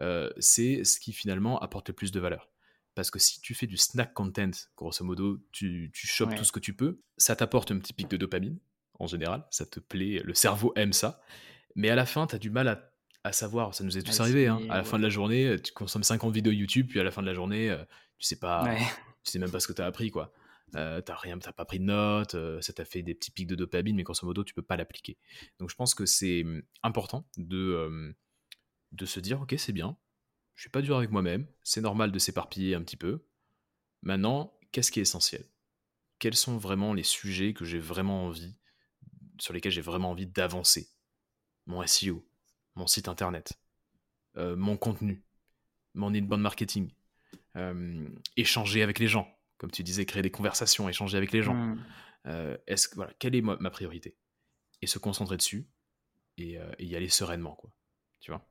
euh, 0.00 0.30
c'est 0.38 0.84
ce 0.84 0.98
qui 1.00 1.12
finalement 1.12 1.58
apporte 1.60 1.88
le 1.88 1.94
plus 1.94 2.12
de 2.12 2.20
valeur. 2.20 2.48
Parce 2.94 3.10
que 3.10 3.18
si 3.18 3.40
tu 3.40 3.54
fais 3.54 3.66
du 3.66 3.76
snack 3.76 4.12
content, 4.14 4.50
grosso 4.76 5.04
modo, 5.04 5.38
tu, 5.52 5.90
tu 5.94 6.06
chopes 6.06 6.30
Ouais. 6.30 6.36
tout 6.36 6.44
ce 6.44 6.52
que 6.52 6.60
tu 6.60 6.74
peux, 6.74 7.00
ça 7.16 7.36
t'apporte 7.36 7.70
un 7.70 7.78
petit 7.78 7.92
pic 7.92 8.08
de 8.08 8.16
dopamine, 8.16 8.58
en 8.98 9.06
général, 9.06 9.46
ça 9.50 9.64
te 9.64 9.80
plaît, 9.80 10.20
le 10.24 10.34
cerveau 10.34 10.72
aime 10.76 10.92
ça, 10.92 11.20
mais 11.74 11.88
à 11.90 11.94
la 11.94 12.04
fin, 12.06 12.26
tu 12.26 12.34
as 12.34 12.38
du 12.38 12.50
mal 12.50 12.68
à, 12.68 12.90
à 13.24 13.32
savoir, 13.32 13.74
ça 13.74 13.84
nous 13.84 13.96
est 13.96 14.02
tous 14.02 14.18
arrivé, 14.20 14.48
hein. 14.48 14.60
à 14.68 14.74
la 14.76 14.82
ouais. 14.82 14.84
fin 14.84 14.98
de 14.98 15.02
la 15.02 15.08
journée, 15.08 15.56
tu 15.62 15.72
consommes 15.72 16.02
50 16.02 16.32
vidéos 16.34 16.52
YouTube, 16.52 16.86
puis 16.88 17.00
à 17.00 17.04
la 17.04 17.10
fin 17.10 17.22
de 17.22 17.26
la 17.26 17.34
journée, 17.34 17.70
euh, 17.70 17.82
tu 18.18 18.26
sais 18.26 18.38
pas, 18.38 18.64
Ouais. 18.64 18.78
Tu 19.24 19.30
sais 19.32 19.38
même 19.38 19.50
pas 19.50 19.60
ce 19.60 19.68
que 19.68 19.72
tu 19.72 19.82
as 19.82 19.86
appris, 19.86 20.10
quoi. 20.10 20.32
Euh, 20.76 21.00
t'as 21.00 21.16
rien, 21.16 21.38
t'as 21.38 21.52
pas 21.52 21.64
pris 21.64 21.80
de 21.80 21.84
notes, 21.84 22.36
euh, 22.36 22.60
ça 22.60 22.72
t'a 22.72 22.84
fait 22.84 23.02
des 23.02 23.14
petits 23.14 23.32
pics 23.32 23.48
de 23.48 23.56
dopamine, 23.56 23.96
mais 23.96 24.04
grosso 24.04 24.24
modo, 24.24 24.44
tu 24.44 24.54
peux 24.54 24.62
pas 24.62 24.76
l'appliquer. 24.76 25.18
Donc 25.58 25.68
je 25.70 25.74
pense 25.74 25.94
que 25.94 26.06
c'est 26.06 26.44
hum, 26.44 26.62
important 26.82 27.28
de, 27.36 27.56
euh, 27.56 28.12
de 28.92 29.06
se 29.06 29.18
dire, 29.18 29.40
ok, 29.40 29.54
c'est 29.58 29.72
bien, 29.72 29.96
je 30.54 30.62
suis 30.62 30.70
pas 30.70 30.82
dur 30.82 30.96
avec 30.96 31.10
moi-même, 31.10 31.46
c'est 31.62 31.80
normal 31.80 32.12
de 32.12 32.18
s'éparpiller 32.18 32.74
un 32.74 32.82
petit 32.82 32.96
peu. 32.96 33.24
Maintenant, 34.02 34.56
qu'est-ce 34.72 34.92
qui 34.92 35.00
est 35.00 35.02
essentiel? 35.02 35.44
Quels 36.18 36.36
sont 36.36 36.58
vraiment 36.58 36.94
les 36.94 37.02
sujets 37.02 37.54
que 37.54 37.64
j'ai 37.64 37.78
vraiment 37.78 38.26
envie, 38.26 38.54
sur 39.40 39.52
lesquels 39.52 39.72
j'ai 39.72 39.80
vraiment 39.80 40.10
envie 40.10 40.26
d'avancer? 40.26 40.90
Mon 41.66 41.84
SEO, 41.86 42.24
mon 42.74 42.86
site 42.86 43.08
internet, 43.08 43.54
euh, 44.36 44.54
mon 44.54 44.76
contenu, 44.76 45.24
mon 45.94 46.14
inbound 46.14 46.42
marketing, 46.42 46.90
échanger 48.36 48.82
avec 48.82 48.98
les 48.98 49.08
gens, 49.08 49.28
comme 49.58 49.70
tu 49.70 49.82
disais, 49.82 50.04
créer 50.06 50.22
des 50.22 50.30
conversations, 50.30 50.88
échanger 50.88 51.16
avec 51.16 51.32
les 51.32 51.42
gens. 51.42 51.54
Mm. 51.54 51.84
Euh, 52.26 52.56
est-ce 52.66 52.88
que 52.88 52.96
voilà, 52.96 53.12
quelle 53.18 53.34
est 53.34 53.40
ma, 53.40 53.56
ma 53.60 53.70
priorité? 53.70 54.16
Et 54.82 54.86
se 54.86 54.98
concentrer 54.98 55.36
dessus 55.36 55.68
et, 56.38 56.58
euh, 56.58 56.70
et 56.78 56.86
y 56.86 56.96
aller 56.96 57.08
sereinement, 57.08 57.54
quoi. 57.54 57.70
Tu 58.20 58.30
vois? 58.30 58.46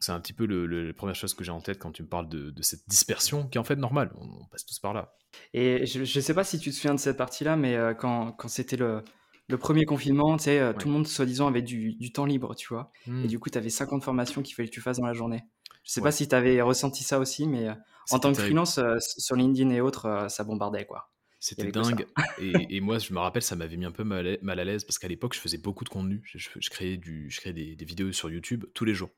C'est 0.00 0.12
un 0.12 0.20
petit 0.20 0.32
peu 0.32 0.46
le, 0.46 0.66
le- 0.66 0.88
la 0.88 0.92
première 0.92 1.14
chose 1.14 1.32
que 1.34 1.44
j'ai 1.44 1.52
en 1.52 1.60
tête 1.60 1.78
quand 1.78 1.92
tu 1.92 2.02
me 2.02 2.08
parles 2.08 2.28
de, 2.28 2.50
de 2.50 2.62
cette 2.62 2.88
dispersion, 2.88 3.46
qui 3.48 3.56
est 3.56 3.60
en 3.60 3.64
fait 3.64 3.76
normale. 3.76 4.12
On, 4.16 4.26
on 4.42 4.46
passe 4.46 4.66
tous 4.66 4.78
par 4.80 4.94
là. 4.94 5.14
Et 5.54 5.86
je, 5.86 6.04
je 6.04 6.20
sais 6.20 6.34
pas 6.34 6.42
si 6.44 6.58
tu 6.58 6.70
te 6.70 6.74
souviens 6.74 6.94
de 6.94 7.00
cette 7.00 7.16
partie-là, 7.16 7.56
mais 7.56 7.76
euh, 7.76 7.94
quand, 7.94 8.32
quand 8.32 8.48
c'était 8.48 8.76
le, 8.76 9.04
le 9.48 9.58
premier 9.58 9.84
confinement, 9.84 10.36
tu 10.36 10.44
sais, 10.44 10.58
euh, 10.58 10.72
tout 10.72 10.88
le 10.88 10.94
monde, 10.94 11.06
soi-disant, 11.06 11.46
avait 11.46 11.62
du, 11.62 11.94
du 11.94 12.12
temps 12.12 12.24
libre, 12.26 12.54
tu 12.56 12.66
vois. 12.68 12.90
Hmm. 13.06 13.24
Et 13.24 13.28
du 13.28 13.38
coup, 13.38 13.48
tu 13.48 13.58
avais 13.58 13.70
50 13.70 14.02
formations 14.02 14.42
qu'il 14.42 14.54
fallait 14.56 14.68
que 14.68 14.74
tu 14.74 14.80
fasses 14.80 14.98
dans 14.98 15.06
la 15.06 15.14
journée. 15.14 15.42
Je 15.82 15.92
sais 15.92 16.00
Ouais. 16.00 16.08
pas 16.08 16.12
si 16.12 16.28
tu 16.28 16.34
avais 16.34 16.60
ressenti 16.60 17.02
ça 17.02 17.18
aussi, 17.18 17.46
mais 17.46 17.68
euh, 17.68 17.74
en 18.10 18.18
tant 18.18 18.32
que 18.32 18.38
freelance, 18.38 18.78
euh, 18.78 18.96
sur 19.00 19.36
LinkedIn 19.36 19.70
et 19.70 19.80
autres, 19.80 20.06
euh, 20.06 20.28
ça 20.28 20.44
bombardait, 20.44 20.86
quoi. 20.86 21.10
C'était 21.40 21.72
dingue. 21.72 22.06
et, 22.38 22.76
et 22.76 22.80
moi, 22.80 22.98
je 22.98 23.12
me 23.12 23.18
rappelle, 23.18 23.42
ça 23.42 23.56
m'avait 23.56 23.76
mis 23.76 23.84
un 23.84 23.90
peu 23.90 24.04
mal 24.04 24.38
à, 24.48 24.64
l'aise 24.64 24.84
parce 24.84 25.00
qu'à 25.00 25.08
l'époque, 25.08 25.34
je 25.34 25.40
faisais 25.40 25.58
beaucoup 25.58 25.82
de 25.82 25.88
contenu. 25.88 26.22
Je, 26.24 26.70
créais, 26.70 26.96
du, 26.96 27.30
je 27.30 27.40
créais 27.40 27.52
des, 27.52 27.74
des 27.74 27.84
vidéos 27.84 28.12
sur 28.12 28.30
YouTube 28.30 28.64
tous 28.74 28.84
les 28.84 28.94
jours. 28.94 29.10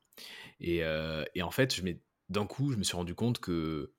Et, 0.58 0.82
euh, 0.84 1.22
et 1.34 1.42
en 1.42 1.50
fait, 1.50 1.82
d'un 2.30 2.46
coup, 2.46 2.72
je 2.72 2.78
me 2.78 2.82
suis 2.82 2.96
rendu 2.96 3.14
compte 3.14 3.40
que 3.40 3.92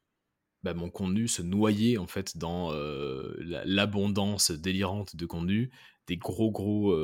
bah, 0.64 0.74
mon 0.74 0.90
contenu 0.90 1.28
se 1.28 1.44
noyait 1.44 1.98
en 1.98 2.08
fait 2.08 2.38
dans 2.38 2.72
la- 2.72 3.64
l'abondance 3.64 4.50
délirante 4.50 5.16
de 5.16 5.26
contenu 5.28 5.72
des 6.08 6.18
gros 6.18 6.50
gros 6.50 6.98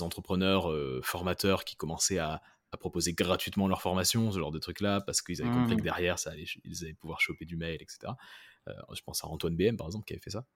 entrepreneurs 0.00 0.72
formateurs 1.02 1.64
qui 1.64 1.74
commençaient 1.74 2.18
à, 2.18 2.40
à 2.72 2.76
proposer 2.76 3.12
gratuitement 3.12 3.66
leur 3.68 3.82
formation, 3.82 4.30
ce 4.30 4.38
genre 4.38 4.52
de 4.52 4.58
trucs 4.58 4.80
là, 4.80 5.00
parce 5.00 5.22
qu'ils 5.22 5.40
avaient 5.40 5.50
compris 5.50 5.74
Mhm. 5.74 5.78
que 5.80 5.84
derrière, 5.84 6.18
ça 6.18 6.30
allait, 6.30 6.44
ils 6.64 6.84
allaient 6.84 6.94
pouvoir 6.94 7.20
choper 7.20 7.44
du 7.44 7.56
mail, 7.56 7.80
etc. 7.82 8.12
Euh, 8.68 8.72
je 8.94 9.00
pense 9.02 9.24
à 9.24 9.26
Antoine 9.26 9.56
BM 9.56 9.76
par 9.76 9.86
exemple 9.86 10.04
qui 10.04 10.12
avait 10.12 10.20
fait 10.20 10.30
ça, 10.30 10.46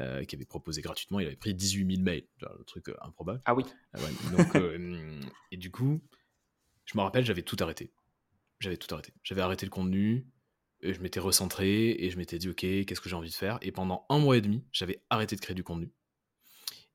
euh, 0.00 0.24
qui 0.24 0.36
avait 0.36 0.44
proposé 0.46 0.80
gratuitement, 0.80 1.18
il 1.20 1.26
avait 1.26 1.36
pris 1.36 1.54
18 1.54 1.86
000 1.96 2.02
mails, 2.02 2.26
genre, 2.38 2.54
le 2.56 2.64
truc 2.64 2.88
euh, 2.88 2.96
improbable. 3.02 3.42
Ah 3.44 3.54
oui. 3.54 3.64
Ouais, 3.94 4.00
donc, 4.36 4.54
et 5.50 5.56
du 5.56 5.70
coup, 5.70 6.00
je 6.86 6.96
me 6.96 7.02
rappelle, 7.02 7.24
j'avais 7.24 7.42
tout 7.42 7.56
arrêté. 7.60 7.92
J'avais 8.60 8.76
tout 8.76 8.92
arrêté. 8.94 9.12
J'avais 9.22 9.42
arrêté 9.42 9.66
le 9.66 9.70
contenu, 9.70 10.26
et 10.80 10.94
je 10.94 11.00
m'étais 11.00 11.20
recentré 11.20 11.90
et 11.90 12.10
je 12.10 12.16
m'étais 12.18 12.38
dit, 12.38 12.48
ok, 12.48 12.60
qu'est-ce 12.60 13.00
que 13.00 13.08
j'ai 13.08 13.16
envie 13.16 13.30
de 13.30 13.34
faire? 13.34 13.58
Et 13.62 13.72
pendant 13.72 14.06
un 14.08 14.18
mois 14.20 14.36
et 14.36 14.40
demi, 14.40 14.64
j'avais 14.72 15.02
arrêté 15.10 15.34
de 15.36 15.40
créer 15.40 15.54
du 15.56 15.64
contenu. 15.64 15.92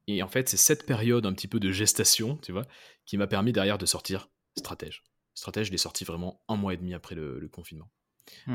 Et 0.07 0.23
en 0.23 0.27
fait, 0.27 0.49
c'est 0.49 0.57
cette 0.57 0.85
période 0.85 1.25
un 1.25 1.33
petit 1.33 1.47
peu 1.47 1.59
de 1.59 1.71
gestation, 1.71 2.37
tu 2.37 2.51
vois, 2.51 2.65
qui 3.05 3.17
m'a 3.17 3.27
permis 3.27 3.51
derrière 3.53 3.77
de 3.77 3.85
sortir 3.85 4.29
Stratège. 4.55 5.03
Stratège, 5.33 5.67
je 5.67 5.71
l'ai 5.71 5.77
sorti 5.77 6.03
vraiment 6.03 6.43
un 6.47 6.55
mois 6.55 6.73
et 6.73 6.77
demi 6.77 6.93
après 6.93 7.15
le, 7.15 7.39
le 7.39 7.47
confinement, 7.49 7.89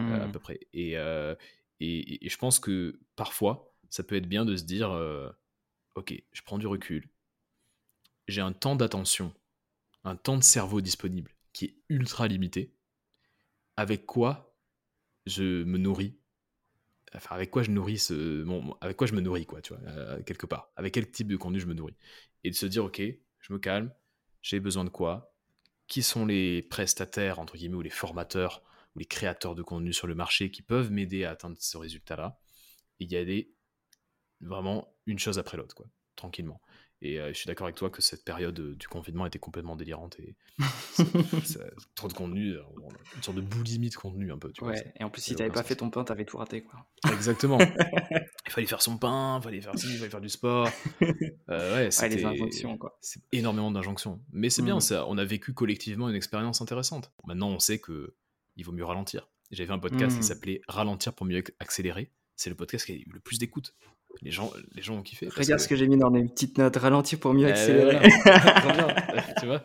euh, 0.08 0.24
à 0.24 0.28
Hmm. 0.28 0.30
peu 0.30 0.38
près. 0.40 0.60
Et, 0.74 0.98
euh, 0.98 1.34
et, 1.80 2.26
et 2.26 2.30
je 2.30 2.38
pense 2.38 2.60
que 2.60 3.00
parfois, 3.16 3.74
ça 3.90 4.02
peut 4.04 4.16
être 4.16 4.28
bien 4.28 4.44
de 4.44 4.56
se 4.56 4.64
dire, 4.64 4.90
euh, 4.92 5.30
ok, 5.96 6.14
je 6.32 6.42
prends 6.42 6.58
du 6.58 6.66
recul, 6.68 7.08
j'ai 8.28 8.40
un 8.40 8.52
temps 8.52 8.76
d'attention, 8.76 9.34
un 10.04 10.16
temps 10.16 10.36
de 10.38 10.44
cerveau 10.44 10.80
disponible 10.80 11.36
qui 11.52 11.66
est 11.66 11.76
ultra 11.88 12.28
limité, 12.28 12.74
avec 13.76 14.06
quoi 14.06 14.56
je 15.26 15.64
me 15.64 15.78
nourris, 15.78 16.16
enfin 17.14 17.34
avec 17.36 17.50
quoi 17.50 17.62
je 17.62 17.70
nourris 17.70 17.98
ce, 17.98 18.42
mon- 18.44 18.76
avec 18.80 18.96
quoi 18.96 19.06
je 19.06 19.14
me 19.14 19.20
nourris 19.20 19.46
quoi, 19.46 19.62
tu 19.62 19.74
vois, 19.74 20.22
quelque 20.24 20.46
part, 20.46 20.70
avec 20.76 20.94
quel 20.94 21.10
type 21.10 21.28
de 21.28 21.36
contenu 21.36 21.60
je 21.60 21.66
me 21.66 21.74
nourris, 21.74 21.96
et 22.44 22.50
de 22.50 22.54
se 22.56 22.66
dire 22.66 22.84
ok, 22.84 23.02
je 23.40 23.52
me 23.52 23.58
calme, 23.58 23.92
j'ai 24.42 24.60
besoin 24.60 24.84
de 24.84 24.90
quoi, 24.90 25.34
qui 25.88 26.02
sont 26.02 26.26
les 26.26 26.62
prestataires 26.62 27.38
entre 27.38 27.56
guillemets 27.56 27.76
ou 27.76 27.82
les 27.82 27.90
formateurs 27.90 28.62
ou 28.94 29.00
les 29.00 29.06
créateurs 29.06 29.54
de 29.54 29.62
contenu 29.62 29.92
sur 29.92 30.06
le 30.06 30.14
marché 30.14 30.50
qui 30.50 30.62
peuvent 30.62 30.90
m'aider 30.92 31.24
à 31.24 31.30
atteindre 31.30 31.56
ce 31.58 31.76
résultat-là, 31.76 32.38
et 33.00 33.04
y 33.06 33.16
aller 33.16 33.52
vraiment 34.40 34.94
une 35.06 35.18
chose 35.18 35.38
après 35.38 35.56
l'autre 35.56 35.74
quoi, 35.74 35.86
tranquillement. 36.16 36.60
Et 37.00 37.20
euh, 37.20 37.28
je 37.28 37.34
suis 37.38 37.46
d'accord 37.46 37.66
avec 37.66 37.76
toi 37.76 37.90
que 37.90 38.02
cette 38.02 38.24
période 38.24 38.58
euh, 38.58 38.74
du 38.74 38.88
confinement 38.88 39.24
était 39.24 39.38
complètement 39.38 39.76
délirante 39.76 40.18
et 40.18 40.34
ça- 41.44 41.60
trop 41.94 42.08
de 42.08 42.12
contenu, 42.12 42.54
euh, 42.54 42.62
une 43.16 43.22
sorte 43.22 43.36
de 43.36 43.40
boulimie 43.42 43.88
de 43.90 43.94
contenu 43.94 44.32
un 44.32 44.38
peu. 44.38 44.50
Tu 44.52 44.64
vois, 44.64 44.72
Ouais, 44.72 44.92
et 44.98 45.04
en 45.04 45.10
plus, 45.10 45.22
si 45.22 45.36
t'avais 45.36 45.50
pas 45.50 45.62
fait 45.62 45.76
ton 45.76 45.90
pain, 45.90 46.02
t'avais 46.04 46.24
tout 46.24 46.38
raté, 46.38 46.62
quoi. 46.62 46.86
Exactement. 47.12 47.58
il 48.46 48.50
fallait 48.52 48.66
faire 48.66 48.82
son 48.82 48.98
pain, 48.98 49.38
il 49.38 49.42
fallait 49.44 49.60
faire 49.60 49.78
ci, 49.78 49.86
il 49.92 49.98
fallait 49.98 50.10
faire 50.10 50.20
du 50.20 50.28
sport. 50.28 50.68
Ouais, 51.00 51.88
Ouais, 52.00 52.08
les 52.08 52.24
injonctions, 52.24 52.76
quoi. 52.76 52.98
C'est 53.00 53.22
énormément 53.32 53.70
d'injonctions. 53.70 54.20
Mais 54.32 54.50
c'est 54.50 54.62
bien, 54.62 54.74
Mhm. 54.76 54.80
ça. 54.80 55.06
on 55.08 55.18
a 55.18 55.24
vécu 55.24 55.54
collectivement 55.54 56.08
une 56.08 56.14
expérience 56.16 56.60
intéressante. 56.60 57.12
Maintenant, 57.26 57.48
on 57.50 57.58
sait 57.58 57.78
que 57.78 58.14
il 58.56 58.64
vaut 58.64 58.72
mieux 58.72 58.84
ralentir. 58.84 59.28
J'avais 59.50 59.72
un 59.72 59.78
podcast 59.78 60.16
qui 60.18 60.24
s'appelait 60.24 60.60
Ralentir 60.68 61.14
pour 61.14 61.24
mieux 61.26 61.38
ac- 61.40 61.52
accélérer. 61.60 62.10
C'est 62.36 62.50
le 62.50 62.56
podcast 62.56 62.84
qui 62.86 62.92
a 62.92 62.94
eu 62.96 63.06
le 63.10 63.20
plus 63.20 63.38
d'écoute. 63.38 63.74
Les 64.22 64.30
gens, 64.32 64.50
les 64.74 64.82
gens 64.82 64.96
ont 64.96 65.02
kiffé. 65.02 65.26
parce 65.26 65.38
Regarde 65.38 65.60
ce 65.60 65.68
que 65.68 65.76
j'ai 65.76 65.86
mis 65.86 65.96
dans 65.96 66.10
mes 66.10 66.26
petites 66.26 66.58
notes. 66.58 66.74
Ralentir 66.76 67.20
pour 67.20 67.34
mieux 67.34 67.46
Eh, 67.46 67.52
accélérer. 67.52 67.98
bien. 68.08 68.88
tu 69.40 69.46
vois 69.46 69.62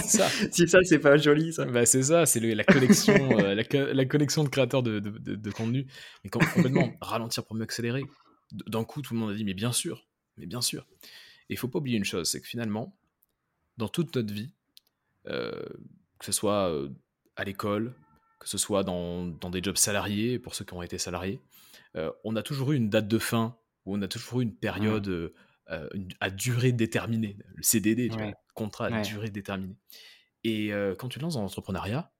ça. 0.00 0.26
si 0.50 0.66
ça, 0.68 0.78
c'est 0.84 0.98
pas 0.98 1.16
joli, 1.18 1.52
ça. 1.52 1.66
Bah, 1.66 1.84
c'est 1.84 2.02
ça, 2.04 2.24
c'est 2.24 2.40
la 2.40 2.64
connexion, 2.64 3.38
euh, 3.38 3.54
la, 3.54 3.64
co- 3.64 3.92
la 3.92 4.04
connexion 4.06 4.42
de 4.44 4.48
créateurs 4.48 4.82
de, 4.82 5.00
de, 5.00 5.10
de- 5.10 5.34
de 5.34 5.50
contenu. 5.50 5.86
Mais 6.24 6.30
com- 6.30 6.42
complètement, 6.54 6.92
ralentir 7.02 7.44
pour 7.44 7.56
mieux 7.56 7.62
accélérer. 7.64 8.04
D'un 8.52 8.84
coup, 8.84 9.02
tout 9.02 9.12
le 9.12 9.20
monde 9.20 9.30
a 9.30 9.34
dit, 9.34 9.44
mais 9.44 9.52
bien 9.54 9.72
sûr, 9.72 10.06
mais 10.38 10.46
bien 10.46 10.62
sûr. 10.62 10.86
Et 11.50 11.54
il 11.54 11.56
faut 11.58 11.68
pas 11.68 11.78
oublier 11.78 11.98
une 11.98 12.04
chose, 12.04 12.30
c'est 12.30 12.40
que 12.40 12.46
finalement, 12.48 12.96
dans 13.76 13.88
toute 13.88 14.16
notre 14.16 14.32
vie, 14.32 14.52
euh, 15.26 15.52
que 16.18 16.24
ce 16.24 16.32
soit 16.32 16.70
euh, 16.70 16.88
à 17.36 17.44
l'école, 17.44 17.94
que 18.38 18.48
ce 18.48 18.58
soit 18.58 18.84
dans, 18.84 19.26
dans 19.26 19.50
des 19.50 19.62
jobs 19.62 19.76
salariés, 19.76 20.38
pour 20.38 20.54
ceux 20.54 20.64
qui 20.64 20.74
ont 20.74 20.82
été 20.82 20.98
salariés, 20.98 21.40
euh, 21.96 22.12
on 22.24 22.36
a 22.36 22.42
toujours 22.42 22.72
eu 22.72 22.76
une 22.76 22.88
date 22.90 23.08
de 23.08 23.18
fin 23.18 23.56
où 23.84 23.96
on 23.96 24.02
a 24.02 24.08
toujours 24.08 24.40
eu 24.40 24.44
une 24.44 24.54
période 24.54 25.08
euh, 25.08 25.88
à 26.20 26.30
durée 26.30 26.72
déterminée, 26.72 27.38
le 27.54 27.62
CDD, 27.62 28.10
contrat 28.54 28.86
à 28.86 29.02
durée 29.02 29.30
déterminée. 29.30 29.76
Et 30.44 30.70
quand 30.98 31.08
tu 31.08 31.18
lances 31.18 31.34
dans 31.34 31.42
l'entrepreneuriat, 31.42 32.10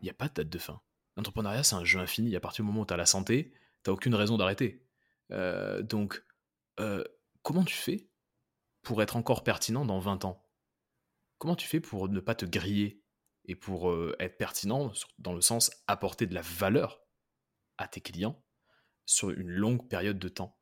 il 0.00 0.04
n'y 0.04 0.10
a 0.10 0.14
pas 0.14 0.28
de 0.28 0.34
date 0.34 0.48
de 0.48 0.58
fin. 0.58 0.80
L'entrepreneuriat, 1.16 1.62
c'est 1.62 1.76
un 1.76 1.84
jeu 1.84 2.00
infini. 2.00 2.34
À 2.34 2.40
partir 2.40 2.64
du 2.64 2.70
moment 2.70 2.82
où 2.82 2.86
tu 2.86 2.92
as 2.92 2.96
la 2.96 3.06
santé, 3.06 3.52
tu 3.82 3.90
n'as 3.90 3.94
aucune 3.94 4.14
raison 4.14 4.36
d'arrêter. 4.36 4.84
donc, 5.30 6.22
comment 7.42 7.64
tu 7.64 7.76
fais 7.76 8.08
pour 8.82 9.02
être 9.02 9.16
encore 9.16 9.44
pertinent 9.44 9.84
dans 9.84 9.98
20 9.98 10.24
ans? 10.24 10.44
Comment 11.38 11.56
tu 11.56 11.66
fais 11.66 11.80
pour 11.80 12.08
ne 12.08 12.20
pas 12.20 12.34
te 12.34 12.44
griller? 12.44 13.01
Et 13.44 13.56
pour 13.56 13.92
être 14.18 14.38
pertinent 14.38 14.92
dans 15.18 15.32
le 15.32 15.40
sens 15.40 15.70
apporter 15.86 16.26
de 16.26 16.34
la 16.34 16.42
valeur 16.42 17.02
à 17.78 17.88
tes 17.88 18.00
clients 18.00 18.42
sur 19.04 19.30
une 19.30 19.48
longue 19.48 19.88
période 19.88 20.18
de 20.18 20.28
temps 20.28 20.56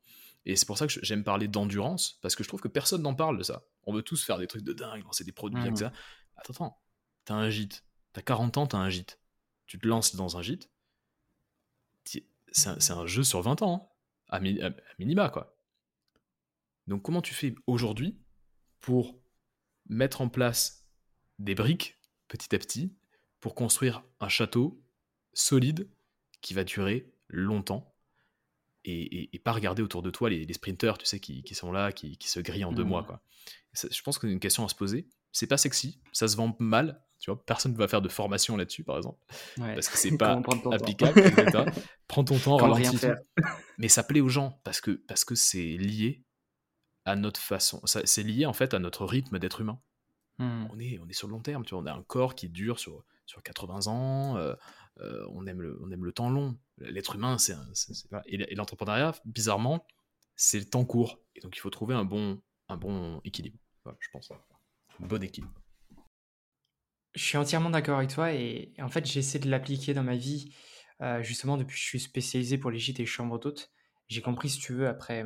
Et 0.45 0.55
c'est 0.55 0.65
pour 0.65 0.77
ça 0.77 0.87
que 0.87 0.93
j'aime 1.03 1.23
parler 1.23 1.47
d'endurance, 1.47 2.19
parce 2.21 2.35
que 2.35 2.43
je 2.43 2.47
trouve 2.47 2.61
que 2.61 2.67
personne 2.67 3.03
n'en 3.03 3.13
parle 3.13 3.37
de 3.37 3.43
ça. 3.43 3.63
On 3.83 3.93
veut 3.93 4.01
tous 4.01 4.23
faire 4.23 4.37
des 4.37 4.47
trucs 4.47 4.63
de 4.63 4.73
dingue, 4.73 5.03
lancer 5.03 5.23
des 5.23 5.31
produits, 5.31 5.61
etc. 5.67 5.91
Mmh. 5.91 6.37
Attends, 6.37 6.53
attends, 6.53 6.81
t'as 7.25 7.35
un 7.35 7.49
gîte, 7.49 7.85
t'as 8.13 8.21
40 8.21 8.57
ans, 8.57 8.67
t'as 8.67 8.77
un 8.77 8.89
gîte. 8.89 9.19
Tu 9.67 9.79
te 9.79 9.87
lances 9.87 10.15
dans 10.15 10.37
un 10.37 10.41
gîte, 10.41 10.69
c'est 12.51 12.91
un, 12.91 13.05
jeu 13.05 13.23
sur 13.23 13.41
20 13.41 13.61
ans, 13.61 13.93
hein, 14.29 14.39
à, 14.61 14.69
minima, 14.99 15.29
quoi. 15.29 15.57
Donc 16.87 17.03
comment 17.03 17.21
tu 17.21 17.33
fais 17.33 17.55
aujourd'hui 17.67 18.19
pour 18.81 19.21
mettre 19.87 20.21
en 20.21 20.29
place 20.29 20.89
des 21.39 21.55
briques 21.55 22.00
petit 22.31 22.55
à 22.55 22.59
petit 22.59 22.93
pour 23.41 23.55
construire 23.55 24.03
un 24.21 24.29
château 24.29 24.81
solide 25.33 25.89
qui 26.41 26.53
va 26.53 26.63
durer 26.63 27.11
longtemps 27.27 27.93
et, 28.83 29.39
pas 29.43 29.51
regarder 29.51 29.83
autour 29.83 30.01
de 30.01 30.09
toi 30.09 30.29
les, 30.29 30.51
sprinters, 30.53 30.97
tu 30.97 31.05
sais, 31.05 31.19
qui, 31.19 31.43
sont 31.53 31.71
là, 31.71 31.91
qui, 31.91 32.17
se 32.21 32.39
grillent 32.39 32.65
en 32.65 32.71
deux 32.71 32.83
mois. 32.83 33.03
Mmh. 33.03 33.05
Quoi. 33.05 33.21
je 33.73 34.01
pense 34.01 34.17
que 34.17 34.27
c'est 34.27 34.33
une 34.33 34.39
question 34.39 34.65
à 34.65 34.69
se 34.69 34.75
poser. 34.75 35.07
C'est 35.31 35.47
pas 35.47 35.57
sexy, 35.57 36.01
ça 36.11 36.27
se 36.27 36.35
vend 36.35 36.55
mal. 36.59 37.03
Tu 37.19 37.29
vois, 37.29 37.45
personne 37.45 37.73
ne 37.73 37.77
va 37.77 37.87
faire 37.87 38.01
de 38.01 38.09
formation 38.09 38.57
là-dessus, 38.57 38.83
par 38.83 38.97
exemple, 38.97 39.19
parce 39.57 39.87
que 39.89 39.97
c'est 39.97 40.17
pas 40.17 40.41
applicable. 40.71 41.21
Prends 42.07 42.23
ton 42.23 42.39
temps, 42.39 42.57
ralentis. 42.57 43.05
Mais 43.77 43.87
ça 43.87 44.03
plaît 44.03 44.21
aux 44.21 44.29
gens 44.29 44.59
parce 44.63 44.81
que 44.81 44.91
parce 45.07 45.23
que 45.23 45.35
c'est 45.35 45.77
lié 45.77 46.23
à 47.05 47.15
notre 47.15 47.39
façon. 47.39 47.81
C'est 47.85 48.23
lié 48.23 48.47
en 48.47 48.53
fait 48.53 48.73
à 48.73 48.79
notre 48.79 49.05
rythme 49.05 49.37
d'être 49.37 49.61
humain. 49.61 49.79
Mmh. 50.41 50.69
On, 50.71 50.79
est, 50.79 50.99
on 50.99 51.07
est 51.07 51.13
sur 51.13 51.27
le 51.27 51.33
long 51.33 51.39
terme, 51.39 51.63
tu 51.63 51.75
vois, 51.75 51.83
on 51.83 51.85
a 51.85 51.93
un 51.93 52.01
corps 52.01 52.33
qui 52.33 52.49
dure 52.49 52.79
sur, 52.79 53.03
sur 53.27 53.43
80 53.43 53.85
ans, 53.85 54.37
euh, 54.37 54.55
euh, 54.99 55.23
on, 55.29 55.45
aime 55.45 55.61
le, 55.61 55.79
on 55.83 55.91
aime 55.91 56.03
le 56.03 56.11
temps 56.11 56.31
long. 56.31 56.57
L'être 56.79 57.15
humain, 57.15 57.37
c'est. 57.37 57.55
Et 58.25 58.55
l'entrepreneuriat, 58.55 59.13
bizarrement, 59.25 59.85
c'est 60.35 60.57
le 60.57 60.65
temps 60.65 60.83
court. 60.83 61.19
Et 61.35 61.41
donc 61.41 61.55
il 61.55 61.59
faut 61.59 61.69
trouver 61.69 61.93
un 61.93 62.05
bon, 62.05 62.41
un 62.69 62.77
bon 62.77 63.21
équilibre, 63.23 63.59
je 63.99 64.09
pense. 64.11 64.31
Un 64.31 65.05
bon 65.05 65.21
équilibre. 65.21 65.53
Je 67.13 67.23
suis 67.23 67.37
entièrement 67.37 67.69
d'accord 67.69 67.99
avec 67.99 68.09
toi 68.09 68.33
et, 68.33 68.73
en 68.79 68.89
fait 68.89 69.05
j'essaie 69.05 69.37
de 69.37 69.49
l'appliquer 69.49 69.93
dans 69.93 70.03
ma 70.03 70.15
vie 70.15 70.55
euh, 71.01 71.21
justement 71.21 71.57
depuis 71.57 71.73
que 71.73 71.79
je 71.79 71.85
suis 71.85 71.99
spécialisé 71.99 72.57
pour 72.57 72.71
les 72.71 72.79
gîtes 72.79 72.99
et 72.99 73.05
chambres 73.05 73.37
d'hôtes. 73.37 73.71
J'ai 74.07 74.21
compris, 74.21 74.49
si 74.49 74.59
tu 74.59 74.73
veux, 74.73 74.87
après, 74.87 75.23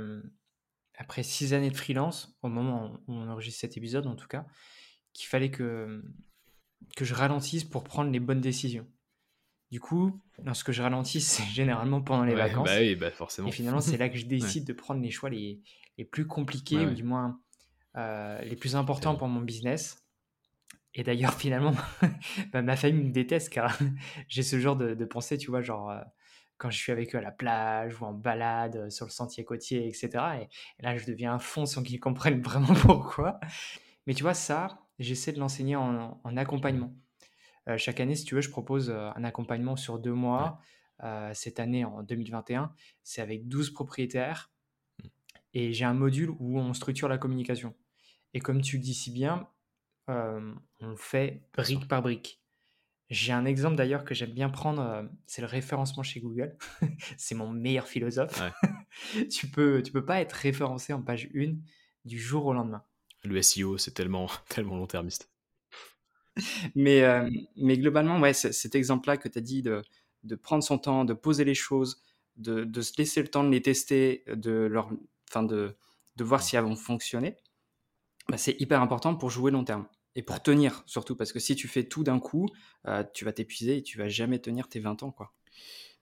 après 0.98 1.24
six 1.24 1.54
années 1.54 1.70
de 1.70 1.78
freelance, 1.78 2.38
au 2.42 2.50
moment 2.50 3.00
où 3.08 3.14
on 3.14 3.30
enregistre 3.30 3.62
cet 3.62 3.78
épisode 3.78 4.08
en 4.08 4.16
tout 4.16 4.28
cas, 4.28 4.46
qu'il 5.16 5.28
fallait 5.28 5.50
que, 5.50 6.04
que 6.96 7.06
je 7.06 7.14
ralentisse 7.14 7.64
pour 7.64 7.84
prendre 7.84 8.12
les 8.12 8.20
bonnes 8.20 8.42
décisions. 8.42 8.86
Du 9.72 9.80
coup, 9.80 10.22
lorsque 10.44 10.72
je 10.72 10.82
ralentis, 10.82 11.22
c'est 11.22 11.46
généralement 11.46 12.02
pendant 12.02 12.26
les 12.26 12.36
vacances. 12.36 12.68
Bah 12.68 12.80
oui, 12.80 12.96
bah 12.96 13.10
forcément. 13.10 13.48
Et 13.48 13.52
finalement, 13.52 13.82
c'est 13.82 13.98
là 13.98 14.10
que 14.10 14.18
je 14.18 14.26
décide 14.28 14.66
de 14.66 14.74
prendre 14.74 15.02
les 15.02 15.10
choix 15.12 15.30
les, 15.30 15.62
les 15.98 16.06
plus 16.06 16.28
compliqués, 16.28 16.86
ou 16.86 16.94
du 16.94 17.04
moins 17.04 17.40
euh, 17.96 18.40
les 18.42 18.56
plus 18.56 18.76
importants 18.76 19.16
pour 19.16 19.30
mon 19.30 19.42
business. 19.42 20.04
Et 20.94 21.04
d'ailleurs, 21.04 21.34
finalement, 21.40 21.74
bah, 22.52 22.62
ma 22.62 22.76
famille 22.76 23.06
me 23.06 23.12
déteste 23.12 23.50
car 23.50 23.78
j'ai 24.28 24.44
ce 24.44 24.60
genre 24.60 24.76
de, 24.76 24.94
de, 24.94 25.06
pensée, 25.06 25.38
tu 25.38 25.50
vois, 25.50 25.62
genre 25.62 25.90
euh, 25.90 26.02
quand 26.58 26.70
je 26.70 26.78
suis 26.78 26.92
avec 26.92 27.16
eux 27.16 27.20
à 27.20 27.22
la 27.22 27.32
plage 27.32 28.02
ou 28.02 28.06
en 28.06 28.14
balade 28.14 28.76
euh, 28.76 28.90
sur 28.90 29.06
le 29.06 29.12
sentier 29.12 29.46
côtier, 29.46 29.88
etc. 29.88 30.10
Et, 30.42 30.84
là, 30.84 30.98
je 30.98 31.06
deviens 31.06 31.34
un 31.34 31.40
fond 31.40 31.66
sans 31.66 31.84
qu'ils 31.84 32.02
comprennent 32.02 32.42
vraiment 32.42 32.74
pourquoi. 32.74 33.40
Mais 34.08 34.14
tu 34.14 34.24
vois, 34.24 34.34
ça, 34.34 34.85
j'essaie 35.00 35.32
de 35.32 35.40
l'enseigner 35.40 35.76
en, 35.76 36.38
accompagnement. 36.38 36.94
Euh, 37.68 37.78
chaque 37.78 38.00
année, 38.00 38.16
si 38.16 38.26
tu 38.26 38.36
veux, 38.36 38.42
je 38.42 38.50
propose 38.50 38.90
un 38.90 39.24
accompagnement 39.24 39.76
sur 39.76 40.00
deux 40.00 40.14
mois. 40.14 40.60
cette 41.34 41.60
année, 41.60 41.86
en 41.86 42.04
2021, 42.04 42.74
c'est 43.04 43.22
avec 43.22 43.48
12 43.48 43.72
propriétaires. 43.72 44.52
Mmh. 45.04 45.08
Et 45.54 45.74
j'ai 45.74 45.86
un 45.86 45.94
module 45.94 46.32
où 46.40 46.60
on 46.60 46.74
structure 46.74 47.08
la 47.08 47.18
communication. 47.18 47.74
Et 48.34 48.40
comme 48.40 48.62
tu 48.62 48.78
le 48.78 48.84
dis 48.84 48.94
si 48.94 49.12
bien, 49.12 49.48
on 50.08 50.56
le 50.82 50.96
fait 50.96 51.44
brique 51.54 51.88
par 51.88 52.02
brique. 52.02 52.42
J'ai 53.10 53.34
un 53.34 53.46
exemple 53.46 53.76
d'ailleurs 53.76 54.04
que 54.04 54.16
j'aime 54.16 54.32
bien 54.32 54.50
prendre, 54.50 55.08
c'est 55.28 55.42
le 55.42 55.48
référencement 55.48 56.02
chez 56.02 56.20
Google. 56.20 56.58
c'est 57.18 57.36
mon 57.36 57.50
meilleur 57.50 57.88
philosophe. 57.88 58.42
tu 59.30 59.48
peux, 59.48 59.84
tu 59.84 59.92
peux 59.92 60.06
pas 60.06 60.22
être 60.22 60.34
référencé 60.34 60.92
en 60.92 61.02
page 61.02 61.30
1 61.36 61.56
du 62.06 62.20
jour 62.20 62.46
au 62.46 62.54
lendemain. 62.54 62.84
Le 63.26 63.42
SEO, 63.42 63.78
c'est 63.78 63.92
tellement, 63.92 64.28
tellement 64.50 64.78
long-termiste. 64.78 65.30
mais, 66.76 67.04
mais 67.56 67.78
globalement, 67.78 68.20
ouais, 68.20 68.34
cet 68.34 68.76
exemple-là 68.76 69.18
que 69.18 69.30
tu 69.30 69.38
as 69.38 69.42
dit 69.42 69.62
de, 69.62 69.82
de, 70.24 70.36
prendre 70.36 70.64
son 70.64 70.78
temps, 70.78 71.06
de 71.06 71.14
poser 71.14 71.46
les 71.46 71.56
choses, 71.56 72.04
de, 72.36 72.66
de, 72.66 72.82
se 72.82 72.94
laisser 72.98 73.22
le 73.22 73.30
temps 73.30 73.44
de 73.44 73.50
les 73.50 73.62
tester, 73.62 74.24
de, 74.28 74.52
leur, 74.52 74.90
fin 75.30 75.44
de, 75.44 75.76
de 76.18 76.24
voir 76.24 76.44
si 76.44 76.56
elles 76.56 76.64
vont 76.64 76.76
fonctionner, 76.76 77.38
bah, 78.28 78.38
c'est 78.38 78.60
hyper 78.60 78.82
important 78.82 79.16
pour 79.16 79.30
jouer 79.30 79.52
long 79.52 79.64
terme. 79.64 79.88
Et 80.16 80.22
pour 80.22 80.42
tenir, 80.42 80.84
surtout, 80.86 81.16
parce 81.16 81.34
que 81.34 81.40
si 81.40 81.56
tu 81.56 81.68
fais 81.68 81.84
tout 81.84 82.04
d'un 82.04 82.20
coup, 82.20 82.48
euh, 82.88 83.04
tu 83.14 83.26
vas 83.26 83.34
t'épuiser 83.34 83.78
et 83.78 83.84
tu 83.84 83.98
vas 83.98 84.08
jamais 84.08 84.40
tenir 84.40 84.70
tes 84.70 84.80
20 84.80 85.04
ans. 85.04 85.12
Quoi. 85.12 85.34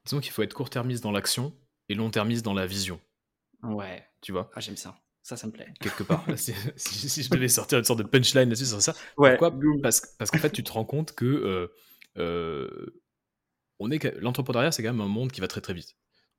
Disons 0.06 0.20
qu'il 0.20 0.32
faut 0.32 0.44
être 0.44 0.54
court-termiste 0.54 1.04
dans 1.04 1.12
l'action 1.12 1.56
et 1.90 1.96
long-termiste 1.96 2.46
dans 2.46 2.54
la 2.54 2.68
vision. 2.68 3.02
Ouais. 3.64 4.06
Tu 4.22 4.32
vois? 4.32 4.52
Ah, 4.54 4.60
j'aime 4.60 4.78
ça. 4.78 5.03
Ça, 5.24 5.38
ça 5.38 5.48
me 5.48 5.52
plaît. 5.52 5.74
Quelque 5.80 6.04
part. 6.04 6.26
si, 6.36 6.54
je 7.24 7.30
devais 7.30 7.48
sortir 7.48 7.80
une 7.80 7.86
sorte 7.86 8.00
de 8.00 8.04
punchline 8.04 8.50
là-dessus, 8.50 8.66
c'est 8.66 8.82
ça. 8.82 8.94
Ouais. 9.18 9.38
Pourquoi 9.38 9.58
Parce, 9.82 10.02
parce 10.18 10.30
qu'en 10.30 10.38
fait, 10.38 10.52
tu 10.52 10.64
te 10.64 10.72
rends 10.72 10.86
compte 10.86 11.14
que 11.14 11.26
euh, 11.26 11.68
euh, 12.18 13.02
on 13.80 13.90
est 13.90 14.04
l'entrepreneuriat, 14.20 14.72
c'est 14.72 14.84
quand 14.84 14.92
même 14.92 15.02
un 15.02 15.08
monde 15.08 15.32
qui 15.32 15.42
va 15.42 15.48
très 15.48 15.62
très 15.62 15.74
vite. 15.74 15.96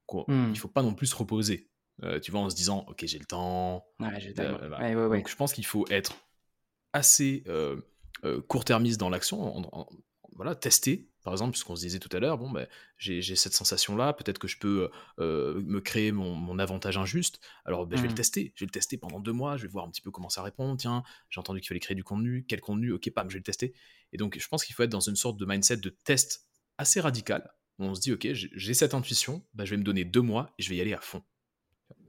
Quoi. 0.07 0.25
Hmm. 0.29 0.51
Il 0.51 0.59
faut 0.59 0.68
pas 0.68 0.83
non 0.83 0.94
plus 0.94 1.07
se 1.07 1.16
reposer. 1.16 1.70
tu 2.23 2.31
vois, 2.31 2.40
en 2.40 2.51
se 2.51 2.57
disant, 2.57 2.85
ok, 2.88 3.05
j'ai 3.07 3.18
le 3.18 3.25
temps. 3.25 3.87
Ouais, 3.99 4.20
j'ai 4.20 4.29
le 4.29 4.35
temps. 4.35 5.09
Donc, 5.09 5.29
je 5.29 5.37
pense 5.37 5.55
qu'il 5.55 5.66
faut 5.66 5.87
être 5.88 6.14
assez 6.94 7.42
euh, 7.49 7.77
euh, 8.25 8.40
court-termiste 8.40 8.99
dans 8.99 9.11
l'action, 9.11 9.61
voilà, 10.35 10.55
tester, 10.55 11.09
par 11.23 11.33
exemple, 11.33 11.53
puisqu'on 11.53 11.77
se 11.77 11.83
disait 11.83 11.99
tout 11.99 12.14
à 12.14 12.20
l'heure, 12.20 12.38
bon, 12.38 12.51
ben, 12.51 12.66
j'ai 12.99 13.23
cette 13.37 13.55
sensation-là, 13.55 14.12
peut-être 14.12 14.38
que 14.38 14.49
je 14.49 14.59
peux 14.59 14.90
euh, 15.18 15.61
me 15.62 15.81
créer 15.81 16.12
mon, 16.12 16.59
avantage 16.59 16.99
injuste, 16.99 17.40
alors 17.64 17.87
ben, 17.87 17.97
je 17.97 18.03
vais 18.03 18.09
le 18.09 18.12
mmh. 18.12 18.16
tester, 18.16 18.53
je 18.55 18.64
vais 18.64 18.66
le 18.66 18.73
tester 18.73 18.97
pendant 18.97 19.20
deux 19.20 19.33
mois, 19.33 19.57
je 19.57 19.62
vais 19.62 19.68
voir 19.68 19.87
un 19.87 19.90
petit 19.90 20.01
peu 20.01 20.11
comment 20.11 20.29
ça 20.29 20.42
répond, 20.42 20.77
tiens, 20.77 21.03
j'ai 21.31 21.40
entendu 21.40 21.61
qu'il 21.61 21.68
fallait 21.68 21.81
créer 21.81 21.94
du 21.94 22.05
contenu, 22.05 22.44
quel 22.49 22.61
contenu, 22.61 22.92
ok, 22.92 23.11
pam, 23.11 23.29
je 23.29 23.35
vais 23.35 23.40
le 23.40 23.44
tester. 23.44 23.75
Et 24.12 24.16
donc, 24.16 24.38
je 24.38 24.49
pense 24.49 24.64
qu'il 24.64 24.75
faut 24.75 24.83
être 24.83 24.90
dans 24.90 25.01
une 25.01 25.16
sorte 25.16 25.37
de 25.38 25.47
mindset 25.47 25.79
de 25.79 25.90
test 25.90 26.47
assez 26.79 27.01
radical, 27.01 27.53
où 27.79 27.85
on 27.85 27.94
se 27.94 28.01
dit, 28.01 28.12
ok, 28.12 28.29
j'ai 28.33 28.75
cette 28.75 28.94
intuition, 28.94 29.44
ben, 29.55 29.64
je 29.64 29.70
vais 29.70 29.77
me 29.77 29.85
donner 29.85 30.05
deux 30.05 30.23
mois 30.23 30.53
et 30.59 30.62
je 30.62 30.70
vais 30.70 30.77
y 30.77 30.81
aller 30.81 30.94
à 30.94 31.01
fond. 31.01 31.23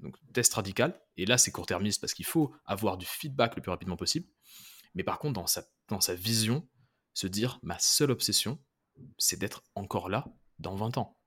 Donc, 0.02 0.16
test 0.34 0.54
radical, 0.54 1.00
et 1.18 1.26
là, 1.26 1.38
c'est 1.38 1.52
court-termiste 1.52 2.02
parce 2.02 2.14
qu'il 2.14 2.26
faut 2.26 2.54
avoir 2.66 2.98
du 2.98 3.06
feedback 3.06 3.56
le 3.56 3.62
plus 3.62 3.72
rapidement 3.72 3.98
possible. 3.98 4.28
Mais 4.94 5.04
par 5.04 5.20
contre, 5.20 5.34
dans 5.34 5.48
sa, 5.48 5.66
dans 5.90 6.02
sa 6.02 6.16
vision, 6.16 6.68
se 7.16 7.26
dire 7.26 7.60
ma 7.64 7.80
seule 7.80 8.12
obsession, 8.12 8.60
c'est 9.18 9.40
d'être 9.40 9.64
encore 9.74 10.10
là 10.10 10.26
dans 10.60 10.76
20 10.76 11.00
ans. 11.00 11.18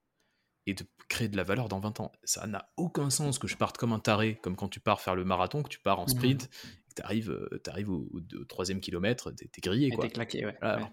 Et 0.66 0.74
de 0.74 0.84
créer 1.08 1.28
de 1.28 1.36
la 1.36 1.44
valeur 1.44 1.70
dans 1.70 1.80
20 1.80 2.00
ans. 2.00 2.12
Ça 2.24 2.46
n'a 2.46 2.70
aucun 2.76 3.08
sens 3.08 3.38
que 3.38 3.48
je 3.48 3.56
parte 3.56 3.78
comme 3.78 3.94
un 3.94 3.98
taré, 3.98 4.38
comme 4.42 4.54
quand 4.54 4.68
tu 4.68 4.80
pars 4.80 5.00
faire 5.00 5.14
le 5.14 5.24
marathon, 5.24 5.62
que 5.62 5.70
tu 5.70 5.80
pars 5.80 5.98
en 5.98 6.04
mmh. 6.04 6.08
sprint, 6.08 6.50
que 6.90 6.94
tu 6.96 7.02
arrives, 7.02 7.30
euh, 7.30 7.62
arrives 7.68 7.90
au, 7.90 8.06
troisième 8.46 8.80
kilomètre, 8.80 9.32
tu 9.32 9.46
es, 9.46 9.60
grillé. 9.62 9.90
Quoi. 9.90 10.08
claqué, 10.08 10.44
ouais. 10.44 10.58
Alors 10.60 10.90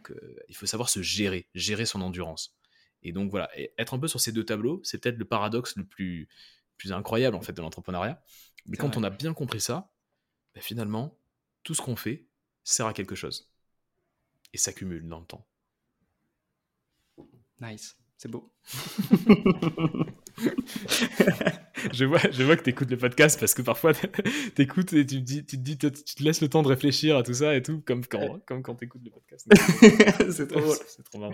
il 0.48 0.56
faut 0.56 0.66
savoir 0.66 0.88
se 0.88 1.02
gérer, 1.02 1.50
gérer 1.54 1.86
son 1.86 2.02
endurance. 2.02 2.56
Et 3.04 3.12
donc 3.12 3.30
voilà, 3.30 3.50
être 3.78 3.94
un 3.94 4.00
peu 4.00 4.08
sur 4.08 4.22
ces 4.22 4.32
deux 4.32 4.46
tableaux, 4.46 4.80
c'est 4.86 4.98
peut-être 4.98 5.18
le 5.18 5.26
paradoxe 5.26 5.76
le 5.76 5.86
plus, 5.86 6.30
plus 6.78 6.93
incroyable 6.93 7.36
en 7.36 7.41
fait 7.41 7.54
de 7.54 7.62
l'entrepreneuriat. 7.62 8.24
Mais 8.68 8.78
quand 8.78 8.96
on 8.96 9.04
a 9.04 9.10
bien 9.10 9.34
compris 9.34 9.60
ça, 9.60 9.91
ben, 10.54 10.62
finalement, 10.62 11.20
tout 11.64 11.74
ce 11.74 11.82
qu'on 11.82 11.98
fait, 11.98 12.28
sert 12.64 12.88
à 12.88 12.93
quelque 12.93 13.14
chose 13.14 13.52
et 14.54 14.58
s'accumule 14.58 15.08
dans 15.08 15.20
le 15.20 15.26
temps. 15.26 15.48
Nice, 17.62 17.98
c'est 18.18 18.30
beau. 18.30 18.54
je, 21.93 22.06
vois, 22.06 22.20
je 22.32 22.43
vois 22.43 22.58
que 22.58 22.64
tu 22.64 22.70
écoutes 22.72 22.89
le 22.89 22.98
podcast 22.98 23.39
parce 23.39 23.54
que 23.54 23.62
parfois 23.62 23.93
tu 24.56 24.62
écoutes 24.62 24.93
et 24.93 25.06
tu, 25.06 25.22
dis, 25.22 25.46
tu, 25.46 25.58
te 25.58 25.62
dis, 25.62 25.78
tu 25.78 25.91
te 25.91 26.24
laisses 26.24 26.41
le 26.41 26.50
temps 26.50 26.64
de 26.64 26.68
réfléchir 26.68 27.18
à 27.18 27.24
tout 27.24 27.34
ça 27.34 27.56
et 27.56 27.62
tout, 27.62 27.82
comme 27.86 28.06
quand, 28.06 28.39
comme 28.46 28.62
quand 28.62 28.76
tu 28.76 28.86
écoutes 28.86 29.04
le 29.06 29.12
podcast. 29.12 29.48
c'est 30.32 30.48
trop 30.48 30.60
drôle. 30.60 30.78
C'est 30.88 31.04
trop 31.04 31.20
marrant. 31.20 31.34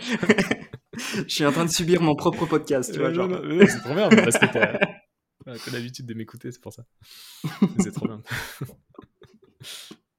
je 1.16 1.24
suis 1.28 1.46
en 1.46 1.52
train 1.52 1.66
de 1.66 1.72
subir 1.72 2.02
mon 2.02 2.16
propre 2.16 2.46
podcast, 2.46 2.94
tu 2.94 3.00
vois. 3.00 3.12
c'est 3.68 3.80
trop 3.80 3.96
bien 3.96 4.10
parce 4.10 4.38
que 4.38 4.46
t'as 4.52 4.78
l'habitude 5.72 6.06
de 6.06 6.14
m'écouter, 6.14 6.52
c'est 6.52 6.62
pour 6.62 6.74
ça. 6.74 6.86
c'est 7.80 7.92
trop 7.92 8.08
bien. 8.08 8.22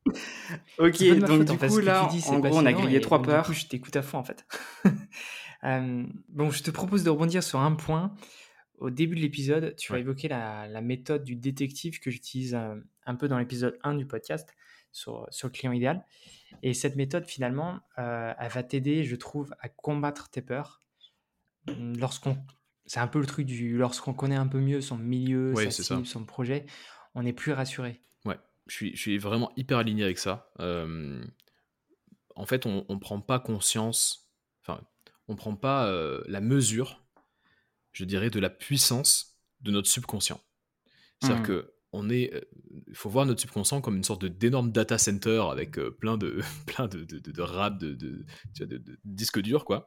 ok, 0.79 1.19
donc 1.19 1.45
du 1.45 1.59
coup, 1.59 1.79
là, 1.79 2.09
en 2.29 2.39
gros, 2.41 2.59
on 2.59 2.67
a 2.67 2.73
grillé 2.73 3.01
trois 3.01 3.23
peurs. 3.23 3.45
Du 3.45 3.53
coup, 3.53 3.59
je 3.59 3.67
t'écoute 3.67 3.97
à 3.97 4.03
fond, 4.03 4.19
en 4.19 4.25
fait. 4.25 4.47
euh, 5.65 6.05
bon, 6.29 6.51
je 6.51 6.63
te 6.63 6.71
propose 6.71 7.05
de 7.05 7.11
rebondir 7.11 7.43
sur 7.43 7.61
un 7.61 7.73
point. 7.73 8.15
Au 8.79 8.91
début 8.91 9.15
de 9.15 9.21
l'épisode, 9.21 9.77
tu 9.77 9.95
as 9.95 9.99
évoqué 9.99 10.27
la, 10.27 10.67
la, 10.67 10.81
méthode 10.81 11.23
du 11.23 11.37
détective 11.37 12.01
que 12.01 12.11
j'utilise 12.11 12.57
un, 12.57 12.77
euh, 12.77 12.81
un, 13.07 13.15
peu 13.15 13.29
dans 13.29 13.39
l'épisode 13.39 13.79
1 13.85 13.95
du 13.95 14.07
podcast 14.07 14.57
sur, 14.91 15.27
sur, 15.31 15.47
le 15.47 15.53
client 15.53 15.73
idéal. 15.73 16.05
Et 16.65 16.75
cette 16.75 16.97
méthode, 16.97 17.25
finalement, 17.25 17.79
euh, 17.99 18.33
elle 18.39 18.51
va 18.51 18.63
t'aider, 18.65 19.05
je 19.05 19.15
trouve, 19.15 19.55
à 19.61 19.69
combattre 19.69 20.31
tes 20.31 20.43
peurs. 20.43 20.81
Lorsqu'on, 21.79 22.37
c'est 22.87 22.99
un 22.99 23.07
peu 23.07 23.21
le 23.21 23.27
truc 23.27 23.47
du, 23.47 23.77
lorsqu'on 23.77 24.15
connaît 24.15 24.37
un 24.37 24.49
peu 24.49 24.59
mieux 24.59 24.81
son 24.81 24.99
milieu, 24.99 25.55
sa 25.71 26.05
son 26.05 26.25
projet, 26.25 26.67
on 27.15 27.25
est 27.25 27.33
plus 27.33 27.53
rassuré. 27.53 28.03
Je 28.67 28.75
suis, 28.75 28.97
je 28.97 29.01
suis 29.01 29.19
vraiment 29.19 29.53
hyper 29.57 29.79
aligné 29.79 30.05
avec 30.05 30.19
ça. 30.19 30.51
Euh, 30.61 31.25
en 32.37 32.47
fait, 32.47 32.67
on 32.67 32.87
ne 32.89 32.99
prend 32.99 33.21
pas 33.21 33.39
conscience, 33.39 34.33
enfin, 34.63 34.81
on 35.29 35.37
prend 35.37 35.57
pas 35.57 35.91
la 36.27 36.41
mesure 36.41 37.03
je 37.93 38.05
dirais, 38.05 38.31
de 38.31 38.41
la 38.41 38.51
puissance 38.51 39.39
de 39.61 39.71
notre 39.71 39.89
subconscient. 39.89 40.41
C'est-à-dire 41.21 41.43
mmh. 41.43 41.47
que 41.47 41.75
on 41.95 42.09
est, 42.09 42.33
euh, 42.35 42.41
il 42.89 42.97
faut 42.97 43.11
voir 43.11 43.27
notre 43.27 43.43
subconscient 43.43 43.83
comme 43.83 43.97
une 43.97 44.03
sorte 44.03 44.25
d'énorme 44.25 44.73
data 44.73 44.97
center 44.97 45.45
avec 45.51 45.79
euh, 45.79 45.91
plein 45.91 46.17
de 46.17 46.41
plein 46.67 46.89
de, 46.89 47.05
de, 47.05 47.19
de, 47.19 47.31
de, 47.31 48.65
de, 48.65 48.99
disques 49.05 49.41
durs, 49.41 49.67
quoi. 49.67 49.87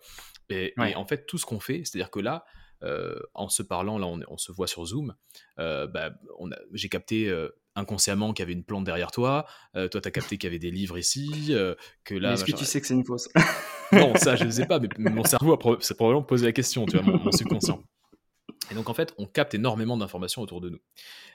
Et, 0.50 0.74
en 0.78 1.06
fait, 1.06 1.26
tout 1.26 1.40
ce 1.40 1.46
qu'on 1.48 1.60
fait, 1.60 1.84
c'est-à-dire 1.84 2.12
que 2.12 2.20
là, 2.20 2.46
euh, 2.84 3.20
en 3.34 3.50
se 3.50 3.64
parlant, 3.64 3.98
là, 3.98 4.06
on, 4.06 4.22
on, 4.28 4.38
se 4.38 4.52
voit 4.52 4.68
sur 4.68 4.86
Zoom, 4.86 5.16
bah, 5.58 6.14
j'ai 6.74 6.90
capté 6.90 7.34
inconsciemment 7.76 8.34
qu'il 8.34 8.44
y 8.44 8.46
avait 8.46 8.54
une 8.54 8.64
plante 8.64 8.84
derrière 8.84 9.12
toi, 9.12 9.46
toi, 9.74 9.90
tu 9.90 9.98
as 9.98 10.12
capté 10.12 10.38
qu'il 10.38 10.48
y 10.48 10.52
avait 10.52 10.60
des 10.60 10.72
livres 10.72 10.98
ici, 10.98 11.54
que 12.04 12.16
là... 12.16 12.34
Est-ce 12.34 12.46
que 12.46 12.52
tu 12.52 12.66
sais 12.66 12.82
que 12.82 12.88
c'est 12.88 12.94
une 12.94 13.06
fausse? 13.06 13.30
Non, 13.92 14.16
ça, 14.16 14.36
je 14.36 14.46
ne 14.46 14.52
sais 14.52 14.66
pas, 14.66 14.80
mais 14.80 15.12
mon 15.12 15.24
cerveau 15.24 15.60
s'est 15.82 15.96
probablement 15.96 16.24
posé 16.24 16.46
la 16.46 16.52
question, 16.52 16.86
tu 16.86 16.98
vois, 16.98 17.06
mon 17.06 17.32
subconscient. 17.32 17.84
Et 18.72 18.74
donc 18.74 18.90
en 18.90 18.94
fait, 18.94 19.14
on 19.18 19.28
capte 19.28 19.54
énormément 19.54 19.98
d'informations 19.98 20.42
autour 20.42 20.60
de 20.62 20.70
nous. 20.70 20.80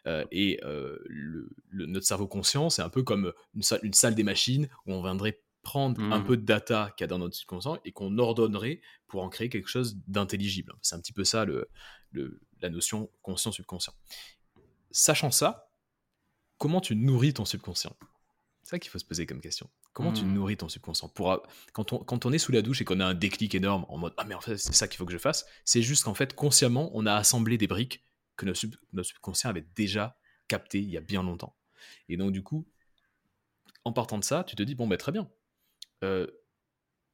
Euh, 0.07 0.25
et 0.33 0.59
euh, 0.65 0.99
le, 1.07 1.49
notre 1.87 2.07
cerveau 2.07 2.27
conscient, 2.27 2.71
c'est 2.71 2.83
un 2.83 2.89
peu 2.89 3.03
comme 3.03 3.33
une 3.55 3.63
salle, 3.63 3.81
une 3.83 3.93
salle, 3.93 4.15
des 4.15 4.25
machines 4.25 4.69
où 4.87 4.93
on 4.93 5.03
viendrait 5.03 5.41
prendre 5.63 6.01
un 6.01 6.21
mmh. 6.21 6.25
peu 6.25 6.37
de 6.37 6.45
data 6.45 6.93
qu'il 6.97 7.05
y 7.05 7.07
a 7.07 7.09
dans 7.09 7.19
notre 7.19 7.37
subconscient 7.37 7.79
et 7.85 7.93
qu'on 7.93 8.19
ordonnerait 8.19 8.81
pour 9.07 9.23
en 9.23 9.29
créer 9.29 9.49
quelque 9.49 9.69
chose 9.69 9.99
d'intelligible. 10.09 10.73
C'est 10.83 10.97
un 10.97 11.01
petit 11.01 11.13
peu 11.13 11.23
ça 11.23 11.45
le, 11.45 11.69
la 12.61 12.71
notion 12.71 13.11
conscient-subconscient. 13.23 13.95
Sachant 14.91 15.31
ça, 15.31 15.70
comment 16.61 16.81
tu 16.81 16.95
nourris 16.95 17.35
ton 17.35 17.45
subconscient? 17.45 17.97
C'est 18.63 18.71
ça 18.71 18.79
qu'il 18.79 18.91
faut 18.91 18.99
se 18.99 19.05
poser 19.05 19.27
comme 19.27 19.41
question. 19.41 19.69
Comment 19.93 20.13
tu 20.13 20.25
mmh. 20.25 20.35
nourris 20.35 20.57
ton 20.59 20.69
subconscient? 20.69 21.09
Pour, 21.09 21.43
quand, 21.73 21.93
on, 21.93 21.99
quand 21.99 22.27
on 22.27 22.33
est 22.33 22.39
sous 22.39 22.53
la 22.53 22.63
douche 22.63 22.83
et 22.83 22.85
qu'on 22.85 23.01
a 23.01 23.07
un 23.07 23.15
déclic 23.15 23.55
énorme 23.57 23.85
en 23.89 23.97
mode 23.97 24.13
Ah, 24.19 24.25
mais 24.25 24.35
en 24.35 24.41
fait, 24.41 24.57
c'est 24.59 24.75
ça 24.75 24.87
qu'il 24.87 24.99
faut 24.99 25.07
que 25.07 25.13
je 25.13 25.19
fasse, 25.19 25.47
c'est 25.65 25.83
juste 25.83 26.05
qu'en 26.05 26.15
fait, 26.15 26.35
consciemment, 26.37 26.91
on 26.95 27.07
a 27.07 27.15
assemblé 27.15 27.59
des 27.59 27.67
briques 27.67 28.05
que 28.37 28.47
notre, 28.47 28.61
subconscient 29.03 29.51
avait 29.51 29.67
déjà 29.75 30.17
captées 30.47 30.79
il 30.79 30.91
y 30.91 30.97
a 30.97 31.01
bien 31.01 31.23
longtemps. 31.23 31.57
Et 32.09 32.17
donc, 32.17 32.31
du 32.31 32.43
coup, 32.43 32.69
en 33.85 33.93
partant 33.93 34.19
de 34.19 34.25
ça, 34.25 34.45
tu 34.45 34.55
te 34.55 34.63
dis 34.63 34.75
Bon, 34.75 34.87
ben 34.87 34.99
très 34.99 35.13
bien. 35.13 35.29
Euh, 36.05 36.27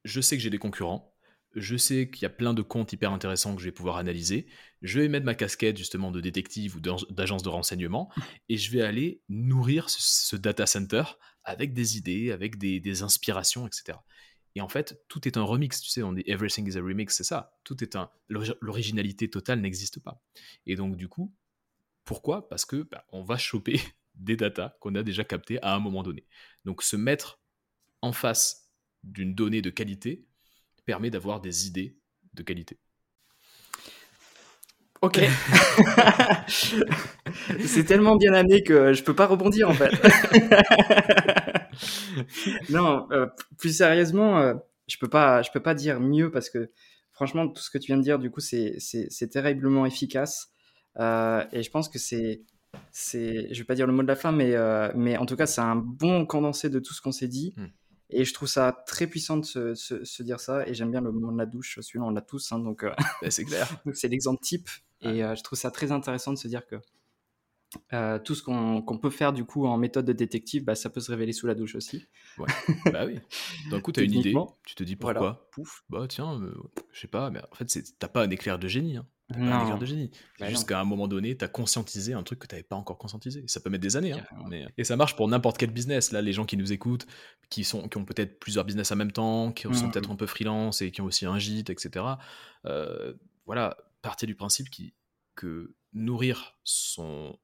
je 0.03 0.21
sais 0.21 0.37
que 0.37 0.43
j'ai 0.43 0.49
des 0.49 0.59
concurrents. 0.59 1.16
Je 1.55 1.75
sais 1.75 2.09
qu'il 2.09 2.21
y 2.23 2.25
a 2.25 2.29
plein 2.29 2.53
de 2.53 2.61
comptes 2.61 2.93
hyper 2.93 3.11
intéressants 3.11 3.55
que 3.55 3.61
je 3.61 3.65
vais 3.65 3.71
pouvoir 3.71 3.97
analyser. 3.97 4.47
Je 4.81 4.99
vais 4.99 5.07
mettre 5.07 5.25
ma 5.25 5.33
casquette 5.33 5.77
justement 5.77 6.11
de 6.11 6.21
détective 6.21 6.75
ou 6.75 6.79
d'agence 6.79 7.41
de 7.41 7.49
renseignement 7.49 8.11
et 8.49 8.57
je 8.57 8.71
vais 8.71 8.81
aller 8.81 9.21
nourrir 9.29 9.89
ce 9.89 10.35
data 10.35 10.65
center 10.65 11.03
avec 11.47 11.73
des 11.73 11.97
idées, 11.97 12.31
avec 12.31 12.57
des, 12.57 13.01
inspirations, 13.03 13.65
etc. 13.65 13.97
Et 14.55 14.61
en 14.61 14.67
fait, 14.67 15.01
tout 15.07 15.27
est 15.27 15.37
un 15.37 15.43
remix, 15.43 15.79
tu 15.79 15.89
sais, 15.89 16.03
on 16.03 16.11
dit 16.11 16.23
everything 16.27 16.67
is 16.67 16.77
a 16.77 16.81
remix, 16.81 17.15
c'est 17.15 17.23
ça. 17.23 17.57
Tout 17.63 17.81
est 17.83 17.95
un. 17.95 18.11
L'originalité 18.27 19.29
totale 19.29 19.61
n'existe 19.61 20.01
pas. 20.01 20.21
Et 20.65 20.75
donc, 20.75 20.97
du 20.97 21.07
coup, 21.07 21.33
pourquoi? 22.03 22.49
Parce 22.49 22.65
que 22.65 22.83
bah, 22.83 23.05
on 23.13 23.23
va 23.23 23.37
choper 23.37 23.79
des 24.15 24.35
datas 24.35 24.75
qu'on 24.81 24.95
a 24.95 25.03
déjà 25.03 25.23
captées 25.23 25.61
à 25.61 25.73
un 25.73 25.79
moment 25.79 26.03
donné. 26.03 26.25
Donc, 26.65 26.83
se 26.83 26.97
mettre 26.97 27.39
en 28.01 28.11
face 28.11 28.69
d'une 29.03 29.33
donnée 29.33 29.61
de 29.61 29.69
qualité 29.69 30.26
permet 30.87 31.11
d'avoir 31.11 31.41
des 31.41 31.67
idées 31.67 31.97
de 32.33 32.41
qualité. 32.41 32.79
Ok. 35.01 35.19
c'est 36.47 37.83
tellement 37.83 38.15
bien 38.15 38.33
amené 38.33 38.63
que 38.63 38.93
je 38.93 39.03
peux 39.03 39.13
pas 39.13 39.27
rebondir 39.27 39.69
en 39.69 39.73
fait. 39.73 39.91
non, 42.71 43.05
euh, 43.11 43.27
plus 43.59 43.77
sérieusement, 43.77 44.39
euh, 44.39 44.55
je 44.87 44.97
peux 44.97 45.09
pas, 45.09 45.43
je 45.43 45.51
peux 45.51 45.59
pas 45.59 45.75
dire 45.75 45.99
mieux 45.99 46.31
parce 46.31 46.49
que 46.49 46.71
franchement, 47.11 47.47
tout 47.47 47.61
ce 47.61 47.69
que 47.69 47.77
tu 47.77 47.87
viens 47.87 47.97
de 47.97 48.01
dire, 48.01 48.17
du 48.17 48.31
coup, 48.31 48.39
c'est 48.39 49.29
terriblement 49.29 49.85
efficace. 49.85 50.47
Euh, 50.99 51.43
et 51.51 51.61
je 51.61 51.69
pense 51.69 51.89
que 51.89 51.99
c'est, 51.99 52.41
c'est, 52.91 53.53
je 53.53 53.59
vais 53.59 53.65
pas 53.65 53.75
dire 53.75 53.87
le 53.87 53.93
mot 53.93 54.01
de 54.03 54.07
la 54.07 54.15
fin, 54.15 54.31
mais, 54.31 54.55
mais 54.95 55.17
en 55.17 55.25
tout 55.25 55.35
cas, 55.35 55.47
c'est 55.47 55.61
un 55.61 55.75
bon 55.75 56.25
condensé 56.25 56.69
de 56.69 56.79
tout 56.79 56.93
ce 56.93 57.01
qu'on 57.01 57.11
s'est 57.11 57.27
dit. 57.27 57.53
Hmm. 57.57 57.67
Et 58.09 58.23
je 58.23 58.33
trouve 58.33 58.47
ça 58.47 58.83
très 58.85 59.07
puissant 59.07 59.37
de 59.37 59.45
se, 59.45 59.75
se, 59.75 60.23
dire 60.23 60.39
ça. 60.39 60.67
Et 60.67 60.73
j'aime 60.73 60.91
bien 60.91 61.01
le 61.01 61.11
moment 61.11 61.31
de 61.31 61.37
la 61.37 61.45
douche. 61.45 61.79
Celui-là, 61.81 62.05
on 62.05 62.11
l'a 62.11 62.21
tous. 62.21 62.51
Hein, 62.51 62.59
donc, 62.59 62.85
c'est 63.29 63.43
clair. 63.43 63.67
c'est 63.93 64.07
l'exemple 64.07 64.41
type. 64.41 64.69
Et 65.01 65.19
je 65.19 65.43
trouve 65.43 65.59
ça 65.59 65.71
très 65.71 65.91
intéressant 65.91 66.33
de 66.33 66.37
se 66.37 66.47
dire 66.47 66.65
que 66.65 66.77
euh, 67.93 68.17
tout 68.19 68.33
ce 68.33 68.43
qu'on 68.43 68.97
peut 68.97 69.09
faire 69.09 69.33
du 69.33 69.43
coup 69.43 69.65
en 69.65 69.77
méthode 69.77 70.05
de 70.05 70.13
détective, 70.13 70.63
bah, 70.63 70.75
ça 70.75 70.89
peut 70.89 71.01
se 71.01 71.11
révéler 71.11 71.33
sous 71.33 71.47
la 71.47 71.55
douche 71.55 71.75
aussi. 71.75 72.05
Ouais. 72.37 72.47
bah 72.91 73.05
oui. 73.05 73.19
D'un 73.71 73.81
coup, 73.81 73.91
tu 73.91 73.99
as 73.99 74.03
une 74.03 74.13
idée, 74.13 74.33
tu 74.65 74.75
te 74.75 74.83
dis 74.83 74.95
pourquoi? 74.95 75.49
Pouf, 75.51 75.83
bah 75.89 76.05
tiens, 76.07 76.41
euh, 76.41 76.53
je 76.91 77.01
sais 77.01 77.07
pas, 77.07 77.29
mais 77.29 77.41
en 77.51 77.55
fait, 77.55 77.67
t'as 77.99 78.07
pas 78.07 78.23
un 78.23 78.29
éclair 78.29 78.57
de 78.57 78.67
génie. 78.67 78.97
Hein. 78.97 79.05
Pas 79.29 79.39
un 79.39 79.61
éclair 79.63 79.77
de 79.77 79.85
génie. 79.85 80.11
Bah 80.39 80.49
juste 80.49 80.67
qu'à 80.67 80.79
un 80.79 80.85
moment 80.85 81.07
donné, 81.07 81.35
tu 81.35 81.43
as 81.43 81.49
conscientisé 81.49 82.13
un 82.13 82.23
truc 82.23 82.39
que 82.39 82.47
tu 82.47 82.55
n'avais 82.55 82.63
pas 82.63 82.77
encore 82.77 82.97
conscientisé. 82.97 83.43
Ça 83.47 83.59
peut 83.59 83.69
mettre 83.69 83.81
des 83.81 83.97
années. 83.97 84.13
Hein, 84.13 84.23
mais... 84.49 84.65
Et 84.77 84.85
ça 84.85 84.95
marche 84.95 85.15
pour 85.17 85.27
n'importe 85.27 85.57
quel 85.57 85.71
business. 85.71 86.11
Là, 86.11 86.21
les 86.21 86.31
gens 86.31 86.45
qui 86.45 86.55
nous 86.55 86.71
écoutent, 86.71 87.05
qui, 87.49 87.65
sont, 87.65 87.89
qui 87.89 87.97
ont 87.97 88.05
peut-être 88.05 88.39
plusieurs 88.39 88.63
business 88.63 88.91
en 88.91 88.95
même 88.95 89.11
temps, 89.11 89.51
qui 89.51 89.63
sont 89.63 89.87
mmh, 89.87 89.91
peut-être 89.91 90.09
mmh. 90.09 90.13
un 90.13 90.15
peu 90.15 90.27
freelance 90.27 90.81
et 90.81 90.91
qui 90.91 91.01
ont 91.01 91.05
aussi 91.05 91.25
un 91.25 91.37
gîte, 91.39 91.69
etc. 91.69 92.05
Euh, 92.65 93.13
voilà, 93.45 93.77
partir 94.01 94.27
du 94.27 94.35
principe 94.35 94.67
que 95.35 95.75
nourrir 95.91 96.57
son, 96.63 97.37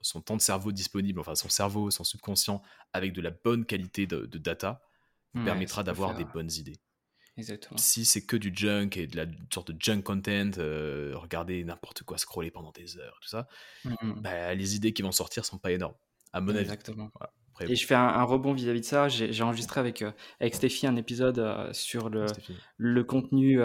son 0.00 0.20
temps 0.20 0.36
de 0.36 0.42
cerveau 0.42 0.72
disponible, 0.72 1.20
enfin 1.20 1.34
son 1.34 1.48
cerveau, 1.48 1.90
son 1.90 2.04
subconscient, 2.04 2.62
avec 2.92 3.12
de 3.12 3.20
la 3.20 3.30
bonne 3.30 3.64
qualité 3.64 4.06
de, 4.06 4.26
data, 4.38 4.82
permettra 5.44 5.82
d'avoir 5.82 6.14
des 6.14 6.24
bonnes 6.24 6.50
idées. 6.50 6.80
Exactement. 7.36 7.78
Si 7.78 8.04
c'est 8.04 8.24
que 8.24 8.36
du 8.36 8.52
junk 8.54 8.90
et 8.96 9.06
de 9.06 9.16
la 9.16 9.26
sorte 9.52 9.70
de 9.70 9.76
junk 9.80 10.02
content, 10.02 10.50
euh, 10.58 11.12
regarder 11.14 11.64
n'importe 11.64 12.02
quoi, 12.02 12.18
scroller 12.18 12.50
pendant 12.50 12.72
des 12.72 12.98
heures, 12.98 13.18
tout 13.22 13.28
ça. 13.28 13.48
Bah, 14.16 14.54
les 14.54 14.76
idées 14.76 14.92
qui 14.92 15.02
vont 15.02 15.12
sortir 15.12 15.44
sont 15.44 15.58
pas 15.58 15.72
énormes, 15.72 15.94
à 16.32 16.40
mon 16.40 16.50
avis. 16.50 16.60
Exactement. 16.60 17.10
et 17.60 17.74
je 17.74 17.86
fais 17.86 17.94
un, 17.94 18.22
rebond 18.24 18.52
vis-à-vis 18.52 18.80
de 18.80 18.86
ça. 18.86 19.08
J'ai 19.08 19.42
enregistré 19.42 19.80
avec, 19.80 20.02
euh, 20.02 20.12
avec 20.40 20.54
Stéphie 20.54 20.86
un 20.86 20.96
épisode 20.96 21.38
euh, 21.38 21.72
sur 21.72 22.10
le, 22.10 22.26
le 22.76 23.04
contenu 23.04 23.60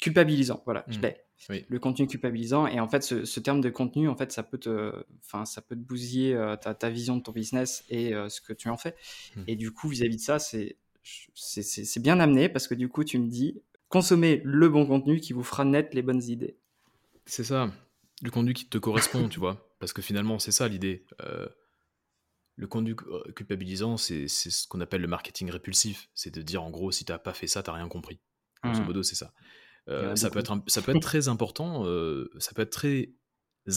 culpabilisant. 0.00 0.62
Voilà, 0.64 0.84
je 0.88 0.98
mmh. 0.98 1.02
l'ai 1.02 1.16
le 1.48 1.78
contenu 1.78 2.06
culpabilisant. 2.06 2.66
Et 2.66 2.80
en 2.80 2.88
fait, 2.88 3.02
ce, 3.02 3.40
terme 3.40 3.60
de 3.60 3.70
contenu, 3.70 4.08
en 4.08 4.16
fait, 4.16 4.32
ça 4.32 4.42
peut 4.42 4.58
te, 4.58 4.92
enfin, 5.24 5.44
ça 5.44 5.62
peut 5.62 5.76
te 5.76 5.80
bousiller 5.80 6.34
euh, 6.34 6.56
ta, 6.56 6.90
vision 6.90 7.16
de 7.16 7.22
ton 7.22 7.32
business 7.32 7.84
et 7.88 8.14
euh, 8.14 8.28
ce 8.28 8.40
que 8.40 8.52
tu 8.52 8.68
en 8.68 8.76
fais. 8.76 8.94
Hmm. 9.36 9.44
Et 9.46 9.56
du 9.56 9.72
coup, 9.72 9.88
vis-à-vis 9.88 10.16
de 10.16 10.20
ça, 10.20 10.38
c'est, 10.38 10.76
c'est, 11.02 12.00
bien 12.00 12.20
amené 12.20 12.48
parce 12.48 12.68
que 12.68 12.74
du 12.74 12.88
coup, 12.88 13.04
tu 13.04 13.18
me 13.18 13.28
dis, 13.28 13.62
consommez 13.88 14.40
le 14.44 14.68
bon 14.68 14.86
contenu 14.86 15.20
qui 15.20 15.32
vous 15.32 15.42
fera 15.42 15.64
naître 15.64 15.90
les 15.94 16.02
bonnes 16.02 16.22
idées. 16.22 16.56
C'est 17.26 17.44
ça, 17.44 17.70
du 18.22 18.30
contenu 18.30 18.54
qui 18.54 18.68
te 18.68 18.78
correspond, 18.78 19.28
tu 19.28 19.38
vois. 19.38 19.70
Parce 19.78 19.92
que 19.92 20.02
finalement, 20.02 20.38
c'est 20.38 20.52
ça 20.52 20.68
l'idée. 20.68 21.04
Euh, 21.22 21.48
le 22.56 22.66
contenu 22.66 22.96
culpabilisant, 22.96 23.96
c'est, 23.96 24.26
ce 24.28 24.66
qu'on 24.66 24.80
appelle 24.80 25.00
le 25.00 25.08
marketing 25.08 25.50
répulsif. 25.50 26.08
C'est 26.14 26.34
de 26.34 26.42
dire, 26.42 26.62
en 26.62 26.70
gros, 26.70 26.90
si 26.90 27.04
tu 27.04 27.12
n'as 27.12 27.18
pas 27.18 27.32
fait 27.32 27.46
ça, 27.46 27.62
tu 27.62 27.70
n'as 27.70 27.76
rien 27.76 27.88
compris. 27.88 28.18
Grosso 28.64 28.82
hmm. 28.82 28.86
modo, 28.86 29.02
c'est 29.02 29.14
ça. 29.14 29.32
Euh, 29.88 30.16
ça, 30.16 30.30
peut 30.30 30.40
être 30.40 30.60
ça 30.66 30.82
peut 30.82 30.94
être 30.94 31.02
très 31.02 31.28
important, 31.28 31.86
euh, 31.86 32.30
ça 32.38 32.52
peut 32.52 32.62
être 32.62 32.70
très 32.70 33.14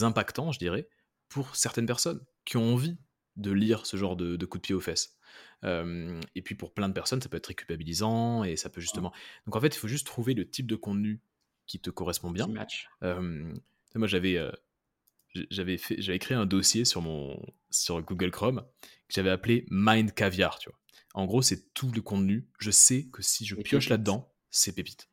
impactant, 0.02 0.52
je 0.52 0.58
dirais, 0.58 0.88
pour 1.28 1.56
certaines 1.56 1.86
personnes 1.86 2.20
qui 2.44 2.58
ont 2.58 2.74
envie 2.74 2.98
de 3.36 3.50
lire 3.50 3.86
ce 3.86 3.96
genre 3.96 4.16
de, 4.16 4.44
coup 4.44 4.58
de 4.58 4.62
pied 4.62 4.74
aux 4.74 4.80
fesses. 4.80 5.16
et 5.62 6.42
puis 6.42 6.54
pour 6.54 6.72
plein 6.72 6.88
de 6.88 6.94
personnes, 6.94 7.20
ça 7.20 7.28
peut 7.28 7.36
être 7.36 7.44
très 7.44 7.54
culpabilisant 7.54 8.44
et 8.44 8.56
ça 8.56 8.68
peut 8.68 8.80
justement. 8.80 9.12
Donc 9.46 9.56
en 9.56 9.60
fait, 9.60 9.74
il 9.74 9.78
faut 9.78 9.88
juste 9.88 10.06
trouver 10.06 10.34
le 10.34 10.48
type 10.48 10.66
de 10.66 10.76
contenu 10.76 11.20
qui 11.66 11.80
te 11.80 11.90
correspond 11.90 12.30
bien. 12.30 12.46
moi, 13.94 14.08
j'avais 14.08 14.38
j'avais 15.50 15.78
fait 15.78 16.00
j'avais 16.00 16.18
créé 16.18 16.36
un 16.36 16.46
dossier 16.46 16.84
sur 16.84 17.00
mon 17.00 17.40
sur 17.70 18.00
Google 18.02 18.30
Chrome 18.30 18.64
que 19.08 19.14
j'avais 19.14 19.30
appelé 19.30 19.66
Mind 19.70 20.12
Caviar. 20.12 20.58
Tu 20.58 20.68
vois. 20.68 20.78
En 21.14 21.26
gros, 21.26 21.42
c'est 21.42 21.72
tout 21.74 21.90
le 21.94 22.00
contenu. 22.00 22.48
Je 22.58 22.70
sais 22.70 23.08
que 23.12 23.22
si 23.22 23.44
je 23.44 23.54
pioche 23.56 23.88
là-dedans, 23.88 24.32
c'est 24.50 24.74
pépite. 24.74 25.08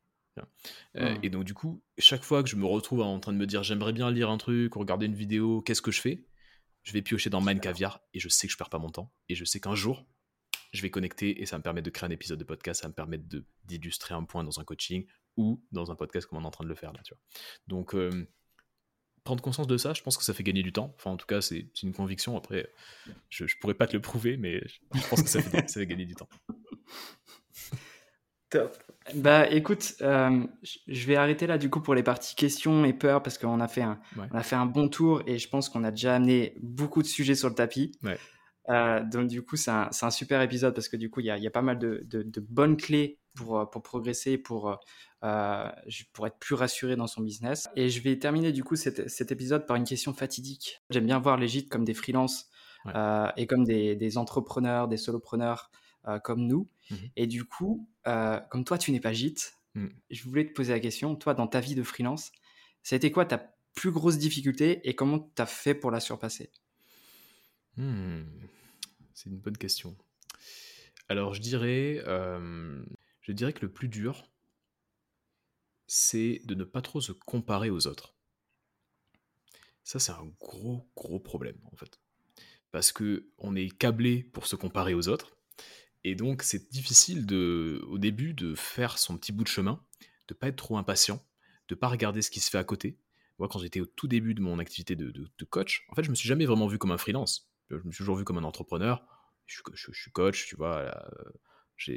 Euh, 0.95 1.15
Mmh. 1.15 1.19
Et 1.23 1.29
donc, 1.29 1.43
du 1.43 1.53
coup, 1.53 1.83
chaque 1.97 2.23
fois 2.23 2.43
que 2.43 2.49
je 2.49 2.55
me 2.55 2.65
retrouve 2.65 3.01
en 3.01 3.19
train 3.19 3.33
de 3.33 3.37
me 3.37 3.45
dire 3.45 3.63
j'aimerais 3.63 3.93
bien 3.93 4.09
lire 4.09 4.29
un 4.29 4.37
truc 4.37 4.75
ou 4.75 4.79
regarder 4.79 5.05
une 5.05 5.15
vidéo, 5.15 5.61
qu'est-ce 5.61 5.81
que 5.81 5.91
je 5.91 6.01
fais? 6.01 6.25
Je 6.83 6.93
vais 6.93 7.01
piocher 7.01 7.29
dans 7.29 7.41
Mind 7.41 7.61
Caviar 7.61 8.01
et 8.13 8.19
je 8.19 8.29
sais 8.29 8.47
que 8.47 8.53
je 8.53 8.57
perds 8.57 8.69
pas 8.69 8.79
mon 8.79 8.89
temps. 8.89 9.13
Et 9.27 9.35
je 9.35 9.45
sais 9.45 9.59
qu'un 9.59 9.75
jour, 9.75 10.05
je 10.73 10.81
vais 10.81 10.89
connecter 10.89 11.41
et 11.41 11.45
ça 11.45 11.57
me 11.57 11.63
permet 11.63 11.81
de 11.81 11.89
créer 11.89 12.07
un 12.07 12.11
épisode 12.11 12.39
de 12.39 12.43
podcast, 12.43 12.81
ça 12.81 12.87
me 12.87 12.93
permettre 12.93 13.27
de- 13.27 13.45
d'illustrer 13.65 14.13
un 14.15 14.23
point 14.23 14.43
dans 14.43 14.59
un 14.59 14.63
coaching 14.63 15.05
ou 15.37 15.63
dans 15.71 15.91
un 15.91 15.95
podcast 15.95 16.27
comme 16.27 16.39
on 16.39 16.43
est 16.43 16.47
en 16.47 16.51
train 16.51 16.63
de 16.63 16.69
le 16.69 16.75
faire 16.75 16.93
là, 16.93 17.01
tu 17.03 17.13
vois. 17.13 17.21
Donc, 17.67 17.95
euh, 17.95 18.27
prendre 19.23 19.43
conscience 19.43 19.67
de 19.67 19.77
ça, 19.77 19.93
je 19.93 20.01
pense 20.01 20.17
que 20.17 20.23
ça 20.23 20.33
fait 20.33 20.43
gagner 20.43 20.63
du 20.63 20.71
temps. 20.73 20.93
Enfin, 20.95 21.11
en 21.11 21.17
tout 21.17 21.27
cas, 21.27 21.41
c'est 21.41 21.69
c'est 21.73 21.83
une 21.87 21.93
conviction. 21.93 22.35
Après, 22.37 22.71
je, 23.29 23.45
je 23.45 23.57
pourrais 23.59 23.73
pas 23.75 23.85
te 23.87 23.93
le 23.93 24.01
prouver, 24.01 24.37
mais 24.37 24.61
je 24.67 25.07
pense 25.09 25.21
que 25.21 25.29
ça 25.29 25.41
fait, 25.41 25.69
ça 25.69 25.79
fait 25.79 25.87
gagner 25.87 26.05
du 26.05 26.15
temps. 26.15 26.29
Top. 28.49 28.75
Bah 29.15 29.47
écoute, 29.49 29.93
euh, 30.01 30.43
je- 30.87 31.07
vais 31.07 31.15
arrêter 31.15 31.47
là 31.47 31.57
du 31.57 31.69
coup 31.69 31.81
pour 31.81 31.95
les 31.95 32.03
parties 32.03 32.35
questions 32.35 32.83
et 32.85 32.93
peurs 32.93 33.23
parce 33.23 33.37
qu'on 33.37 33.59
a 33.59 33.67
fait 33.67 33.81
un, 33.81 33.99
Ouais. 34.17 34.27
on 34.31 34.37
a 34.37 34.43
fait 34.43 34.55
un 34.55 34.65
bon 34.65 34.87
tour 34.89 35.21
et 35.25 35.37
je 35.39 35.49
pense 35.49 35.69
qu'on 35.69 35.83
a 35.83 35.91
déjà 35.91 36.15
amené 36.15 36.55
beaucoup 36.61 37.01
de 37.01 37.07
sujets 37.07 37.35
sur 37.35 37.49
le 37.49 37.55
tapis. 37.55 37.91
Ouais. 38.03 38.17
Euh, 38.69 39.03
donc 39.03 39.27
du 39.27 39.41
coup 39.43 39.55
c'est 39.55 39.71
un, 39.71 39.87
c'est 39.91 40.05
un 40.05 40.11
super 40.11 40.41
épisode 40.43 40.75
parce 40.75 40.89
que 40.89 40.97
du 40.97 41.09
coup 41.09 41.21
il 41.21 41.25
y 41.27 41.31
a, 41.31 41.37
il 41.37 41.43
y 41.43 41.47
a 41.47 41.51
pas 41.51 41.63
mal 41.63 41.79
de, 41.79 42.03
de- 42.05 42.21
de 42.23 42.39
bonnes 42.39 42.77
clés 42.77 43.17
pour, 43.35 43.59
euh, 43.59 43.65
pour 43.65 43.81
progresser, 43.81 44.37
pour, 44.37 44.77
euh, 45.23 45.69
pour 46.13 46.27
être 46.27 46.37
plus 46.39 46.55
rassuré 46.55 46.95
dans 46.95 47.07
son 47.07 47.21
business. 47.21 47.67
Et 47.75 47.89
je 47.89 48.01
vais 48.01 48.17
terminer 48.19 48.51
du 48.51 48.63
coup 48.63 48.75
cet, 48.75 49.09
cet 49.09 49.31
épisode 49.31 49.65
par 49.65 49.75
une 49.77 49.85
question 49.85 50.13
fatidique. 50.13 50.81
J'aime 50.89 51.05
bien 51.05 51.19
voir 51.19 51.37
les 51.37 51.47
gîtes 51.47 51.69
comme 51.69 51.85
des 51.85 51.93
freelances 51.93 52.47
Ouais. 52.85 52.93
euh, 52.95 53.27
et 53.35 53.45
comme 53.45 53.65
des, 53.65 53.95
des 53.97 54.17
entrepreneurs, 54.17 54.87
des 54.87 54.95
solopreneurs 54.97 55.69
comme 56.17 56.47
nous. 56.47 56.67
Mhm. 56.89 57.09
Et 57.15 57.27
du 57.27 57.45
coup, 57.45 57.87
euh, 58.07 58.39
comme 58.49 58.63
toi 58.63 58.77
tu 58.79 58.91
n'es 58.91 58.99
pas 58.99 59.13
gîte, 59.13 59.53
Mhm. 59.75 59.91
je 60.09 60.23
voulais 60.23 60.45
te 60.47 60.53
poser 60.53 60.73
la 60.73 60.79
question, 60.79 61.15
toi 61.15 61.35
dans 61.35 61.47
ta 61.47 61.59
vie 61.59 61.75
de 61.75 61.83
freelance, 61.83 62.31
ça 62.81 62.95
a 62.95 62.97
été 62.97 63.11
quoi 63.11 63.25
ta 63.25 63.53
plus 63.75 63.91
grosse 63.91 64.17
difficulté 64.17 64.81
et 64.89 64.95
comment 64.95 65.19
tu 65.19 65.41
as 65.41 65.45
fait 65.45 65.75
pour 65.75 65.91
la 65.91 65.99
surpasser? 65.99 66.51
Hmm, 67.77 68.23
C'est 69.13 69.29
une 69.29 69.39
bonne 69.39 69.57
question. 69.57 69.97
Alors, 71.09 71.33
je 71.33 71.41
dirais, 71.41 72.01
euh, 72.07 72.83
je 73.21 73.31
dirais 73.31 73.53
que 73.53 73.61
le 73.65 73.71
plus 73.71 73.87
dur, 73.89 74.29
c'est 75.87 76.39
de 76.45 76.55
ne 76.55 76.63
pas 76.63 76.81
trop 76.81 77.01
se 77.01 77.11
comparer 77.11 77.69
aux 77.69 77.85
autres. 77.85 78.15
Ça, 79.83 79.99
c'est 79.99 80.11
un 80.13 80.31
gros, 80.39 80.89
gros 80.95 81.19
problème, 81.19 81.57
en 81.71 81.75
fait. 81.75 81.99
Parce 82.71 82.91
que 82.93 83.31
on 83.39 83.55
est 83.55 83.69
câblé 83.77 84.23
pour 84.23 84.47
se 84.47 84.57
comparer 84.57 84.95
aux 84.95 85.09
autres. 85.09 85.38
Et 86.03 86.15
donc, 86.15 86.43
c'est 86.43 86.71
difficile 86.71 87.25
de, 87.25 87.83
au 87.87 87.97
début 87.97 88.33
de 88.33 88.55
faire 88.55 88.97
son 88.97 89.17
petit 89.17 89.31
bout 89.31 89.43
de 89.43 89.49
chemin, 89.49 89.83
de 90.27 90.33
pas 90.33 90.47
être 90.47 90.55
trop 90.55 90.77
impatient, 90.77 91.23
de 91.67 91.75
pas 91.75 91.87
regarder 91.87 92.21
ce 92.21 92.31
qui 92.31 92.39
se 92.39 92.49
fait 92.49 92.57
à 92.57 92.63
côté. 92.63 92.97
Moi, 93.37 93.47
quand 93.47 93.59
j'étais 93.59 93.79
au 93.79 93.85
tout 93.85 94.07
début 94.07 94.33
de 94.33 94.41
mon 94.41 94.59
activité 94.59 94.95
de, 94.95 95.45
coach, 95.49 95.85
en 95.89 95.95
fait, 95.95 96.03
je 96.03 96.09
me 96.09 96.15
suis 96.15 96.27
jamais 96.27 96.45
vraiment 96.45 96.67
vu 96.67 96.77
comme 96.77 96.91
un 96.91 96.97
freelance. 96.97 97.49
Je 97.69 97.75
me 97.75 97.91
suis 97.91 97.99
toujours 97.99 98.17
vu 98.17 98.23
comme 98.23 98.37
un 98.37 98.43
entrepreneur. 98.43 99.05
Je 99.45 99.61
suis, 99.75 100.11
coach, 100.11 100.47
tu 100.47 100.55
vois. 100.55 100.77
euh, 100.77 101.31
je, 101.77 101.93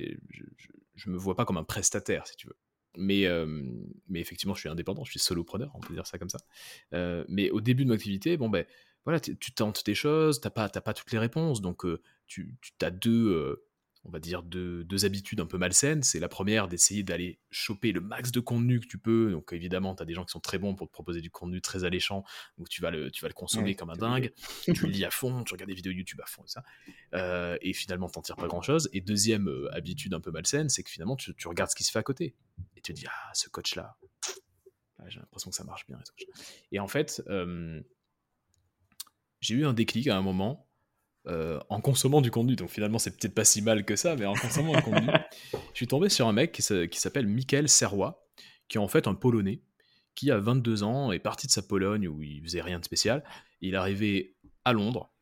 je 0.95 1.11
me 1.11 1.17
vois 1.17 1.37
pas 1.37 1.45
comme 1.45 1.57
un 1.57 1.65
prestataire, 1.65 2.27
si 2.27 2.37
tu 2.37 2.47
veux. 2.47 2.57
Mais, 2.97 3.27
euh, 3.27 3.47
mais 4.09 4.21
effectivement, 4.21 4.55
je 4.55 4.61
suis 4.61 4.69
indépendant, 4.69 5.05
je 5.05 5.11
suis 5.11 5.21
solopreneur, 5.21 5.71
on 5.75 5.81
peut 5.81 5.95
dire 5.95 6.07
ça 6.07 6.19
comme 6.19 6.29
ça. 6.29 6.39
Euh, 6.93 7.25
mais 7.29 7.51
au 7.51 7.61
début 7.61 7.85
de 7.85 7.89
mon 7.89 7.95
activité, 7.95 8.37
bon 8.37 8.51
ben, 8.51 8.67
voilà, 9.05 9.19
tu 9.19 9.37
tentes 9.53 9.85
des 9.87 9.95
choses, 9.95 10.41
t'as 10.41 10.51
pas, 10.51 10.69
pas 10.69 10.93
toutes 10.93 11.11
les 11.11 11.19
réponses, 11.19 11.61
donc 11.61 11.85
tu, 12.27 12.55
tu 12.61 12.73
as 12.83 12.91
deux, 12.91 13.65
on 14.05 14.11
va 14.11 14.19
dire 14.19 14.43
deux, 14.43 14.85
deux 14.85 15.05
habitudes 15.05 15.41
un 15.41 15.47
peu 15.47 15.59
malsaines. 15.59 16.03
C'est 16.03 16.19
la 16.19 16.29
première 16.29 16.69
d'essayer 16.69 17.03
d'aller 17.03 17.39
choper 17.51 17.93
le 17.93 18.01
max 18.01 18.33
de 18.33 18.41
contenu 18.41 18.81
que 18.81 18.87
tu 18.87 18.99
peux. 18.99 19.31
Donc 19.31 19.53
évidemment, 19.53 19.95
tu 19.95 20.03
as 20.03 20.07
des 20.07 20.15
gens 20.15 20.25
qui 20.25 20.33
sont 20.33 20.41
très 20.41 20.59
bons 20.59 20.75
pour 20.75 20.89
te 20.89 20.93
proposer 20.93 21.21
du 21.21 21.31
contenu 21.31 21.61
très 21.61 21.85
alléchant, 21.85 22.25
donc 22.59 22.69
tu 22.69 22.83
vas 22.83 22.91
le, 22.91 23.11
tu 23.11 23.23
vas 23.23 23.29
le 23.29 23.35
consommer 23.35 23.63
Ouais, 23.63 23.75
comme 23.75 23.91
un 23.91 23.97
dingue. 23.97 24.33
tu 24.65 24.73
lis 24.89 25.05
à 25.05 25.11
fond, 25.11 25.45
tu 25.45 25.53
regardes 25.53 25.69
des 25.69 25.77
vidéos 25.77 25.93
YouTube 25.93 26.21
à 26.21 26.27
fond 26.27 26.43
et 26.45 26.49
ça. 26.49 26.65
Euh, 27.15 27.57
et 27.61 27.73
finalement, 27.73 28.09
t'en 28.09 28.23
tires 28.23 28.37
pas 28.37 28.49
grand 28.49 28.63
chose. 28.63 28.89
Et 28.93 29.01
deuxième 29.01 29.49
euh, 29.49 29.73
habitude 29.73 30.15
un 30.15 30.21
peu 30.21 30.31
malsaine, 30.31 30.69
c'est 30.69 30.83
que 30.83 30.91
finalement, 30.91 31.17
tu, 31.17 31.35
tu 31.35 31.49
regardes 31.49 31.71
ce 31.71 31.77
qui 31.77 31.85
se 31.85 31.93
fait 31.93 31.99
à 31.99 32.03
côté. 32.03 32.35
Et 32.77 32.81
tu 32.81 32.93
te 32.93 32.99
dis, 32.99 33.07
ah, 33.07 33.31
ce 33.35 33.49
coach-là, 33.49 33.97
ah, 34.99 35.09
j'ai 35.09 35.21
l'impression 35.21 35.51
que 35.51 35.57
ça 35.57 35.65
marche 35.65 35.87
bien. 35.87 35.99
Et. 36.19 36.27
Et 36.73 36.81
en 36.81 36.89
fait, 36.89 37.23
euh, 37.29 37.81
j'ai 39.41 39.55
eu 39.55 39.65
un 39.65 39.73
déclic 39.73 40.09
à 40.09 40.17
un 40.17 40.23
moment 40.23 40.69
euh, 41.27 41.61
en 41.69 41.81
consommant 41.81 42.21
du 42.21 42.31
contenu. 42.31 42.57
Donc 42.57 42.71
finalement, 42.71 42.99
c'est 42.99 43.17
peut-être 43.17 43.35
pas 43.35 43.45
si 43.45 43.63
mal 43.63 43.85
que 43.85 43.97
ça, 43.97 44.17
mais 44.17 44.27
en 44.27 44.35
consommant 44.35 44.75
du 44.75 44.83
contenu, 44.83 45.09
je 45.53 45.77
suis 45.77 45.87
tombé 45.87 46.09
sur 46.09 46.27
un 46.27 46.33
mec 46.33 46.53
qui, 46.53 46.63
s'appelle 46.63 47.27
Michael 47.27 47.69
Serrois, 47.69 48.27
qui 48.69 48.79
est 48.79 48.81
en 48.81 48.89
fait 48.89 49.07
un 49.07 49.15
Polonais, 49.15 49.63
qui 50.15 50.31
a 50.31 50.39
22 50.39 50.83
ans 50.83 51.13
est 51.13 51.19
parti 51.19 51.47
de 51.47 51.53
sa 51.53 51.63
Pologne 51.63 52.09
où 52.09 52.23
il 52.23 52.43
faisait 52.43 52.61
rien 52.61 52.79
de 52.79 52.85
spécial. 52.85 53.25
Il 53.61 53.75
est 53.75 53.77
arrivé 53.77 54.37
à 54.65 54.73
Londres, 54.73 55.13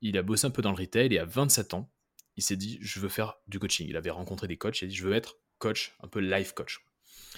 il 0.00 0.16
a 0.16 0.22
bossé 0.22 0.46
un 0.46 0.50
peu 0.50 0.62
dans 0.62 0.70
le 0.70 0.78
retail 0.78 1.12
et 1.12 1.18
à 1.18 1.24
27 1.24 1.74
ans, 1.74 1.92
il 2.36 2.42
s'est 2.42 2.56
dit 2.56 2.78
je 2.80 3.00
veux 3.00 3.08
faire 3.08 3.36
du 3.48 3.58
coaching. 3.58 3.86
Il 3.88 3.96
avait 3.96 4.10
rencontré 4.10 4.46
des 4.46 4.56
coachs, 4.56 4.80
il 4.80 4.84
a 4.84 4.88
dit 4.88 4.94
je 4.94 5.04
veux 5.04 5.14
être 5.14 5.36
coach, 5.58 5.96
un 6.00 6.08
peu 6.08 6.20
life 6.20 6.52
coach. 6.52 6.80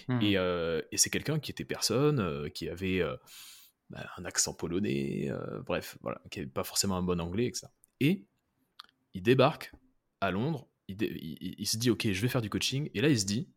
Hmm. 0.08 0.20
Et, 0.20 0.36
euh, 0.36 0.80
et 0.90 0.96
c'est 0.96 1.10
quelqu'un 1.10 1.38
qui 1.38 1.50
était 1.50 1.64
personne, 1.64 2.20
euh, 2.20 2.48
qui 2.48 2.68
avait 2.68 3.00
euh, 3.00 3.16
bah, 3.90 4.06
un 4.16 4.24
accent 4.24 4.54
polonais, 4.54 5.30
bref, 5.66 5.98
voilà, 6.02 6.20
qui 6.30 6.40
n'avait 6.40 6.50
pas 6.50 6.64
forcément 6.64 6.96
un 6.96 7.02
bon 7.02 7.20
anglais, 7.20 7.46
etc. 7.46 7.68
Et 8.00 8.26
il 9.14 9.22
débarque 9.22 9.72
à 10.20 10.30
Londres, 10.30 10.68
il, 10.88 11.66
se 11.66 11.76
dit 11.76 11.90
ok, 11.90 12.10
je 12.12 12.20
vais 12.20 12.28
faire 12.28 12.42
du 12.42 12.50
coaching, 12.50 12.90
et 12.94 13.00
là 13.00 13.08
il 13.08 13.18
se 13.18 13.24
dit 13.24 13.48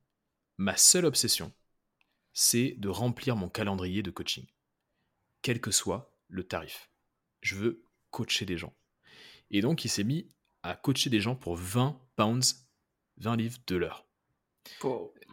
ma 0.57 0.77
seule 0.77 1.05
obsession, 1.05 1.53
c'est 2.33 2.75
de 2.77 2.89
remplir 2.89 3.36
mon 3.36 3.49
calendrier 3.49 4.03
de 4.03 4.11
coaching, 4.11 4.45
quel 5.41 5.59
que 5.59 5.71
soit 5.71 6.15
le 6.27 6.43
tarif. 6.43 6.89
Je 7.41 7.55
veux 7.55 7.83
coacher 8.11 8.45
des 8.45 8.57
gens. 8.57 8.75
Et 9.51 9.61
donc 9.61 9.86
il 9.86 9.89
s'est 9.89 10.03
mis 10.03 10.29
à 10.63 10.75
coacher 10.75 11.09
des 11.09 11.19
gens 11.21 11.36
pour 11.36 11.55
20 11.55 11.99
pounds, 12.15 12.67
20 13.17 13.36
livres 13.36 13.59
de 13.67 13.75
l'heure. 13.75 14.07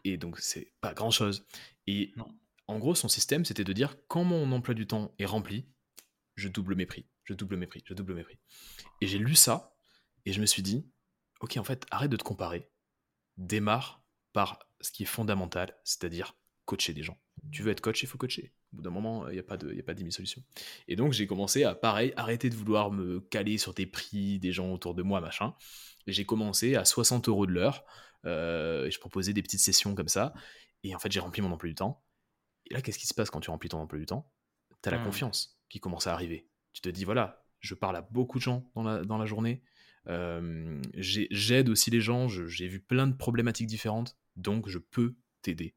Et 0.05 0.17
donc, 0.17 0.39
c'est 0.39 0.73
pas 0.81 0.95
grand 0.95 1.11
chose. 1.11 1.47
Et 1.87 2.13
Non. 2.17 2.29
en 2.67 2.79
gros, 2.79 2.95
son 2.95 3.09
système, 3.09 3.45
c'était 3.45 3.65
de 3.65 3.73
dire 3.73 3.97
quand 4.09 4.25
mon 4.25 4.51
emploi 4.53 4.75
du 4.75 4.87
temps 4.87 5.15
est 5.19 5.25
rempli, 5.25 5.67
je 6.37 6.49
double 6.49 6.75
mes 6.75 6.87
prix, 6.87 7.07
je 7.25 7.35
double 7.35 7.57
mes 7.57 7.67
prix, 7.67 7.83
je 7.87 7.95
double 7.95 8.15
mes 8.15 8.25
prix. 8.25 8.39
Et 9.01 9.07
j'ai 9.07 9.19
lu 9.19 9.35
ça 9.35 9.75
et 10.27 10.33
je 10.33 10.41
me 10.41 10.47
suis 10.47 10.63
dit, 10.63 10.87
ok, 11.41 11.57
en 11.57 11.65
fait, 11.65 11.87
arrête 11.91 12.11
de 12.11 12.17
te 12.17 12.25
comparer, 12.25 12.71
démarre 13.37 14.05
par 14.33 14.59
ce 14.81 14.91
qui 14.91 15.03
est 15.05 15.07
fondamental, 15.07 15.77
c'est-à-dire 15.85 16.37
coacher 16.65 16.95
des 16.95 17.03
gens. 17.03 17.19
Tu 17.51 17.63
veux 17.63 17.71
être 17.73 17.81
coach, 17.81 18.03
il 18.03 18.07
faut 18.07 18.19
coacher. 18.19 18.55
Au 18.73 18.77
bout 18.77 18.83
d'un 18.83 18.91
moment, 18.91 19.29
il 19.29 19.35
n'y 19.35 19.39
a 19.39 19.43
pas 19.43 19.57
de, 19.57 19.71
il 19.71 19.77
y 19.77 19.81
a 19.81 19.83
pas 19.83 19.95
10 19.95 20.03
000 20.03 20.11
solutions. 20.13 20.43
Et 20.89 20.97
donc, 20.97 21.13
j'ai 21.13 21.27
commencé 21.27 21.65
à, 21.65 21.75
pareil, 21.75 22.13
arrêter 22.17 22.49
de 22.51 22.55
vouloir 22.57 22.91
me 22.91 23.21
caler 23.21 23.59
sur 23.59 23.75
des 23.75 23.87
prix 23.87 24.39
des 24.39 24.53
gens 24.53 24.71
autour 24.73 24.95
de 24.95 25.03
moi, 25.03 25.21
machin. 25.21 25.55
Et 26.07 26.13
j'ai 26.13 26.25
commencé 26.25 26.77
à 26.77 26.85
60 26.85 27.29
euros 27.29 27.47
de 27.47 27.53
l'heure. 27.53 27.85
euh, 28.25 28.87
et 28.87 28.91
je 28.93 29.01
proposais 29.01 29.33
des 29.33 29.43
petites 29.43 29.61
sessions 29.61 29.95
comme 29.97 30.09
ça. 30.09 30.33
Et 30.85 30.95
en 30.95 30.99
fait, 31.01 31.11
j'ai 31.13 31.21
rempli 31.21 31.43
mon 31.43 31.51
emploi 31.53 31.69
du 31.69 31.75
temps. 31.75 32.05
Et 32.67 32.75
là, 32.75 32.81
qu'est-ce 32.83 32.99
qui 32.99 33.07
se 33.09 33.15
passe 33.15 33.31
quand 33.31 33.41
tu 33.41 33.51
remplis 33.51 33.69
ton 33.69 33.79
emploi 33.81 33.99
du 33.99 34.07
temps? 34.07 34.31
Tu 34.83 34.89
as 34.89 34.93
la 34.93 34.99
Hmm. 34.99 35.05
confiance 35.05 35.59
qui 35.69 35.81
commence 35.81 36.07
à 36.07 36.13
arriver. 36.15 36.49
Tu 36.73 36.81
te 36.83 36.89
dis, 36.89 37.05
voilà, 37.05 37.45
je 37.61 37.75
parle 37.75 37.97
à 37.97 38.03
beaucoup 38.03 38.39
de 38.39 38.43
gens 38.43 38.71
dans 38.75 38.83
la, 38.83 39.05
dans 39.05 39.19
la 39.19 39.27
journée. 39.27 39.63
Euh, 40.09 40.81
j'ai- 40.95 41.29
J'aide 41.31 41.69
aussi 41.69 41.91
les 41.91 42.01
gens. 42.01 42.29
J'ai 42.29 42.67
vu 42.69 42.81
plein 42.81 43.07
de 43.07 43.15
problématiques 43.17 43.67
différentes. 43.69 44.17
Donc, 44.37 44.69
je 44.69 44.79
peux 44.79 45.15
t'aider. 45.43 45.75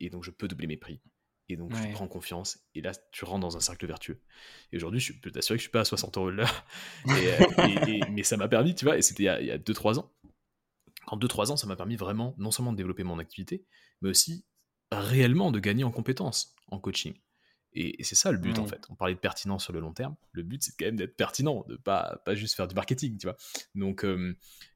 Et 0.00 0.10
donc, 0.10 0.24
je 0.24 0.30
peux 0.30 0.48
doubler 0.48 0.66
mes 0.66 0.76
prix. 0.76 1.00
Et 1.48 1.56
donc, 1.56 1.72
Ouais. 1.72 1.86
tu 1.86 1.92
prends 1.92 2.08
confiance. 2.08 2.58
Et 2.74 2.80
là, 2.80 2.92
tu 3.12 3.24
rentres 3.24 3.40
dans 3.46 3.56
un 3.56 3.60
cercle 3.60 3.86
vertueux. 3.86 4.20
Et 4.72 4.76
aujourd'hui, 4.76 4.98
je 5.00 5.12
peux 5.12 5.30
t'assurer 5.30 5.56
que 5.56 5.60
je 5.60 5.64
suis 5.64 5.70
pas 5.70 5.80
à 5.80 5.84
60 5.84 6.16
euros 6.16 6.30
l'heure. 6.30 6.66
Euh, 7.08 8.00
mais 8.10 8.22
ça 8.24 8.36
m'a 8.36 8.48
permis, 8.48 8.74
tu 8.74 8.84
vois, 8.84 8.98
et 8.98 9.02
c'était 9.02 9.22
il 9.22 9.26
y 9.26 9.28
a- 9.28 9.40
il 9.40 9.46
y 9.46 9.50
a 9.52 9.58
2-3 9.58 9.98
ans. 10.00 10.12
En 11.06 11.16
2-3 11.16 11.52
ans, 11.52 11.56
ça 11.56 11.68
m'a 11.68 11.76
permis 11.76 11.94
vraiment 11.94 12.34
non 12.38 12.50
seulement 12.50 12.72
de 12.72 12.76
développer 12.76 13.04
mon 13.04 13.20
activité, 13.20 13.64
mais 14.02 14.08
aussi 14.10 14.44
réellement 14.90 15.52
de 15.52 15.60
gagner 15.60 15.84
en 15.84 15.92
compétences 15.92 16.56
en 16.68 16.80
coaching. 16.80 17.14
Et, 17.76 18.00
et 18.00 18.04
c'est 18.04 18.14
ça 18.14 18.32
le 18.32 18.38
but 18.38 18.58
en 18.58 18.66
fait. 18.66 18.84
On 18.88 18.94
parlait 18.94 19.14
de 19.14 19.20
pertinence 19.20 19.64
sur 19.64 19.72
le 19.72 19.80
long 19.80 19.92
terme. 19.92 20.16
Le 20.32 20.42
but 20.42 20.62
c'est 20.62 20.72
quand 20.78 20.86
même 20.86 20.96
d'être 20.96 21.16
pertinent, 21.16 21.64
de 21.68 21.76
pas 21.76 22.20
pas 22.24 22.34
juste 22.34 22.56
faire 22.56 22.66
du 22.66 22.74
marketing, 22.74 23.18
tu 23.18 23.26
vois. 23.26 23.36
Donc 23.74 24.04
euh, 24.04 24.34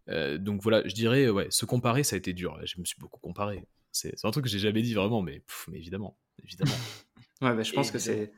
euh, 0.09 0.39
donc 0.39 0.63
voilà, 0.63 0.87
je 0.87 0.95
dirais 0.95 1.29
ouais, 1.31 1.51
se 1.51 1.65
comparer 1.65 2.05
ça 2.05 2.15
a 2.17 2.19
été 2.19 2.33
dur. 2.33 2.59
Je 2.65 2.79
me 2.81 2.85
suis 2.85 2.99
beaucoup 3.01 3.21
comparé. 3.21 3.67
C'est 3.93 4.25
un 4.25 4.31
truc 4.31 4.45
que 4.45 4.51
j'ai 4.51 4.61
jamais 4.61 4.83
dit 4.83 4.95
vraiment, 4.95 5.21
mais, 5.21 5.41
pff, 5.41 5.67
mais 5.71 5.79
évidemment, 5.79 6.17
évidemment. 6.45 6.75
Ouais, 7.43 7.55
bah, 7.55 7.63
je 7.63 7.73
pense 7.73 7.91
que 7.91 7.99
c'est 7.99 8.33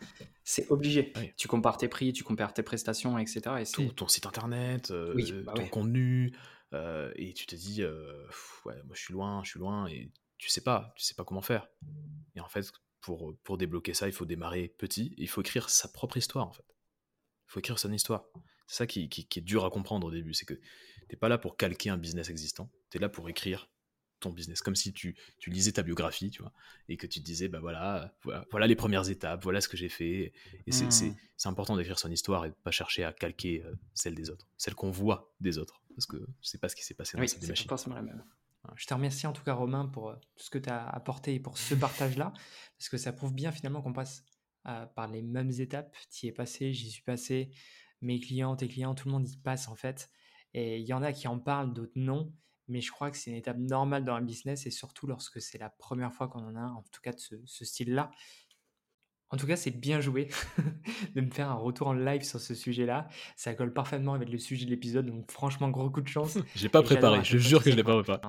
c'est 0.44 0.70
obligé. 0.70 1.12
Tu 1.36 1.48
compares 1.48 1.76
tes 1.76 1.88
prix, 1.88 2.12
tu 2.12 2.22
compares 2.22 2.54
tes 2.54 2.62
prestations, 2.62 3.18
etc. 3.18 3.40
Et 3.58 3.64
c'est- 3.64 3.72
Tout, 3.72 3.92
ton 3.92 4.06
site 4.06 4.26
internet, 4.26 4.92
euh, 4.92 5.12
Oui, 5.16 5.32
bah 5.44 5.54
ton 5.56 5.62
ouais. 5.64 5.68
contenu, 5.70 6.32
euh, 6.72 7.12
et 7.16 7.32
tu 7.34 7.46
te 7.46 7.56
dis, 7.56 7.82
euh, 7.82 8.24
pff, 8.28 8.60
ouais, 8.64 8.76
moi 8.84 8.94
je 8.94 9.00
suis 9.02 9.12
loin, 9.12 9.42
je 9.42 9.50
suis 9.50 9.58
loin, 9.58 9.88
et 9.88 10.12
tu 10.38 10.48
sais 10.50 10.60
pas, 10.60 10.94
tu 10.96 11.04
sais 11.04 11.14
pas 11.14 11.24
comment 11.24 11.42
faire. 11.42 11.66
Et 12.36 12.40
en 12.40 12.48
fait, 12.48 12.70
pour, 13.02 13.36
pour 13.42 13.58
débloquer 13.58 13.92
ça, 13.94 14.06
il 14.06 14.12
faut 14.12 14.24
démarrer 14.24 14.68
petit, 14.78 15.14
et 15.18 15.22
il 15.22 15.28
faut 15.28 15.42
écrire 15.42 15.68
sa 15.68 15.88
propre 15.88 16.16
histoire, 16.16 16.46
en 16.46 16.52
fait. 16.52 16.64
Il 17.48 17.52
faut 17.52 17.60
écrire 17.60 17.78
son 17.78 17.92
histoire. 17.92 18.24
C'est 18.66 18.76
ça 18.76 18.86
qui, 18.86 19.08
qui- 19.08 19.26
qui 19.26 19.40
est 19.40 19.42
dur 19.42 19.64
à 19.64 19.70
comprendre 19.70 20.06
au 20.06 20.10
début, 20.10 20.32
c'est 20.32 20.46
que 20.46 20.58
t'es 21.08 21.16
pas 21.16 21.28
là 21.28 21.36
pour 21.36 21.56
calquer 21.56 21.90
un 21.90 21.98
business 21.98 22.30
existant, 22.30 22.70
tu 22.90 22.96
es 22.96 23.00
là 23.00 23.08
pour 23.10 23.28
écrire 23.28 23.68
ton 24.20 24.30
business, 24.30 24.62
comme 24.62 24.76
si 24.76 24.92
tu, 24.92 25.16
tu, 25.38 25.50
lisais 25.50 25.72
ta 25.72 25.82
biographie, 25.82 26.30
tu 26.30 26.42
vois, 26.42 26.52
et 26.88 26.96
que 26.96 27.08
tu 27.08 27.20
te 27.20 27.24
disais, 27.24 27.48
bah 27.48 27.58
voilà, 27.58 28.14
voilà, 28.50 28.68
les 28.68 28.76
premières 28.76 29.10
étapes, 29.10 29.42
voilà 29.42 29.60
ce 29.60 29.68
que 29.68 29.76
j'ai 29.76 29.88
fait. 29.88 30.32
Et 30.66 30.70
mmh. 30.70 30.90
c'est 30.90 31.48
important 31.48 31.76
d'écrire 31.76 31.98
son 31.98 32.10
histoire 32.10 32.46
et 32.46 32.50
de 32.50 32.54
pas 32.54 32.70
chercher 32.70 33.02
à 33.02 33.12
calquer 33.12 33.64
euh, 33.64 33.74
celle 33.94 34.14
des 34.14 34.30
autres, 34.30 34.48
celle 34.56 34.76
qu'on 34.76 34.92
voit 34.92 35.34
des 35.40 35.58
autres, 35.58 35.82
parce 35.96 36.06
que 36.06 36.16
sais 36.40 36.58
pas 36.58 36.68
ce 36.68 36.76
qui 36.76 36.84
s'est 36.84 36.94
passé 36.94 37.16
dans 37.16 37.22
oui, 37.22 37.28
cette 37.28 37.46
machine. 37.46 37.68
forcément 37.68 37.96
la 37.96 38.02
même. 38.02 38.24
Je 38.76 38.86
te 38.86 38.94
remercie 38.94 39.26
en 39.26 39.32
tout 39.32 39.42
cas 39.42 39.54
Romain 39.54 39.86
pour 39.86 40.10
euh, 40.10 40.16
tout 40.36 40.44
ce 40.44 40.50
que 40.50 40.58
tu 40.58 40.70
as 40.70 40.86
apporté 40.88 41.34
et 41.34 41.40
pour 41.40 41.58
ce 41.58 41.74
partage-là, 41.74 42.32
parce 42.78 42.88
que 42.88 42.96
ça 42.96 43.12
prouve 43.12 43.34
bien 43.34 43.52
finalement 43.52 43.82
qu'on 43.82 43.92
passe 43.92 44.24
euh, 44.66 44.86
par 44.86 45.08
les 45.08 45.22
mêmes 45.22 45.50
étapes. 45.50 45.96
Tu 46.10 46.26
y 46.26 46.28
es 46.28 46.32
passé, 46.32 46.72
j'y 46.72 46.90
suis 46.90 47.02
passé, 47.02 47.50
mes 48.00 48.20
clients, 48.20 48.56
tes 48.56 48.68
clients, 48.68 48.94
tout 48.94 49.08
le 49.08 49.12
monde 49.12 49.28
y 49.28 49.36
passe 49.36 49.68
en 49.68 49.74
fait. 49.74 50.10
Et 50.54 50.78
il 50.78 50.86
y 50.86 50.92
en 50.92 51.02
a 51.02 51.12
qui 51.12 51.28
en 51.28 51.38
parlent, 51.38 51.72
d'autres 51.72 51.92
non. 51.96 52.32
Mais 52.68 52.80
je 52.80 52.92
crois 52.92 53.10
que 53.10 53.16
c'est 53.16 53.30
une 53.30 53.36
étape 53.36 53.58
normale 53.58 54.04
dans 54.04 54.14
un 54.14 54.22
business 54.22 54.66
et 54.66 54.70
surtout 54.70 55.06
lorsque 55.06 55.40
c'est 55.40 55.58
la 55.58 55.68
première 55.68 56.12
fois 56.14 56.28
qu'on 56.28 56.44
en 56.44 56.54
a 56.54 56.64
en 56.64 56.82
tout 56.92 57.00
cas 57.02 57.12
de 57.12 57.18
ce, 57.18 57.64
style-là. 57.64 58.10
En 59.32 59.38
tout 59.38 59.46
cas, 59.46 59.56
c'est 59.56 59.70
bien 59.70 60.00
joué 60.00 60.28
de 61.14 61.20
me 61.22 61.30
faire 61.30 61.48
un 61.48 61.54
retour 61.54 61.88
en 61.88 61.94
live 61.94 62.22
sur 62.22 62.38
ce 62.38 62.54
sujet-là. 62.54 63.08
Ça 63.34 63.54
colle 63.54 63.72
parfaitement 63.72 64.12
avec 64.12 64.28
le 64.28 64.38
sujet 64.38 64.66
de 64.66 64.70
l'épisode, 64.70 65.06
donc 65.06 65.30
franchement, 65.30 65.70
gros 65.70 65.88
coup 65.88 66.02
de 66.02 66.08
chance. 66.08 66.38
J'ai 66.54 66.68
pas 66.68 66.82
préparé, 66.82 67.24
je 67.24 67.38
jure 67.38 67.64
que 67.64 67.70
je 67.70 67.76
l'ai 67.76 67.82
pas 67.82 68.02
préparé. 68.02 68.20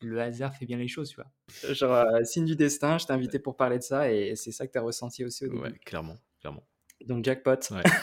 le, 0.00 0.20
hasard 0.20 0.54
fait 0.54 0.66
bien 0.66 0.78
les 0.78 0.86
choses, 0.86 1.10
tu 1.10 1.16
vois. 1.16 1.74
Genre, 1.74 1.92
euh, 1.92 2.22
signe 2.22 2.44
du 2.44 2.54
destin, 2.54 2.96
je 2.98 3.06
t'ai 3.06 3.12
invité 3.12 3.40
pour 3.40 3.56
parler 3.56 3.78
de 3.78 3.82
ça 3.82 4.10
et 4.10 4.36
c'est 4.36 4.52
ça 4.52 4.68
que 4.68 4.72
tu 4.72 4.78
as 4.78 4.82
ressenti 4.82 5.24
aussi 5.24 5.46
au 5.46 5.48
début. 5.48 5.60
Ouais, 5.60 5.72
clairement, 5.84 6.16
clairement. 6.40 6.62
Donc 7.06 7.24
jackpot. 7.24 7.58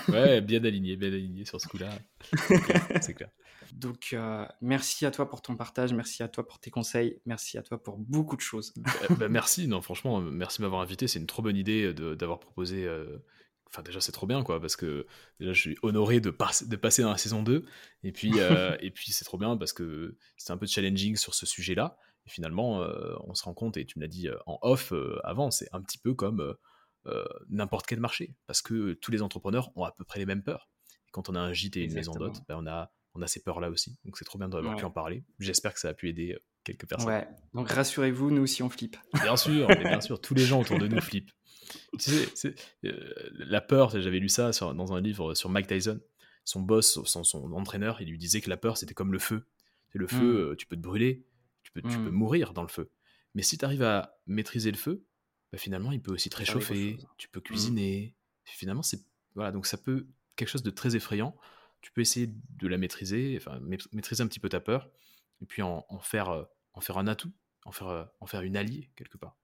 Ouais, 0.07 0.41
bien 0.41 0.63
aligné, 0.63 0.95
bien 0.95 1.09
aligné 1.09 1.45
sur 1.45 1.59
ce 1.59 1.67
coup-là. 1.67 1.89
C'est 3.01 3.13
clair. 3.13 3.29
Donc 3.73 4.09
euh, 4.13 4.45
merci 4.61 5.05
à 5.05 5.11
toi 5.11 5.29
pour 5.29 5.41
ton 5.41 5.55
partage, 5.55 5.93
merci 5.93 6.23
à 6.23 6.27
toi 6.27 6.45
pour 6.45 6.59
tes 6.59 6.71
conseils, 6.71 7.21
merci 7.25 7.57
à 7.57 7.63
toi 7.63 7.81
pour 7.81 7.97
beaucoup 7.97 8.35
de 8.35 8.41
choses. 8.41 8.73
Bah, 8.77 8.91
bah, 9.17 9.29
merci, 9.29 9.67
non 9.67 9.81
franchement, 9.81 10.21
merci 10.21 10.59
de 10.59 10.63
m'avoir 10.63 10.81
invité. 10.81 11.07
C'est 11.07 11.19
une 11.19 11.27
trop 11.27 11.41
bonne 11.41 11.57
idée 11.57 11.93
d'avoir 11.93 12.39
proposé. 12.39 12.85
Euh, 12.85 13.17
enfin 13.71 13.83
déjà 13.83 14.01
c'est 14.01 14.11
trop 14.11 14.25
bien 14.25 14.41
quoi 14.41 14.59
parce 14.59 14.75
que 14.75 15.05
déjà 15.39 15.53
je 15.53 15.61
suis 15.61 15.77
honoré 15.83 16.19
de, 16.19 16.31
de 16.31 16.75
passer 16.75 17.03
dans 17.03 17.11
la 17.11 17.17
saison 17.17 17.43
2 17.43 17.63
et 18.03 18.11
puis 18.11 18.31
euh, 18.37 18.75
et 18.81 18.89
puis 18.89 19.11
c'est 19.11 19.25
trop 19.25 19.37
bien 19.37 19.55
parce 19.57 19.73
que 19.73 20.17
c'est 20.37 20.51
un 20.51 20.57
peu 20.57 20.65
challenging 20.65 21.15
sur 21.15 21.35
ce 21.35 21.45
sujet 21.45 21.75
là 21.75 21.95
et 22.25 22.31
finalement 22.31 22.83
on 23.27 23.35
se 23.35 23.43
rend 23.43 23.53
compte 23.53 23.77
et 23.77 23.85
tu 23.85 23.99
me 23.99 24.03
l'as 24.03 24.09
dit 24.09 24.27
en 24.47 24.57
off 24.63 24.91
avant 25.23 25.51
c'est 25.51 25.69
un 25.71 25.83
petit 25.83 25.99
peu 25.99 26.15
comme 26.15 26.41
euh, 26.41 26.53
n'importe 27.49 27.85
quel 27.87 27.99
marché, 27.99 28.35
parce 28.47 28.61
que 28.61 28.93
tous 28.93 29.11
les 29.11 29.21
entrepreneurs 29.21 29.71
ont 29.75 29.83
à 29.83 29.91
peu 29.91 30.03
près 30.03 30.19
les 30.19 30.25
mêmes 30.25 30.43
peurs. 30.43 30.69
Et 31.07 31.11
quand 31.11 31.29
on 31.29 31.35
a 31.35 31.39
un 31.39 31.53
gîte 31.53 31.77
et 31.77 31.83
une 31.83 31.93
maison 31.93 32.13
d'hôte, 32.13 32.41
ben 32.47 32.55
on, 32.57 32.67
a, 32.67 32.91
on 33.15 33.21
a 33.21 33.27
ces 33.27 33.41
peurs-là 33.41 33.69
aussi. 33.69 33.97
Donc 34.05 34.17
c'est 34.17 34.25
trop 34.25 34.37
bien 34.37 34.49
d'avoir 34.49 34.75
pu 34.75 34.85
en 34.85 34.91
parler. 34.91 35.23
J'espère 35.39 35.73
que 35.73 35.79
ça 35.79 35.89
a 35.89 35.93
pu 35.93 36.09
aider 36.09 36.33
euh, 36.33 36.39
quelques 36.63 36.87
personnes. 36.87 37.09
Ouais, 37.09 37.27
donc 37.53 37.69
rassurez-vous, 37.69 38.31
nous 38.31 38.43
aussi 38.43 38.63
on 38.63 38.69
flippe. 38.69 38.97
Bien 39.23 39.35
sûr, 39.35 39.67
bien 39.67 40.01
sûr, 40.01 40.21
tous 40.21 40.35
les 40.35 40.45
gens 40.45 40.61
autour 40.61 40.77
de 40.77 40.87
nous 40.87 41.01
flippent. 41.01 41.31
Tu 41.99 42.11
sais, 42.35 42.55
euh, 42.85 43.29
la 43.33 43.61
peur, 43.61 43.89
j'avais 43.91 44.19
lu 44.19 44.29
ça 44.29 44.51
dans 44.51 44.93
un 44.93 45.01
livre 45.01 45.33
sur 45.35 45.49
Mike 45.49 45.67
Tyson. 45.67 45.99
Son 46.45 46.61
boss, 46.61 47.03
son, 47.03 47.23
son 47.23 47.51
entraîneur, 47.53 48.01
il 48.01 48.09
lui 48.09 48.17
disait 48.17 48.41
que 48.41 48.49
la 48.49 48.57
peur 48.57 48.77
c'était 48.77 48.93
comme 48.93 49.13
le 49.13 49.19
feu. 49.19 49.45
C'est 49.91 49.99
le 49.99 50.07
feu, 50.07 50.51
mmh. 50.51 50.55
tu 50.57 50.65
peux 50.67 50.75
te 50.75 50.81
brûler, 50.81 51.25
tu 51.63 51.71
peux, 51.71 51.81
tu 51.81 51.97
peux 51.97 52.09
mmh. 52.09 52.13
mourir 52.13 52.53
dans 52.53 52.61
le 52.61 52.67
feu. 52.67 52.91
Mais 53.35 53.41
si 53.41 53.57
tu 53.57 53.65
arrives 53.65 53.83
à 53.83 54.19
maîtriser 54.27 54.71
le 54.71 54.77
feu, 54.77 55.03
bah, 55.51 55.57
finalement, 55.57 55.91
il 55.91 56.01
peut 56.01 56.11
aussi 56.11 56.29
te 56.29 56.37
réchauffer, 56.37 56.97
tu 57.17 57.27
peux 57.29 57.39
mmh. 57.39 57.43
cuisiner. 57.43 58.15
Finalement, 58.45 58.83
c'est 58.83 58.99
voilà, 59.35 59.51
donc 59.51 59.65
ça 59.65 59.77
peut 59.77 60.07
quelque 60.35 60.49
chose 60.49 60.63
de 60.63 60.71
très 60.71 60.95
effrayant. 60.95 61.35
Tu 61.81 61.91
peux 61.91 62.01
essayer 62.01 62.27
de 62.27 62.67
la 62.67 62.77
maîtriser, 62.77 63.37
enfin 63.39 63.59
maîtriser 63.93 64.21
un 64.21 64.27
petit 64.27 64.39
peu 64.39 64.49
ta 64.49 64.59
peur, 64.59 64.89
et 65.41 65.45
puis 65.45 65.61
en, 65.61 65.85
faire 66.01 66.29
euh, 66.29 66.43
en 66.73 66.81
faire 66.81 66.97
un 66.97 67.07
atout, 67.07 67.31
en 67.65 67.71
faire 67.71 67.87
euh, 67.87 68.03
en 68.19 68.25
faire 68.25 68.41
une 68.41 68.57
alliée 68.57 68.89
quelque 68.95 69.17
part. 69.17 69.37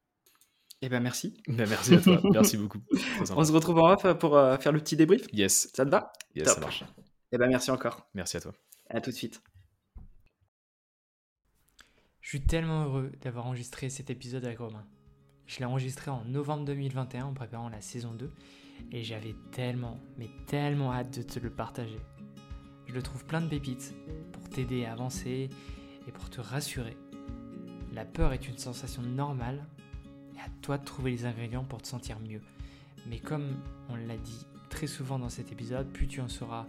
Eh 0.82 0.89
ben 0.89 1.01
merci. 1.01 1.41
Ben 1.47 1.68
merci 1.70 1.95
à 1.95 2.01
toi, 2.01 2.22
merci 2.32 2.58
beaucoup. 2.58 2.82
On 3.36 3.43
se 3.43 3.51
retrouve 3.51 3.80
en 3.80 3.93
off 3.93 4.20
pour 4.20 4.36
euh, 4.36 4.58
faire 4.58 4.72
le 4.72 4.80
petit 4.80 4.97
débrief. 4.97 5.26
Yes. 5.32 5.70
Ça 5.74 5.86
te 5.86 5.89
va? 5.89 6.12
Yes, 6.36 6.49
ça 6.49 6.60
marche. 6.60 6.84
Eh 7.32 7.38
ben 7.38 7.47
merci 7.47 7.72
encore. 7.72 8.10
Merci 8.14 8.38
à 8.38 8.41
toi. 8.41 8.53
À 8.89 9.01
tout 9.01 9.12
de 9.12 9.16
suite. 9.16 9.41
Je 12.20 12.30
suis 12.30 12.41
tellement 12.41 12.84
heureux 12.86 13.12
d'avoir 13.22 13.45
enregistré 13.45 13.89
cet 13.89 14.10
épisode 14.10 14.43
avec 14.45 14.58
Romain. 14.58 14.86
Je 15.47 15.59
l'ai 15.59 15.65
enregistré 15.65 16.09
en 16.09 16.23
novembre 16.25 16.65
2021 16.65 17.25
en 17.25 17.33
préparant 17.33 17.69
la 17.69 17.81
saison 17.81 18.13
2 18.13 18.31
et 18.91 19.03
j'avais 19.03 19.35
tellement, 19.51 19.99
mais 20.17 20.29
tellement 20.47 20.91
hâte 20.91 21.17
de 21.17 21.21
te 21.21 21.39
le 21.39 21.49
partager. 21.49 21.99
Je 22.87 22.93
le 22.93 23.01
trouve 23.01 23.25
plein 23.25 23.41
de 23.41 23.47
pépites 23.47 23.93
pour 24.31 24.49
t'aider 24.49 24.85
à 24.85 24.93
avancer 24.93 25.49
et 26.07 26.11
pour 26.11 26.29
te 26.29 26.41
rassurer. 26.41 26.97
La 27.93 28.05
peur 28.05 28.33
est 28.33 28.47
une 28.47 28.57
sensation 28.57 29.01
normale 29.01 29.65
et 30.35 30.39
à 30.39 30.49
toi 30.61 30.77
de 30.77 30.85
trouver 30.85 31.11
les 31.11 31.25
ingrédients 31.25 31.63
pour 31.63 31.81
te 31.81 31.87
sentir 31.87 32.19
mieux. 32.19 32.41
Mais 33.07 33.19
comme 33.19 33.55
on 33.89 33.95
l'a 33.95 34.17
dit 34.17 34.45
très 34.69 34.87
souvent 34.87 35.19
dans 35.19 35.29
cet 35.29 35.51
épisode, 35.51 35.87
plus 35.87 36.07
tu 36.07 36.21
en 36.21 36.27
sauras 36.27 36.65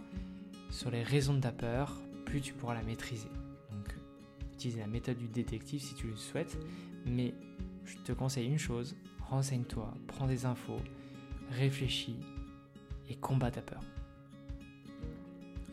sur 0.69 0.91
les 0.91 1.03
raisons 1.03 1.33
de 1.33 1.41
ta 1.41 1.51
peur, 1.51 1.99
plus 2.25 2.41
tu 2.41 2.53
pourras 2.53 2.75
la 2.75 2.83
maîtriser. 2.83 3.29
Donc 3.71 3.95
utilise 4.53 4.77
la 4.77 4.87
méthode 4.87 5.17
du 5.17 5.27
détective 5.27 5.81
si 5.81 5.95
tu 5.95 6.07
le 6.07 6.15
souhaites, 6.15 6.57
mais 7.05 7.33
je 7.87 7.97
te 7.99 8.11
conseille 8.11 8.47
une 8.47 8.59
chose, 8.59 8.95
renseigne-toi, 9.29 9.93
prends 10.07 10.27
des 10.27 10.45
infos, 10.45 10.81
réfléchis 11.51 12.19
et 13.09 13.15
combat 13.15 13.49
ta 13.49 13.61
peur. 13.61 13.81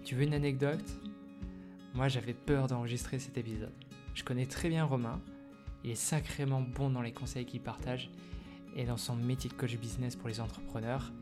Tu 0.04 0.14
veux 0.14 0.22
une 0.22 0.34
anecdote? 0.34 0.84
Moi 1.94 2.08
j'avais 2.08 2.34
peur 2.34 2.68
d'enregistrer 2.68 3.18
cet 3.18 3.36
épisode. 3.36 3.72
Je 4.14 4.22
connais 4.22 4.46
très 4.46 4.68
bien 4.68 4.84
Romain, 4.84 5.20
il 5.82 5.90
est 5.90 5.96
sacrément 5.96 6.62
bon 6.62 6.88
dans 6.88 7.02
les 7.02 7.12
conseils 7.12 7.46
qu'il 7.46 7.60
partage 7.60 8.10
et 8.76 8.84
dans 8.84 8.96
son 8.96 9.16
métier 9.16 9.50
de 9.50 9.54
coach 9.54 9.76
business 9.76 10.14
pour 10.14 10.28
les 10.28 10.40
entrepreneurs. 10.40 11.12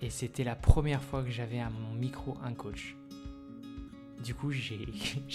Et 0.00 0.10
c'était 0.10 0.44
la 0.44 0.56
première 0.56 1.02
fois 1.02 1.22
que 1.22 1.30
j'avais 1.30 1.60
à 1.60 1.70
mon 1.70 1.94
micro 1.94 2.36
un 2.42 2.52
coach. 2.52 2.96
Du 4.22 4.34
coup, 4.34 4.50
j'ai 4.50 4.86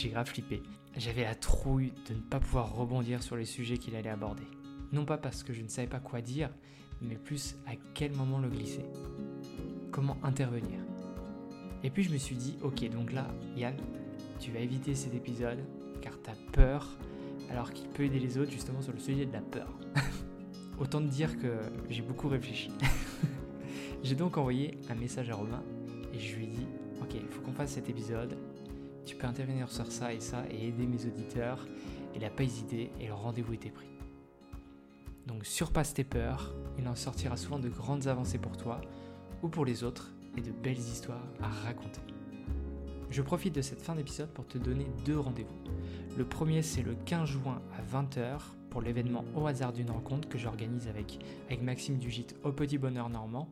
grave 0.09 0.27
flippé. 0.27 0.61
J'avais 0.97 1.23
la 1.23 1.35
trouille 1.35 1.93
de 2.09 2.15
ne 2.15 2.19
pas 2.19 2.39
pouvoir 2.39 2.73
rebondir 2.73 3.23
sur 3.23 3.35
les 3.35 3.45
sujets 3.45 3.77
qu'il 3.77 3.95
allait 3.95 4.09
aborder 4.09 4.43
non 4.91 5.05
pas 5.05 5.17
parce 5.17 5.43
que 5.43 5.53
je 5.53 5.61
ne 5.61 5.67
savais 5.67 5.87
pas 5.87 5.99
quoi 5.99 6.21
dire, 6.21 6.49
mais 7.01 7.15
plus 7.15 7.55
à 7.65 7.71
quel 7.93 8.13
moment 8.13 8.39
le 8.39 8.49
glisser, 8.49 8.85
comment 9.91 10.17
intervenir. 10.23 10.79
Et 11.83 11.89
puis 11.89 12.03
je 12.03 12.11
me 12.11 12.17
suis 12.17 12.35
dit, 12.35 12.57
ok, 12.61 12.89
donc 12.89 13.11
là, 13.11 13.27
Yann, 13.55 13.75
tu 14.39 14.51
vas 14.51 14.59
éviter 14.59 14.95
cet 14.95 15.15
épisode 15.15 15.59
car 16.01 16.13
tu 16.21 16.29
as 16.29 16.35
peur, 16.51 16.87
alors 17.49 17.71
qu'il 17.71 17.87
peut 17.89 18.03
aider 18.03 18.19
les 18.19 18.37
autres 18.37 18.51
justement 18.51 18.81
sur 18.81 18.93
le 18.93 18.99
sujet 18.99 19.25
de 19.25 19.33
la 19.33 19.41
peur. 19.41 19.67
Autant 20.79 20.99
te 20.99 21.07
dire 21.07 21.37
que 21.37 21.59
j'ai 21.89 22.01
beaucoup 22.01 22.27
réfléchi. 22.27 22.71
j'ai 24.03 24.15
donc 24.15 24.37
envoyé 24.37 24.77
un 24.89 24.95
message 24.95 25.29
à 25.29 25.35
Romain 25.35 25.63
et 26.13 26.19
je 26.19 26.35
lui 26.35 26.45
ai 26.45 26.47
dit, 26.47 26.65
ok, 27.01 27.13
il 27.15 27.27
faut 27.27 27.41
qu'on 27.41 27.53
fasse 27.53 27.71
cet 27.71 27.89
épisode, 27.89 28.37
tu 29.05 29.15
peux 29.15 29.27
intervenir 29.27 29.69
sur 29.71 29.91
ça 29.91 30.13
et 30.13 30.19
ça 30.19 30.43
et 30.49 30.67
aider 30.67 30.85
mes 30.85 31.05
auditeurs. 31.05 31.67
Il 32.15 32.21
n'a 32.21 32.29
pas 32.29 32.43
hésité 32.43 32.91
et 32.99 33.07
le 33.07 33.13
rendez-vous 33.13 33.53
était 33.53 33.69
pris. 33.69 33.87
Donc 35.31 35.45
surpasse 35.45 35.93
tes 35.93 36.03
peurs, 36.03 36.53
il 36.77 36.85
en 36.89 36.95
sortira 36.95 37.37
souvent 37.37 37.57
de 37.57 37.69
grandes 37.69 38.07
avancées 38.07 38.37
pour 38.37 38.57
toi 38.57 38.81
ou 39.41 39.47
pour 39.47 39.63
les 39.63 39.85
autres 39.85 40.11
et 40.35 40.41
de 40.41 40.51
belles 40.51 40.77
histoires 40.77 41.23
à 41.41 41.47
raconter. 41.47 42.01
Je 43.09 43.21
profite 43.21 43.55
de 43.55 43.61
cette 43.61 43.81
fin 43.81 43.95
d'épisode 43.95 44.27
pour 44.27 44.45
te 44.45 44.57
donner 44.57 44.87
deux 45.05 45.17
rendez-vous. 45.17 45.55
Le 46.17 46.25
premier 46.25 46.61
c'est 46.61 46.81
le 46.83 46.95
15 47.05 47.29
juin 47.29 47.61
à 47.77 47.81
20h 47.81 48.39
pour 48.69 48.81
l'événement 48.81 49.23
Au 49.33 49.47
hasard 49.47 49.71
d'une 49.71 49.89
rencontre 49.89 50.27
que 50.27 50.37
j'organise 50.37 50.89
avec, 50.89 51.23
avec 51.47 51.61
Maxime 51.61 51.97
Dugit 51.97 52.27
au 52.43 52.51
Petit 52.51 52.77
Bonheur 52.77 53.07
Normand. 53.07 53.47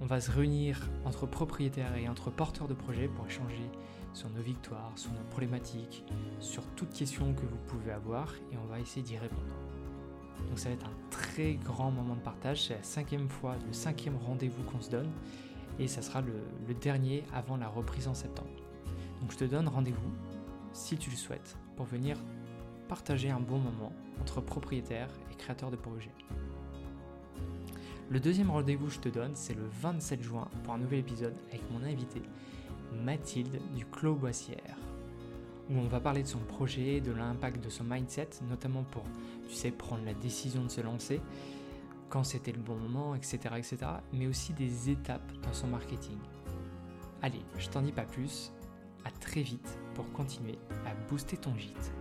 On 0.00 0.06
va 0.06 0.20
se 0.20 0.32
réunir 0.32 0.88
entre 1.04 1.24
propriétaires 1.24 1.94
et 1.94 2.08
entre 2.08 2.30
porteurs 2.30 2.66
de 2.66 2.74
projets 2.74 3.06
pour 3.06 3.26
échanger 3.26 3.70
sur 4.12 4.28
nos 4.30 4.42
victoires, 4.42 4.90
sur 4.96 5.12
nos 5.12 5.22
problématiques, 5.30 6.04
sur 6.40 6.66
toutes 6.74 6.92
questions 6.92 7.32
que 7.32 7.42
vous 7.42 7.58
pouvez 7.68 7.92
avoir 7.92 8.34
et 8.50 8.56
on 8.56 8.66
va 8.66 8.80
essayer 8.80 9.02
d'y 9.02 9.18
répondre. 9.18 9.69
Donc 10.48 10.58
ça 10.58 10.68
va 10.68 10.74
être 10.74 10.86
un 10.86 11.10
très 11.10 11.54
grand 11.54 11.90
moment 11.90 12.14
de 12.14 12.20
partage. 12.20 12.66
C'est 12.66 12.74
la 12.74 12.82
cinquième 12.82 13.28
fois, 13.28 13.56
le 13.66 13.72
cinquième 13.72 14.16
rendez-vous 14.16 14.62
qu'on 14.64 14.80
se 14.80 14.90
donne. 14.90 15.10
Et 15.78 15.88
ça 15.88 16.02
sera 16.02 16.20
le, 16.20 16.74
dernier 16.74 17.24
avant 17.32 17.56
la 17.56 17.68
reprise 17.68 18.08
en 18.08 18.14
septembre. 18.14 18.50
Donc 19.20 19.32
je 19.32 19.38
te 19.38 19.44
donne 19.44 19.68
rendez-vous, 19.68 20.12
si 20.72 20.96
tu 20.96 21.10
le 21.10 21.16
souhaites, 21.16 21.56
pour 21.76 21.86
venir 21.86 22.16
partager 22.88 23.30
un 23.30 23.40
bon 23.40 23.58
moment 23.58 23.92
entre 24.20 24.40
propriétaires 24.40 25.10
et 25.32 25.36
créateurs 25.36 25.70
de 25.70 25.76
projets. 25.76 26.12
Le 28.08 28.18
deuxième 28.18 28.50
rendez-vous 28.50 28.86
que 28.86 28.92
je 28.92 28.98
te 28.98 29.08
donne, 29.08 29.36
c'est 29.36 29.54
le 29.54 29.68
27 29.80 30.22
juin 30.22 30.48
pour 30.64 30.74
un 30.74 30.78
nouvel 30.78 30.98
épisode 30.98 31.34
avec 31.48 31.62
mon 31.70 31.84
invité, 31.84 32.22
Mathilde 33.04 33.60
du 33.74 33.86
Clos 33.86 34.16
Boissière 34.16 34.76
où 35.70 35.78
on 35.78 35.86
va 35.86 36.00
parler 36.00 36.22
de 36.22 36.28
son 36.28 36.38
projet, 36.38 37.00
de 37.00 37.12
l'impact 37.12 37.62
de 37.62 37.70
son 37.70 37.84
mindset, 37.84 38.28
notamment 38.48 38.82
pour, 38.82 39.04
tu 39.50 39.56
sais, 39.56 39.72
prendre 39.72 40.04
la 40.04 40.14
décision 40.14 40.62
de 40.64 40.68
se 40.68 40.80
lancer, 40.80 41.20
quand 42.08 42.22
c'était 42.22 42.52
le 42.52 42.60
bon 42.60 42.76
moment, 42.76 43.14
etc., 43.14 43.38
etc. 43.56 43.78
Mais 44.12 44.26
aussi 44.26 44.52
des 44.52 44.90
étapes 44.90 45.32
dans 45.42 45.52
son 45.52 45.66
marketing. 45.66 46.18
Allez, 47.20 47.42
je 47.58 47.68
t'en 47.68 47.82
dis 47.82 47.92
pas 47.92 48.04
plus. 48.04 48.52
À 49.04 49.10
très 49.10 49.42
vite 49.42 49.78
pour 49.94 50.10
continuer 50.12 50.58
à 50.86 50.94
booster 51.08 51.36
ton 51.36 51.56
gîte. 51.56 51.92